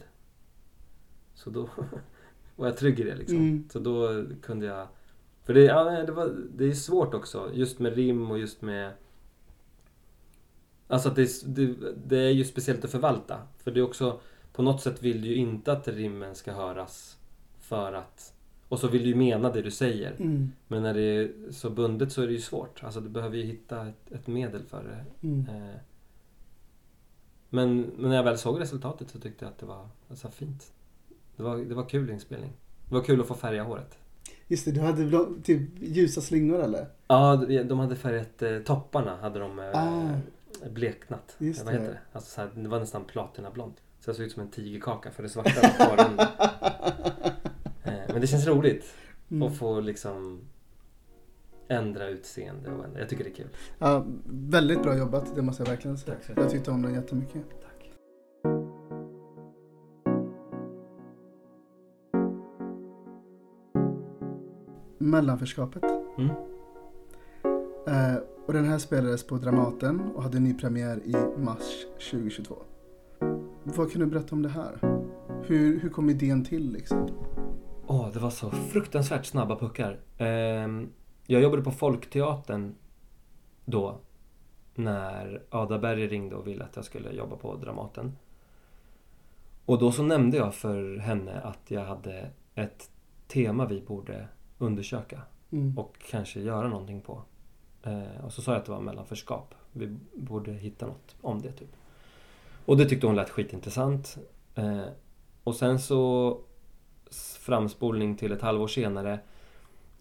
[1.34, 1.70] Så då
[2.56, 3.38] var jag trygg i det liksom.
[3.38, 3.70] Mm.
[3.70, 4.88] Så då kunde jag...
[5.44, 8.92] För det, ja, det, var, det är svårt också, just med rim och just med...
[10.88, 11.76] Alltså att det, är- det,
[12.08, 13.38] det är ju speciellt att förvalta.
[13.58, 14.20] För det är också,
[14.54, 17.18] på något sätt vill du ju inte att rimmen ska höras
[17.60, 18.34] för att...
[18.70, 20.12] Och så vill du ju mena det du säger.
[20.20, 20.52] Mm.
[20.68, 22.84] Men när det är så bundet så är det ju svårt.
[22.84, 25.28] Alltså du behöver ju hitta ett, ett medel för det.
[25.28, 25.48] Mm.
[25.50, 25.76] Eh,
[27.50, 30.72] Men, men när jag väl såg resultatet så tyckte jag att det var alltså, fint.
[31.36, 32.52] Det var, det var kul inspelning.
[32.90, 33.98] Det var kul att få färga håret.
[34.48, 36.88] Just det, du hade typ ljusa slingor eller?
[37.08, 40.20] Ja, de- de hade färgat eh, topparna hade de eh, Ah.
[40.70, 41.36] Bleknat.
[41.38, 41.80] Just Vad det.
[41.80, 42.00] heter det?
[42.12, 43.78] Alltså, så här, det var nästan platinablont.
[44.00, 46.24] Så jag såg ut som en tigerkaka för det svarta var kvar under.
[47.84, 48.86] eh, Men det känns roligt
[49.32, 49.48] Mm.
[49.48, 50.42] att få liksom
[51.68, 52.72] ändra utseende.
[52.72, 53.00] Och ändra.
[53.00, 53.50] Jag tycker det är kul.
[53.80, 56.16] Ja, väldigt bra jobbat, det måste jag verkligen säga.
[56.16, 57.42] Tack så Jag tyckte om den jättemycket.
[57.62, 57.92] Tack.
[65.00, 65.84] Mellanförskapet.
[66.18, 66.30] Mm.
[67.88, 68.18] Eh,
[68.48, 72.56] och den här spelades på Dramaten och hade ny premiär i mars 2022.
[73.64, 74.80] Vad kan du berätta om det här?
[75.44, 77.10] Hur, hur kom idén till liksom?
[77.88, 80.00] Åh, det var så fruktansvärt snabba puckar.
[80.18, 80.90] Ehm,
[81.26, 82.76] jag jobbade på Folkteatern
[83.66, 84.00] då.
[84.76, 88.12] När Ada Berg ringde och ville att jag skulle jobba på Dramaten.
[89.66, 92.90] Och då så nämnde jag för henne att jag hade ett
[93.28, 94.28] tema vi borde
[94.58, 95.22] undersöka
[95.52, 95.78] Mm.
[95.78, 97.22] och kanske göra någonting på.
[97.88, 99.56] Eh, och så sa jag att det var mellanförskap.
[99.72, 101.76] Vi borde hitta något om det typ.
[102.66, 104.18] Och det tyckte hon lät skitintressant.
[104.56, 104.86] Eh,
[105.44, 106.40] och sen så
[107.40, 109.20] framspolning till ett halvår senare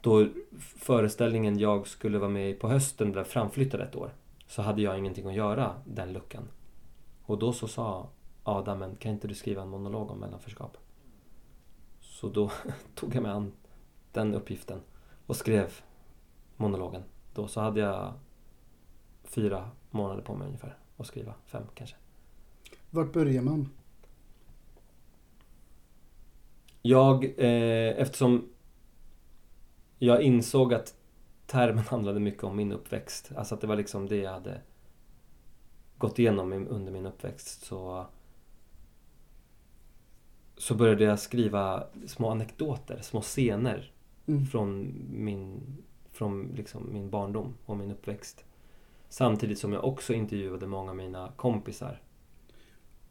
[0.01, 0.26] då
[0.59, 4.11] föreställningen jag skulle vara med i på hösten blev framflyttad ett år.
[4.47, 6.49] Så hade jag ingenting att göra den luckan.
[7.22, 8.09] Och då så sa
[8.43, 10.76] Adam, men kan inte du skriva en monolog om mellanförskap?
[12.01, 12.51] Så då
[12.95, 13.53] tog jag mig an
[14.12, 14.80] den uppgiften
[15.26, 15.80] och skrev
[16.57, 17.03] monologen.
[17.37, 18.12] Då så hade jag
[19.24, 21.97] fyra månader på mig ungefär att skriva, fem kanske.
[22.91, 23.68] Vart börjar man?
[26.82, 28.49] Jag, eh, eftersom
[29.99, 30.95] jag insåg att
[31.47, 34.61] termen handlade mycket om min uppväxt, alltså att det var liksom det jag hade
[35.99, 38.07] gått igenom under min uppväxt så
[40.57, 43.92] så började jag skriva små anekdoter, små scener
[44.29, 44.46] Mm.
[44.46, 45.63] från min,
[46.17, 48.45] från liksom min barndom och min uppväxt.
[49.09, 52.01] Samtidigt som jag också intervjuade många av mina kompisar.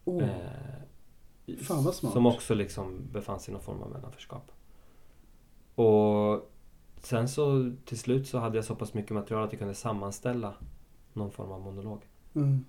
[0.04, 0.22] Oh.
[0.22, 2.12] Eh, Fan, vad smart.
[2.12, 4.52] Som också liksom befann sig i någon form av mellanförskap.
[5.74, 6.50] Och
[7.02, 10.54] sen så till slut så hade jag så pass mycket material att jag kunde sammanställa
[11.12, 12.02] någon form av monolog.
[12.34, 12.64] Mm.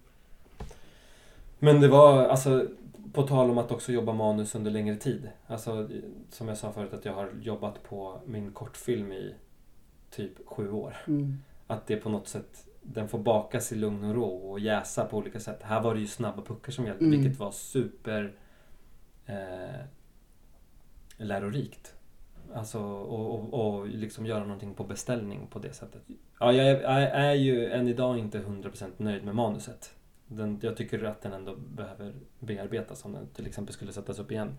[1.59, 2.67] Men det var alltså
[3.13, 5.29] på tal om att också jobba manus under längre tid.
[5.47, 5.89] Alltså
[6.29, 9.35] som jag sa förut att jag har jobbat på min kortfilm i
[10.17, 10.95] typ sju år.
[11.07, 11.37] Mm.
[11.67, 15.17] Att det på något sätt den får bakas i lugn och ro och jäsa på
[15.17, 15.63] olika sätt.
[15.63, 17.19] Här var det ju snabba puckar som hjälpte Mm.
[17.21, 18.33] vilket var super
[19.25, 19.81] eh,
[21.17, 21.93] lärorikt.
[22.53, 26.01] Alltså och, och, och liksom göra någonting på beställning på det sättet.
[26.39, 29.93] Ja, jag är, jag är ju än idag inte 100% nöjd med manuset.
[30.27, 34.31] Den, jag tycker att den ändå behöver bearbetas om den till exempel skulle sättas upp
[34.31, 34.57] igen.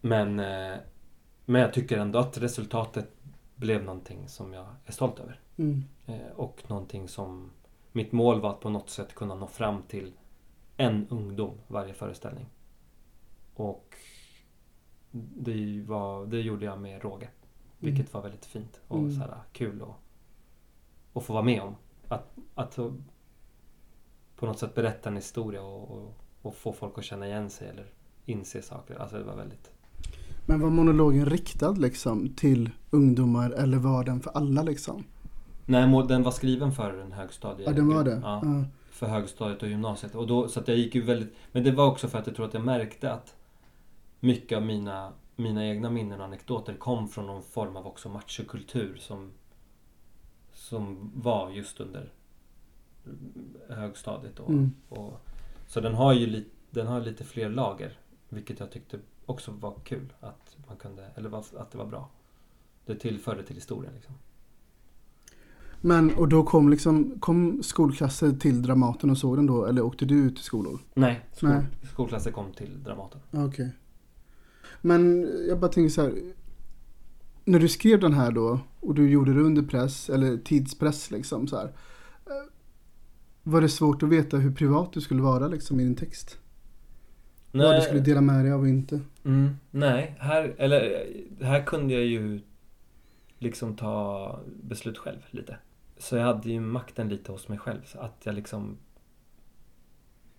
[0.00, 0.74] Men, eh,
[1.44, 3.10] men jag tycker ändå att resultatet
[3.54, 5.40] blev någonting som jag är stolt över.
[5.56, 5.84] Mm.
[6.06, 7.50] Eh, och någonting som...
[7.92, 10.12] Mitt mål var att på något sätt kunna nå fram till
[10.76, 12.46] en ungdom varje föreställning.
[13.54, 13.94] Och
[15.34, 17.28] det, var, det gjorde jag med råge.
[17.78, 19.12] Vilket var väldigt fint och Mm.
[19.12, 19.88] så här, kul att,
[21.12, 21.76] att få vara med om.
[22.08, 22.78] Att, att
[24.36, 27.68] på något sätt berätta en historia och, och, och få folk att känna igen sig
[27.68, 27.92] eller
[28.24, 28.94] inse saker.
[28.94, 29.72] Alltså det var väldigt...
[30.46, 35.04] Men var monologen riktad liksom till ungdomar eller var den för alla liksom?
[35.66, 37.66] Nej, den var skriven för en högstadie.
[37.66, 38.20] Ja, den var det?
[38.22, 38.40] Ja.
[38.44, 38.64] Ja.
[38.90, 40.14] för högstadiet och gymnasiet.
[40.14, 41.34] Och då, så att jag gick ju väldigt...
[41.52, 43.34] Men det var också för att jag tror att jag märkte att
[44.20, 48.96] mycket av mina, mina egna minnen och anekdoter kom från någon form av också machokultur
[48.96, 49.30] som,
[50.52, 52.12] som var just under
[53.68, 54.38] högstadiet.
[54.40, 54.72] Och, Mm.
[54.88, 55.20] och,
[55.66, 57.98] så den har ju li, den har lite fler lager.
[58.28, 60.12] Vilket jag tyckte också var kul.
[60.20, 62.10] Att man kunde, eller var, att det var bra.
[62.86, 64.14] Det tillförde till historien liksom.
[65.80, 69.64] Men och då kom liksom, kom skolklasser till Dramaten och såg den då?
[69.64, 70.78] Eller åkte du ut till skolor?
[70.94, 71.62] Nej, skol, Nej.
[71.92, 73.20] skolklasser kom till Dramaten.
[73.30, 73.72] Okej.
[74.82, 76.14] Men jag bara tänker så här.
[77.44, 81.46] När du skrev den här då och du gjorde det under press eller tidspress liksom
[81.48, 81.64] så här.
[82.26, 82.32] eh,
[83.42, 86.38] Var det svårt att veta hur privat du skulle vara liksom i din text?
[87.52, 89.00] Vad du skulle dela med dig av och inte?
[89.24, 91.06] Mm, nej, här, eller,
[91.40, 92.40] här kunde jag ju
[93.38, 95.58] liksom ta beslut själv lite.
[95.96, 97.84] Så jag hade ju makten lite hos mig själv.
[97.84, 98.78] Så att jag liksom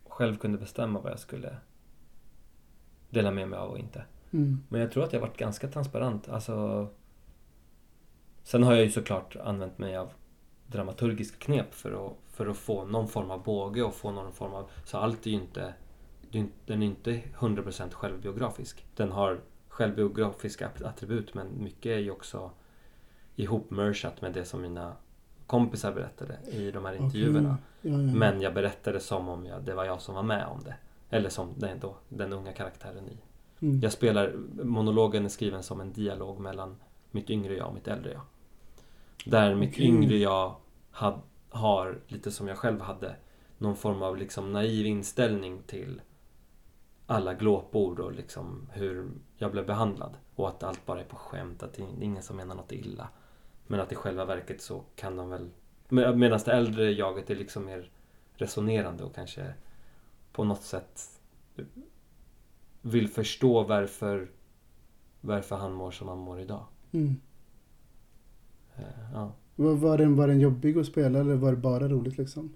[0.07, 1.57] själv kunde bestämma vad jag skulle
[3.09, 4.03] dela med mig av och inte.
[4.31, 4.63] Mm.
[4.69, 6.29] Men jag tror att jag varit ganska transparent.
[6.29, 6.87] Alltså,
[8.43, 10.13] sen har jag ju såklart använt mig av
[10.67, 14.53] dramaturgiska knep för att, för att få någon form av båge och få någon form
[14.53, 14.69] av...
[14.83, 15.73] Så allt är ju inte...
[16.65, 18.85] Den är inte 100% självbiografisk.
[18.95, 19.39] Den har
[19.69, 22.51] självbiografiska attribut men mycket är ju också
[23.35, 24.93] ihopmerchat med det som mina
[25.47, 27.57] kompisar berättade i de här intervjuerna.
[27.79, 27.91] Okej.
[27.91, 28.15] Ja, ja.
[28.15, 30.75] Men jag berättade som om jag, det var jag som var med om det.
[31.09, 33.17] Eller som den, då, den unga karaktären i
[33.59, 33.79] Mm.
[33.81, 34.33] jag spelar,
[34.63, 36.75] monologen är skriven som en dialog mellan
[37.11, 38.21] mitt yngre jag och mitt äldre jag.
[39.25, 39.85] Där mitt Okej.
[39.85, 40.55] yngre jag
[40.91, 43.15] had, har, lite som jag själv hade,
[43.57, 46.01] någon form av liksom naiv inställning till
[47.07, 50.18] alla glåpord och liksom hur jag blev behandlad.
[50.36, 53.10] Och att allt bara är på skämt, att det är ingen som menar något illa.
[53.68, 55.49] Men att i själva verket så kan de väl...
[55.90, 57.90] med- Medan det äldre jaget är liksom mer
[58.34, 59.53] resonerande och kanske
[60.32, 61.19] på något sätt
[62.82, 64.32] vill förstå varför,
[65.22, 66.65] varför han mår som han mår idag.
[66.91, 67.15] Mm.
[68.76, 68.84] Eh,
[69.14, 69.32] Ja.
[69.56, 72.53] Var, var, den, var den jobbig att spela eller var det bara roligt liksom?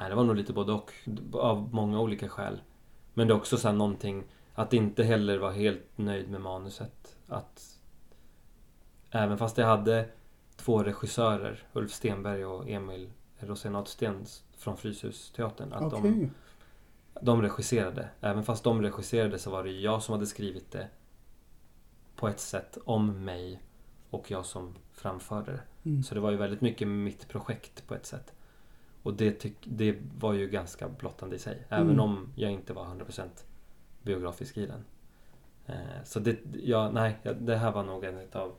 [0.00, 0.92] Nej, det var nog lite både och.
[1.32, 2.60] Av många olika skäl.
[3.14, 4.24] Men det är också så någonting
[4.54, 7.16] att inte heller vara helt nöjd med manuset.
[7.28, 7.78] Att
[9.10, 10.08] även fast jag hade
[10.56, 14.26] två regissörer, Ulf Stenberg och Emil Rosenatsten
[14.56, 15.72] från Fryshus-teatern.
[15.72, 16.10] Att Okej.
[16.10, 16.30] de,
[17.20, 18.08] de regisserade.
[18.20, 20.88] Även fast de regisserade så var det jag som hade skrivit det
[22.16, 23.62] på ett sätt om mig
[24.10, 25.88] och jag som framförde det.
[25.90, 26.02] Mm.
[26.02, 28.32] Så det var ju väldigt mycket mitt projekt på ett sätt.
[29.02, 31.62] Och det, tyck, det var ju ganska blottande i sig.
[31.68, 32.00] Även Mm.
[32.00, 33.28] om jag inte var 100%
[34.02, 34.84] biografisk i den.
[35.66, 35.74] Eh,
[36.04, 38.52] så det, ja, nej, ja, det här var nog en utav...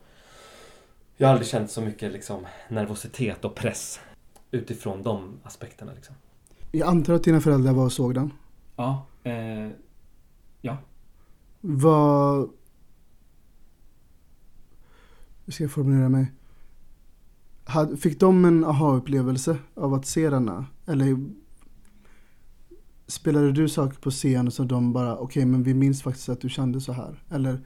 [1.16, 4.00] Jag har aldrig känt så mycket liksom, nervositet och press
[4.50, 5.92] utifrån de aspekterna.
[5.94, 6.14] Liksom.
[6.70, 8.32] Jag antar att dina föräldrar var och såg den.
[8.76, 9.68] Ja, eh,
[11.66, 12.50] Vad...
[15.44, 16.32] Hur ska jag formulera mig?
[17.98, 20.66] Fick de en aha-upplevelse av att se denna?
[20.86, 21.16] Eller
[23.06, 26.48] spelade du saker på scen som de bara, okej men vi minns faktiskt att du
[26.48, 27.22] kände så här?
[27.30, 27.60] Eller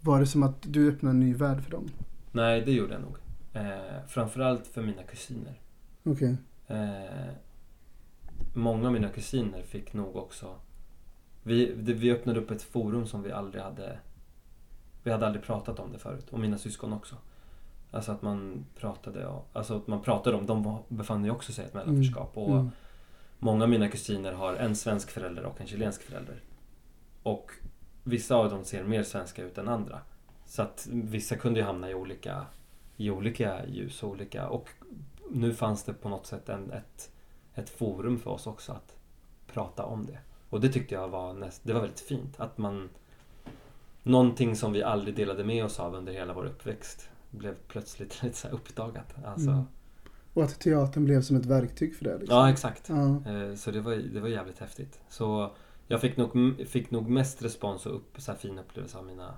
[0.00, 1.90] var det som att du öppnade en ny värld för dem?
[2.32, 3.16] nej det gjorde jag nog.
[3.52, 5.60] Eh, framförallt för mina kusiner.
[6.04, 6.36] Okej.
[6.66, 7.34] Eh,
[8.54, 10.54] många av mina kusiner fick nog också...
[11.42, 13.98] Vi, det, vi öppnade upp ett forum som vi aldrig hade...
[15.02, 16.26] Vi hade aldrig pratat om det förut.
[16.30, 17.16] Och mina syskon också.
[17.90, 20.46] Alltså att man pratade, alltså att man pratade om...
[20.46, 22.30] De befann ju också sig i ett mellanförskap.
[22.34, 22.70] Och Mm.
[23.42, 26.42] Många av mina kusiner har en svensk förälder och en chilensk förälder.
[27.22, 27.50] Och
[28.04, 30.00] vissa av dem ser mer svenska ut än andra.
[30.46, 32.46] Så att vissa kunde ju hamna i olika,
[32.96, 34.48] i olika ljus och olika...
[34.48, 34.68] Och
[35.30, 37.10] nu fanns det på något sätt en, ett,
[37.54, 38.96] ett forum för oss också att
[39.52, 40.18] prata om det.
[40.50, 42.40] Och det tyckte jag var, näst, det var väldigt fint.
[42.40, 42.88] Att man...
[44.02, 48.36] Någonting som vi aldrig delade med oss av under hela vår uppväxt blev plötsligt lite
[48.36, 49.14] så uppdagat.
[49.24, 49.64] Alltså, Mm.
[50.34, 52.18] Och att teatern blev som ett verktyg för det.
[52.18, 52.36] Liksom.
[52.36, 52.88] Ja, exakt.
[52.88, 53.30] Ja.
[53.32, 55.00] Eh, Så det var, det var jävligt häftigt.
[55.08, 55.50] Så
[55.86, 59.34] jag fick nog, fick nog mest respons och upp, så här fin upplevelse av mina...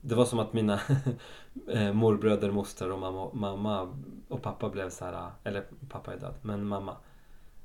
[0.00, 0.80] Det var som att mina
[1.68, 3.94] eh, morbröder, mostrar och mamma, mamma
[4.28, 5.30] och pappa blev så här...
[5.44, 6.96] Eller pappa är död, men mamma.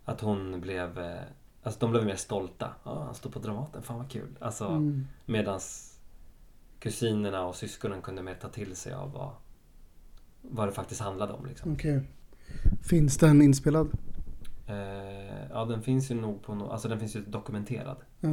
[0.05, 0.99] Att hon blev...
[0.99, 1.21] eh,
[1.63, 2.69] Alltså de blev mer stolta.
[2.83, 4.37] Ja, han står på Dramaten, fan vad kul.
[4.39, 5.07] Alltså Mm.
[5.25, 5.90] medans
[6.81, 9.31] kusinerna och syskonen kunde mer ta till sig av vad,
[10.41, 11.45] vad det faktiskt handlade om.
[11.45, 11.73] Liksom.
[11.73, 12.01] Okej.
[12.81, 13.89] Finns den inspelad?
[14.67, 17.97] Eh, ja, den finns ju nog på no- Alltså den finns ju dokumenterad.
[18.19, 18.29] Ja.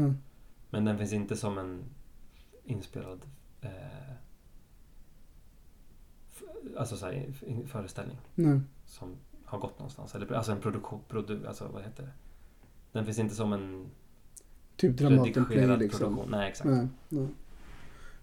[0.70, 1.82] Men den finns inte som en
[2.64, 3.20] inspelad
[3.60, 3.70] eh,
[6.76, 8.60] alltså så här, in- föreställning Nej.
[8.86, 10.14] som har gått någonstans.
[10.14, 12.12] Eller, alltså en produktion, produ, alltså vad heter det?
[12.92, 13.86] Den finns inte som en
[14.76, 15.98] Typ Dramaten Play liksom.
[16.00, 16.30] produktion.
[16.30, 16.70] Nej, exakt.
[16.70, 17.28] Nej, nej.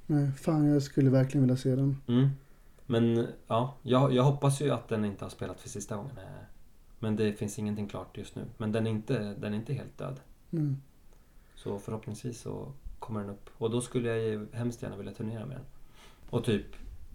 [0.08, 2.02] Nej, fan jag skulle verkligen vilja se den.
[2.08, 2.30] Mm.
[2.86, 6.18] Men ja, jag, jag hoppas ju att den inte har spelat för sista gången.
[6.18, 6.24] eh.
[7.00, 8.42] Men det finns ingenting klart just nu.
[8.58, 10.20] Men den är inte, den är inte helt död.
[10.52, 10.78] Mm.
[11.56, 13.50] Så förhoppningsvis så kommer den upp.
[13.58, 15.66] Och då skulle jag ju hemskt gärna vilja turnera med den.
[16.30, 16.66] Och typ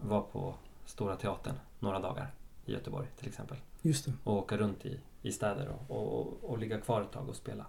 [0.04, 0.54] vara på
[0.86, 2.34] Stora Teatern några dagar
[2.66, 3.56] i Göteborg till exempel.
[3.82, 4.12] Just det.
[4.24, 7.36] Och åka runt i, i städer och, och, och, och ligga kvar ett tag och
[7.36, 7.66] spela.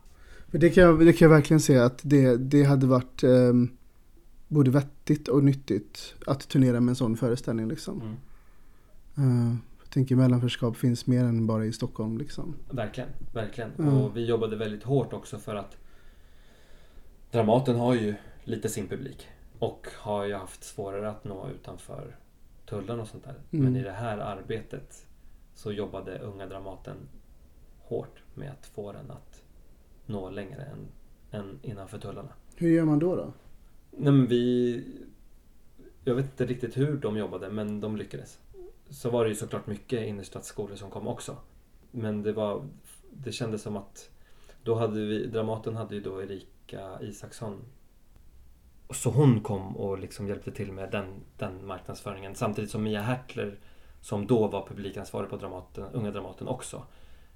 [0.47, 3.69] För det kan jag, det kan jag verkligen se att det, det hade varit ehm,
[4.51, 8.01] både vettigt och nyttigt att turnera med en sån föreställning liksom.
[8.01, 8.17] Mm.
[9.17, 12.55] Eh, jag tänker mellanförskap finns mer än bara i Stockholm liksom.
[12.69, 13.71] Verkligen, verkligen.
[13.79, 13.97] Mm.
[13.97, 15.77] Och vi jobbade väldigt hårt också för att
[17.31, 19.27] Dramaten har ju lite sin publik.
[19.59, 22.15] Och har ju haft svårare att nå utanför
[22.69, 23.35] tullen och sånt där.
[23.51, 23.65] Mm.
[23.65, 25.05] Men i det här arbetet
[25.55, 26.97] så jobbade Unga Dramaten
[27.79, 29.43] hårt med att få den att
[30.05, 30.87] nå längre än,
[31.31, 32.33] än innanför tullarna.
[32.55, 33.33] Hur gör man då då?
[33.91, 34.83] Nej, men vi...
[36.03, 38.39] Jag vet inte riktigt hur de jobbade, men de lyckades.
[38.89, 41.37] Så var det ju såklart mycket innerstadsskolor som kom också.
[41.91, 42.67] Men det var...
[43.11, 44.09] Det kändes som att...
[44.63, 45.25] Då hade vi...
[45.25, 47.61] Dramaten hade ju då Erika Isaksson.
[48.89, 51.05] Så hon kom och liksom hjälpte till med den,
[51.37, 52.35] den marknadsföringen.
[52.35, 53.59] Samtidigt som Mia Hertler,
[54.01, 56.83] som då var publikansvarig på Dramaten, Unga Dramaten också,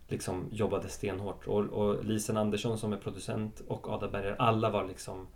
[0.07, 1.48] liksom jobbade stenhårt.
[1.48, 5.27] Och, och Lisen Andersson som är producent och Ada Berger, alla var liksom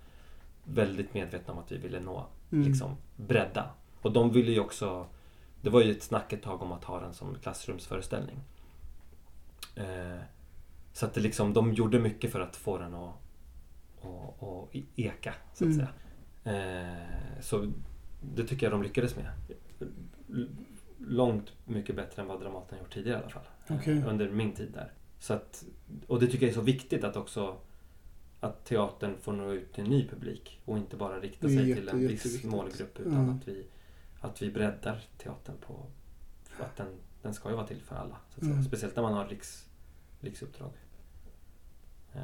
[0.73, 2.67] väldigt medvetna om att vi ville nå, Mm.
[2.67, 3.69] liksom bredda.
[4.01, 5.05] Och de ville ju också,
[5.61, 8.39] det var ju ett snack ett tag om att ha den som klassrumsföreställning.
[9.75, 10.19] Eh,
[10.93, 13.13] så att det liksom, de gjorde mycket för att få den att,
[14.01, 15.73] att, att eka, så att Mm.
[15.77, 15.89] säga.
[16.43, 17.71] Eh, så
[18.21, 19.31] det tycker jag de lyckades med.
[20.97, 23.43] Långt mycket bättre än vad Dramaten gjort tidigare i alla fall.
[23.67, 24.03] Eh, Okej.
[24.07, 24.91] Under min tid där.
[25.19, 25.63] Så att,
[26.07, 27.57] och det tycker jag är så viktigt att också
[28.39, 31.81] att teatern får nå ut till en ny publik och inte bara rikta sig jätte-
[31.81, 33.33] till en viss målgrupp utan Ja.
[33.33, 33.65] att, vi,
[34.19, 35.85] att vi breddar teatern på
[36.49, 36.87] för att den,
[37.21, 38.17] den ska ju vara till för alla.
[38.41, 38.63] Mm.
[38.63, 39.65] Speciellt när man har riks,
[40.19, 40.71] riksuppdrag.
[42.13, 42.21] Eh,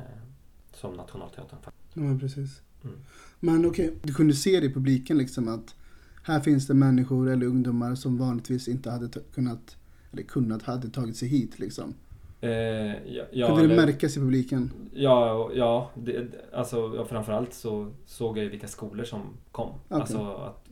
[0.74, 1.60] som Nationalteatern.
[1.94, 2.62] Ja, precis.
[2.84, 2.96] Mm.
[3.40, 5.76] Men okej, du kunde se det i publiken liksom att
[6.24, 9.78] här finns det människor eller ungdomar som vanligtvis inte hade kunnat,
[10.12, 11.94] eller kunnat, hade tagit sig hit liksom.
[12.42, 14.72] Eh, ja, kunde det eller- märkas i publiken?
[14.94, 19.22] Ja, ja, det, det- alltså ja, framförallt så såg jag ju vilka skolor som
[19.52, 19.70] kom.
[19.70, 20.02] Okej.
[20.02, 20.68] Alltså att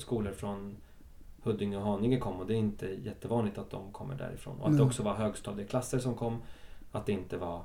[0.00, 0.76] skolor från
[1.42, 4.56] Huddinge och Haninge kom och det är inte jättevanligt att de kommer därifrån.
[4.60, 4.86] Och att det Nej.
[4.86, 6.36] också var högstadieklasser som kom.
[6.92, 7.62] Att det inte var...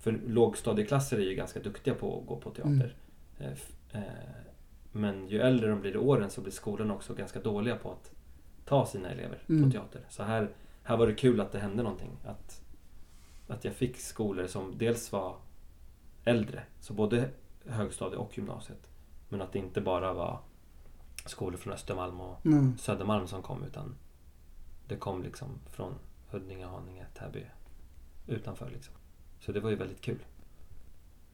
[0.00, 2.94] För lågstadieklasser är ju ganska duktiga på att gå på teater.
[3.38, 4.00] Eh, f- eh,
[4.92, 8.12] Men ju äldre de blir i åren så blir skolorna också ganska dåliga på att
[8.64, 9.64] ta sina elever Mm.
[9.64, 10.00] på teater.
[10.08, 10.48] Så här,
[10.88, 12.10] här var det kul att det hände någonting.
[12.24, 12.62] Att,
[13.48, 15.36] att jag fick skolor som dels var
[16.24, 17.30] äldre, så både
[17.66, 18.88] högstadie och gymnasiet.
[19.28, 20.40] Men att det inte bara var
[21.26, 22.78] skolor från Östermalm och Mm.
[22.78, 23.94] Södermalm som kom utan
[24.88, 25.94] det kom liksom från
[26.30, 27.46] Huddinge, Haninge, Täby
[28.26, 28.94] utanför liksom.
[29.40, 30.18] Så det var ju väldigt kul.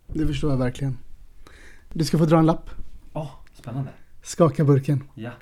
[0.06, 0.98] Det förstår jag verkligen.
[1.92, 2.70] Du ska få dra en lapp.
[3.12, 3.90] Ja, spännande.
[4.22, 5.08] Skaka burken.
[5.14, 5.32] Ja.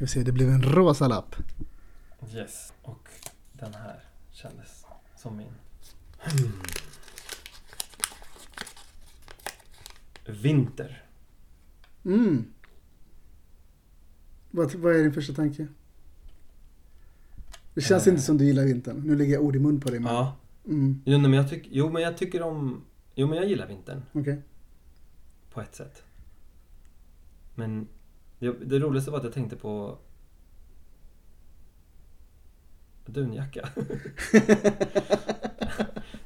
[0.00, 1.36] Ska vi se, det blev en rosa lapp.
[2.34, 2.72] Yes.
[2.82, 3.08] Och
[3.52, 4.84] den här kändes
[5.16, 5.52] som min.
[10.26, 11.04] Vinter.
[12.04, 12.44] Mm.
[14.50, 15.66] Vad, vad är din första tanke?
[17.74, 18.10] Det känns Eh.
[18.10, 19.02] inte som du gillar vintern.
[19.06, 20.00] Nu lägger jag ord i mun på dig.
[20.00, 20.12] Men...
[20.14, 20.36] Ja.
[20.66, 21.02] Mm.
[21.04, 22.84] Jo, men jag tyck, jo, men jag tycker om...
[23.14, 24.42] Jo, men jag gillar vintern Okej.
[25.52, 26.02] på ett sätt.
[27.54, 27.88] Men
[28.40, 29.98] det, det roligaste var att jag tänkte på
[33.06, 33.68] dunjacka.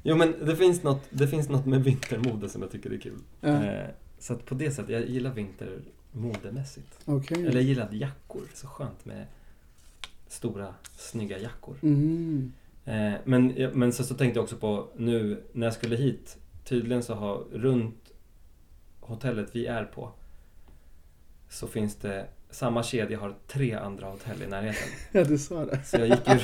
[0.03, 3.19] jo, men det finns, något, det finns något med vintermode som jag tycker är kul.
[3.41, 3.65] Ja.
[3.65, 3.89] Eh,
[4.19, 5.81] så att på det sättet, jag gillar vinter
[6.12, 7.01] modemässigt.
[7.05, 7.41] Okej.
[7.41, 8.43] Eller jag gillar jackor.
[8.55, 9.27] Så skönt med
[10.28, 11.77] stora, snygga jackor.
[11.82, 12.53] Mm.
[12.85, 16.36] Eh, men men så, så tänkte jag också på nu när jag skulle hit.
[16.65, 18.12] Tydligen så har runt
[19.01, 20.12] hotellet vi är på
[21.55, 24.89] så finns det samma kedja har tre andra hotell i närheten.
[25.13, 25.85] Ja, du sa det.
[25.85, 26.41] Så jag gick ju,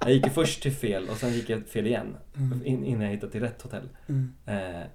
[0.00, 2.16] Jag gick ju först till fel och sen gick jag fel igen.
[2.36, 2.66] Mm.
[2.66, 3.88] In, innan jag hittade till rätt hotell.
[4.06, 4.32] Mm.
[4.46, 4.86] Eh,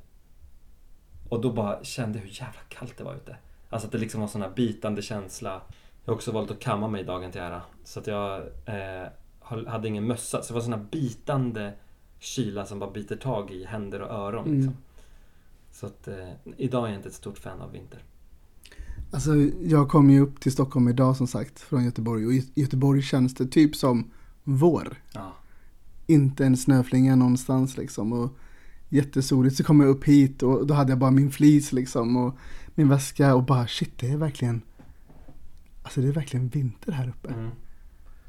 [1.30, 3.38] och då bara kände jag hur jävla kallt det var ute.
[3.69, 5.61] Alltså att det liksom var sån här bitande känsla.
[6.03, 7.61] Jag har också valt att kamma mig dagen till ära.
[7.84, 9.07] Så att jag eh,
[9.68, 10.41] hade ingen mössa.
[10.41, 11.73] Så det var sån här bitande
[12.19, 14.45] kyla som bara biter tag i händer och öron.
[14.45, 14.57] Mm.
[14.57, 14.78] Liksom.
[15.72, 18.03] Så att eh, idag är jag inte ett stort fan av vinter.
[19.11, 23.01] Alltså jag kom ju upp till Stockholm idag som sagt från Göteborg och i Göteborg
[23.01, 24.11] känns det typ som
[24.43, 24.97] vår.
[25.13, 25.33] Ja.
[26.07, 28.13] Inte en snöflinga någonstans liksom.
[28.13, 28.38] Och
[28.89, 32.35] jättesoligt så kom jag upp hit och då hade jag bara min flis liksom och
[32.75, 34.61] min väska och bara shit det är verkligen
[35.83, 37.29] Alltså det är verkligen vinter här uppe.
[37.29, 37.49] Mm.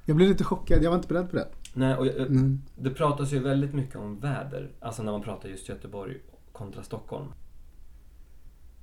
[0.04, 1.48] Jag blev lite chockad, jag var inte beredd på det.
[1.74, 2.62] Nej, och jag, Mm.
[2.76, 6.16] Det pratas ju väldigt mycket om väder, alltså när man pratar just Göteborg
[6.52, 7.26] kontra Stockholm.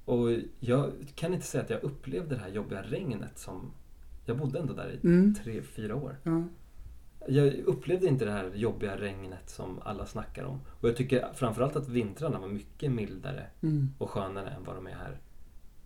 [0.10, 0.30] Och
[0.60, 3.72] jag kan inte säga att jag upplevde det här jobbiga regnet som...
[4.26, 5.36] Jag bodde ändå där i Mm.
[5.36, 6.16] tre, fyra år.
[6.24, 6.44] Ja.
[7.28, 10.60] Jag upplevde inte det här jobbiga regnet som alla snackar om.
[10.82, 13.90] Och jag tycker framförallt att vintrarna var mycket mildare Mm.
[13.98, 15.20] och skönare än vad de är här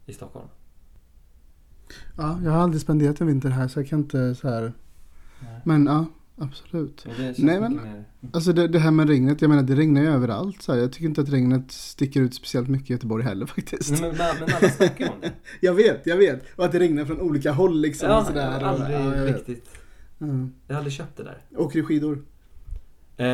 [0.05, 0.47] i Stockholm.
[2.17, 4.73] ja, jag har aldrig spenderat en vinter här så jag kan inte så här.
[5.41, 5.61] Nej.
[5.65, 6.05] Men ja,
[6.37, 7.05] absolut.
[7.17, 8.05] Men Nej, men- mer...
[8.33, 10.61] Alltså det, det här med regnet, jag menar det regnar ju överallt.
[10.61, 10.79] Så här.
[10.79, 13.91] Jag tycker inte att regnet sticker ut speciellt mycket i Göteborg heller faktiskt.
[14.01, 15.31] Nej, men, men alla snackar om det.
[15.61, 16.43] Jag vet, jag vet.
[16.55, 18.09] Och att det regnar från olika håll liksom.
[18.09, 18.51] och Ja, sådär.
[18.51, 19.69] jag har aldrig Ja, jag riktigt...
[20.21, 20.53] Mm.
[20.67, 21.41] Jag har aldrig köpt det där.
[21.55, 22.25] Åker du skidor?
[23.17, 23.27] Eh,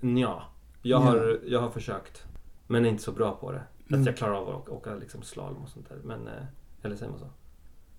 [0.00, 0.42] nja.
[0.82, 1.04] Jag Ja.
[1.04, 2.22] har, jag har försökt.
[2.66, 3.62] Men är inte så bra på det.
[3.88, 4.00] Mm.
[4.00, 5.98] Att jag klarar av att åka, åka liksom slalom och sånt där.
[6.04, 6.32] Men, eh,
[6.82, 7.28] eller säger man så?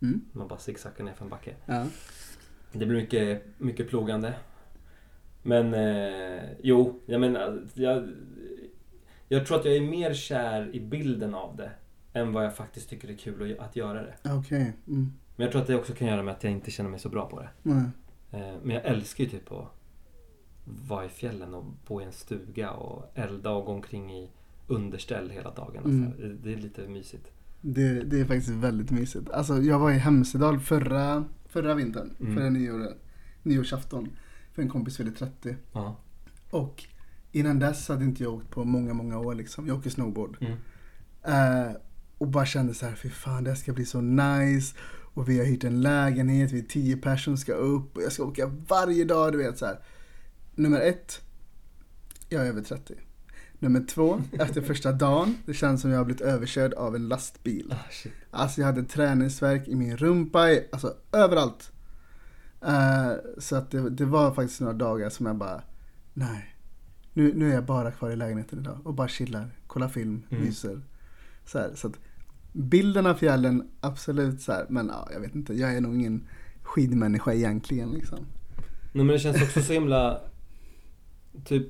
[0.02, 0.22] Mm.
[0.32, 1.56] Man bara zigzaggar ner för en backe.
[1.66, 1.86] Ja.
[2.80, 4.34] Det blir mycket, mycket plogande.
[5.44, 8.08] Men eh, jo, jag menar, jag,
[9.28, 11.72] jag tror att jag är mer kär i bilden av det
[12.14, 14.14] än vad jag faktiskt tycker är kul att, göra det.
[14.34, 14.74] Okej.
[14.88, 15.12] Mm.
[15.36, 17.10] Men jag tror att det också kan göra med att jag inte känner mig så
[17.10, 17.50] bra på det.
[17.64, 17.84] Nej.
[18.32, 19.68] Eh, Men jag älskar ju typ att
[20.88, 24.30] vara i fjällen och bo i en stuga och elda och gå omkring i
[24.68, 25.84] underställ hela dagen.
[25.84, 26.12] och Mm.
[26.12, 26.28] så här.
[26.30, 27.32] Det- Det är lite mysigt.
[27.62, 29.30] Det, det är faktiskt väldigt mysigt.
[29.30, 32.16] Alltså jag var i Hemsedal förra, förra vintern.
[32.20, 32.36] Mm.
[32.36, 32.94] Förra nyår,
[33.44, 34.10] nyårsafton.
[34.54, 35.56] För en kompis fyllde 30.
[35.72, 35.98] Ja.
[36.50, 36.84] Och
[37.32, 39.68] innan dess hade inte jag åkt på många, många år liksom.
[39.68, 40.38] Jag åker snowboard.
[40.42, 40.58] Mm.
[41.24, 41.76] Eh,
[42.18, 44.76] och bara kände så här, fy fan det här ska bli så nice.
[45.14, 48.24] Och vi har hyrt en lägenhet, vi är tio personer ska upp och jag ska
[48.24, 49.80] åka varje dag, du vet så här.
[50.56, 51.22] Nummer ett,
[52.30, 52.94] jag är över 30.
[53.66, 57.74] Nummer två, efter första dagen, det känns som jag har blivit överkörd av en lastbil.
[57.74, 58.14] Ah, shit.
[58.32, 61.72] Alltså jag hade träningsverk i min rumpa, alltså överallt.
[62.66, 65.62] Eh, så att det, det var faktiskt några dagar som jag bara,
[66.14, 66.56] nej.
[67.14, 70.44] Nu, nu är jag bara kvar i lägenheten idag och bara chillar, kollar film, Mm.
[70.44, 70.82] myser.
[71.46, 72.00] Så, här, så att
[72.54, 76.28] bilden av fjällen, absolut så här, men ja, jag vet inte, jag är nog ingen
[76.62, 78.20] skidmänniska egentligen liksom.
[78.94, 80.20] Nej men det känns också så himla...
[81.46, 81.68] Typ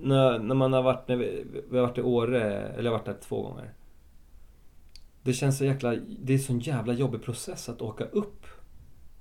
[0.00, 2.98] när, när man har varit, när vi, vi har varit i Åre, eller jag har
[2.98, 3.72] varit där två gånger.
[5.22, 8.46] Det känns så jäkla, det är så en jävla jobbig process att åka upp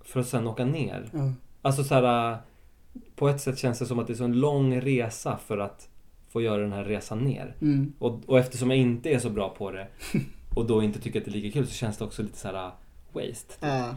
[0.01, 1.09] för att sen åka ner.
[1.13, 1.31] Ja.
[1.61, 2.37] Alltså så här,
[3.15, 5.89] på ett sätt känns det som att det är så en lång resa för att
[6.29, 7.55] få göra den här resan ner.
[7.61, 7.93] Mm.
[7.99, 9.87] Och, och eftersom jag inte är så bra på det
[10.55, 12.47] och då inte tycker att det är lika kul så känns det också lite så
[12.47, 12.71] här
[13.13, 13.53] waste.
[13.59, 13.95] Ja.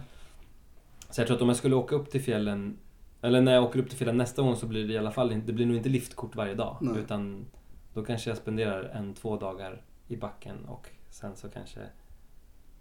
[1.11, 2.77] Så jag tror att om jag skulle åka upp till fjällen
[3.22, 5.42] eller när jag åker upp till fjällen nästa gång så blir det i alla fall
[5.47, 6.76] det blir nog inte liftkort varje dag.
[6.80, 6.98] Nej.
[6.98, 7.47] Utan
[7.94, 11.80] då kanske jag spenderar en, två dagar i backen och sen så kanske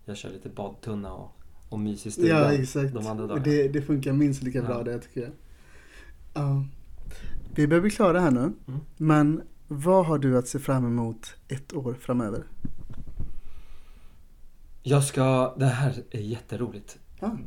[0.05, 1.31] jag kör lite badtunna och,
[1.69, 2.93] och mys i stugan Ja, exakt.
[2.93, 3.43] de andra dagarna.
[3.45, 4.83] det, det funkar minst lika bra Ja.
[4.83, 5.31] det tycker jag.
[6.33, 6.65] Ja.
[7.55, 8.39] Vi börjar bli klara här nu.
[8.39, 8.79] Mm.
[8.97, 12.43] Men vad har du att se fram emot ett år framöver?
[14.83, 16.99] Jag ska, det här är jätteroligt.
[17.19, 17.37] Ja.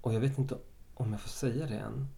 [0.00, 0.54] Och jag vet inte
[1.04, 2.08] om jag får säga det än.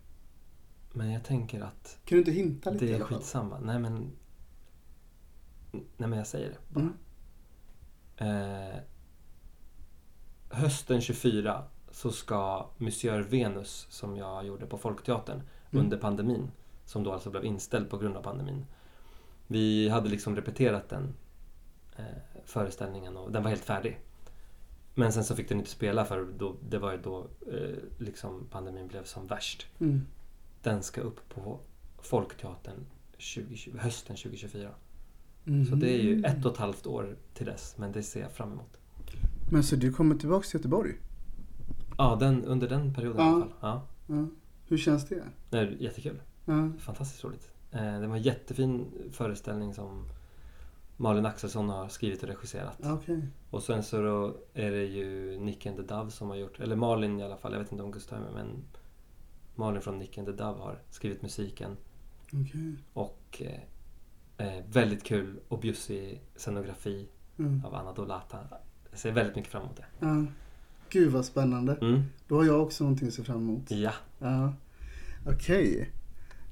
[0.92, 3.58] Men jag tänker att Kan du inte hinta lite det är skitsamma.
[3.58, 4.12] Nej men...
[5.72, 6.90] Nej men jag säger det bara.
[8.18, 8.70] Mm.
[8.70, 8.76] Eh,
[10.50, 15.84] hösten 24 så ska Monsieur Venus som jag gjorde på Folkteatern Mm.
[15.84, 16.50] under pandemin,
[16.84, 18.66] som då alltså blev inställd på grund av pandemin.
[19.46, 21.14] Vi hade liksom repeterat den
[21.96, 22.04] eh,
[22.44, 24.00] föreställningen och den var helt färdig.
[24.98, 28.46] Men sen så fick den inte spela för då, det var ju då eh, liksom
[28.50, 29.66] pandemin blev som värst.
[29.78, 30.00] Mm.
[30.62, 31.60] Den ska upp på
[31.98, 34.70] Folkteatern 2020, hösten 2024.
[35.46, 35.66] Mm.
[35.66, 38.32] Så det är ju ett och ett halvt år till dess, men det ser jag
[38.32, 38.76] fram emot.
[39.52, 40.92] Men så du kommer tillbaka till Göteborg?
[41.98, 43.34] Ja, den, under den perioden i Ja.
[43.34, 43.52] alla fall.
[43.60, 43.86] Ja.
[44.06, 44.26] Ja.
[44.68, 45.22] Hur känns det?
[45.50, 46.22] Det är jättekul.
[46.44, 46.70] Ja.
[46.78, 47.52] Fantastiskt roligt.
[47.72, 50.08] Eh, det var en jättefin föreställning som
[50.96, 52.78] Malin Axelsson har skrivit och regisserat.
[52.84, 53.22] Okej.
[53.50, 56.76] Och sen så då är det ju Nick and the Dove som har gjort, eller
[56.76, 58.64] Malin i alla fall, jag vet inte om Gustav är med, men
[59.54, 61.76] Malin från Nick and the Dove har skrivit musiken.
[62.26, 62.74] Okej.
[62.92, 63.42] Och
[64.38, 67.08] eh, eh, väldigt kul och bjussig scenografi
[67.38, 67.64] Mm.
[67.64, 68.38] av Anna Dolata.
[68.90, 69.84] Jag ser väldigt mycket fram emot det.
[70.06, 70.24] Ja.
[70.90, 71.74] Gud vad spännande.
[71.80, 72.02] Mm.
[72.28, 73.70] Då har jag också någonting att se fram emot.
[73.70, 74.52] Ja, Ja.
[75.26, 75.90] Okej.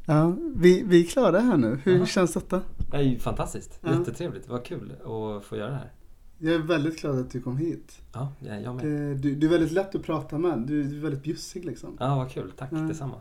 [0.06, 1.80] Ja, vi, vi är klara här nu.
[1.84, 2.06] Hur Jaha.
[2.06, 2.62] känns detta?
[2.90, 3.78] det är fantastiskt.
[3.82, 3.98] Ja.
[3.98, 4.48] Jättetrevligt.
[4.48, 5.92] Vad kul att få göra det här.
[6.38, 7.98] Jag är väldigt glad att du kom hit.
[8.12, 8.84] Ja, ja, jag med.
[8.86, 10.58] Det- Du, du är väldigt lätt att prata med.
[10.66, 11.96] Du är väldigt bjussig liksom.
[12.00, 12.52] Ja, vad kul.
[12.56, 12.78] Tack Ja.
[12.78, 13.20] detsamma.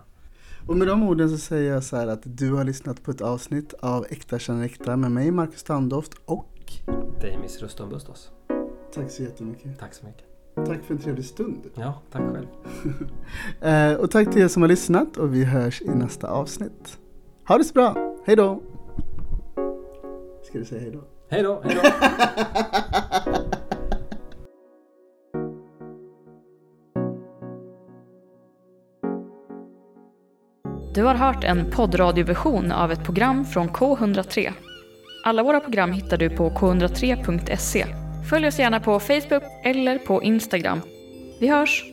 [0.67, 3.21] Och med de orden så säger jag så här att du har lyssnat på ett
[3.21, 6.49] avsnitt av Äkta känner äkta med mig Marcus Standoft och
[7.21, 8.31] Dig Miss Ruston Bustos.
[8.93, 9.79] tack så jättemycket.
[9.79, 10.25] Tack så mycket.
[10.55, 11.61] Tack för en trevlig stund.
[11.75, 12.47] Ja, tack själv.
[13.61, 16.97] Eh, och tack till er som har lyssnat och vi hörs i nästa avsnitt.
[17.47, 18.15] Ha det så bra.
[18.25, 18.61] Hej då.
[20.43, 21.03] Ska du säga hej då?
[21.29, 21.89] Hej då, hej då.
[30.93, 34.53] Du har hört en poddradioversion av ett program från K103.
[35.25, 38.02] Alla våra program hittar du på k103.se.
[38.29, 40.81] Följ oss gärna på Facebook eller på Instagram.
[41.39, 41.92] Vi hörs!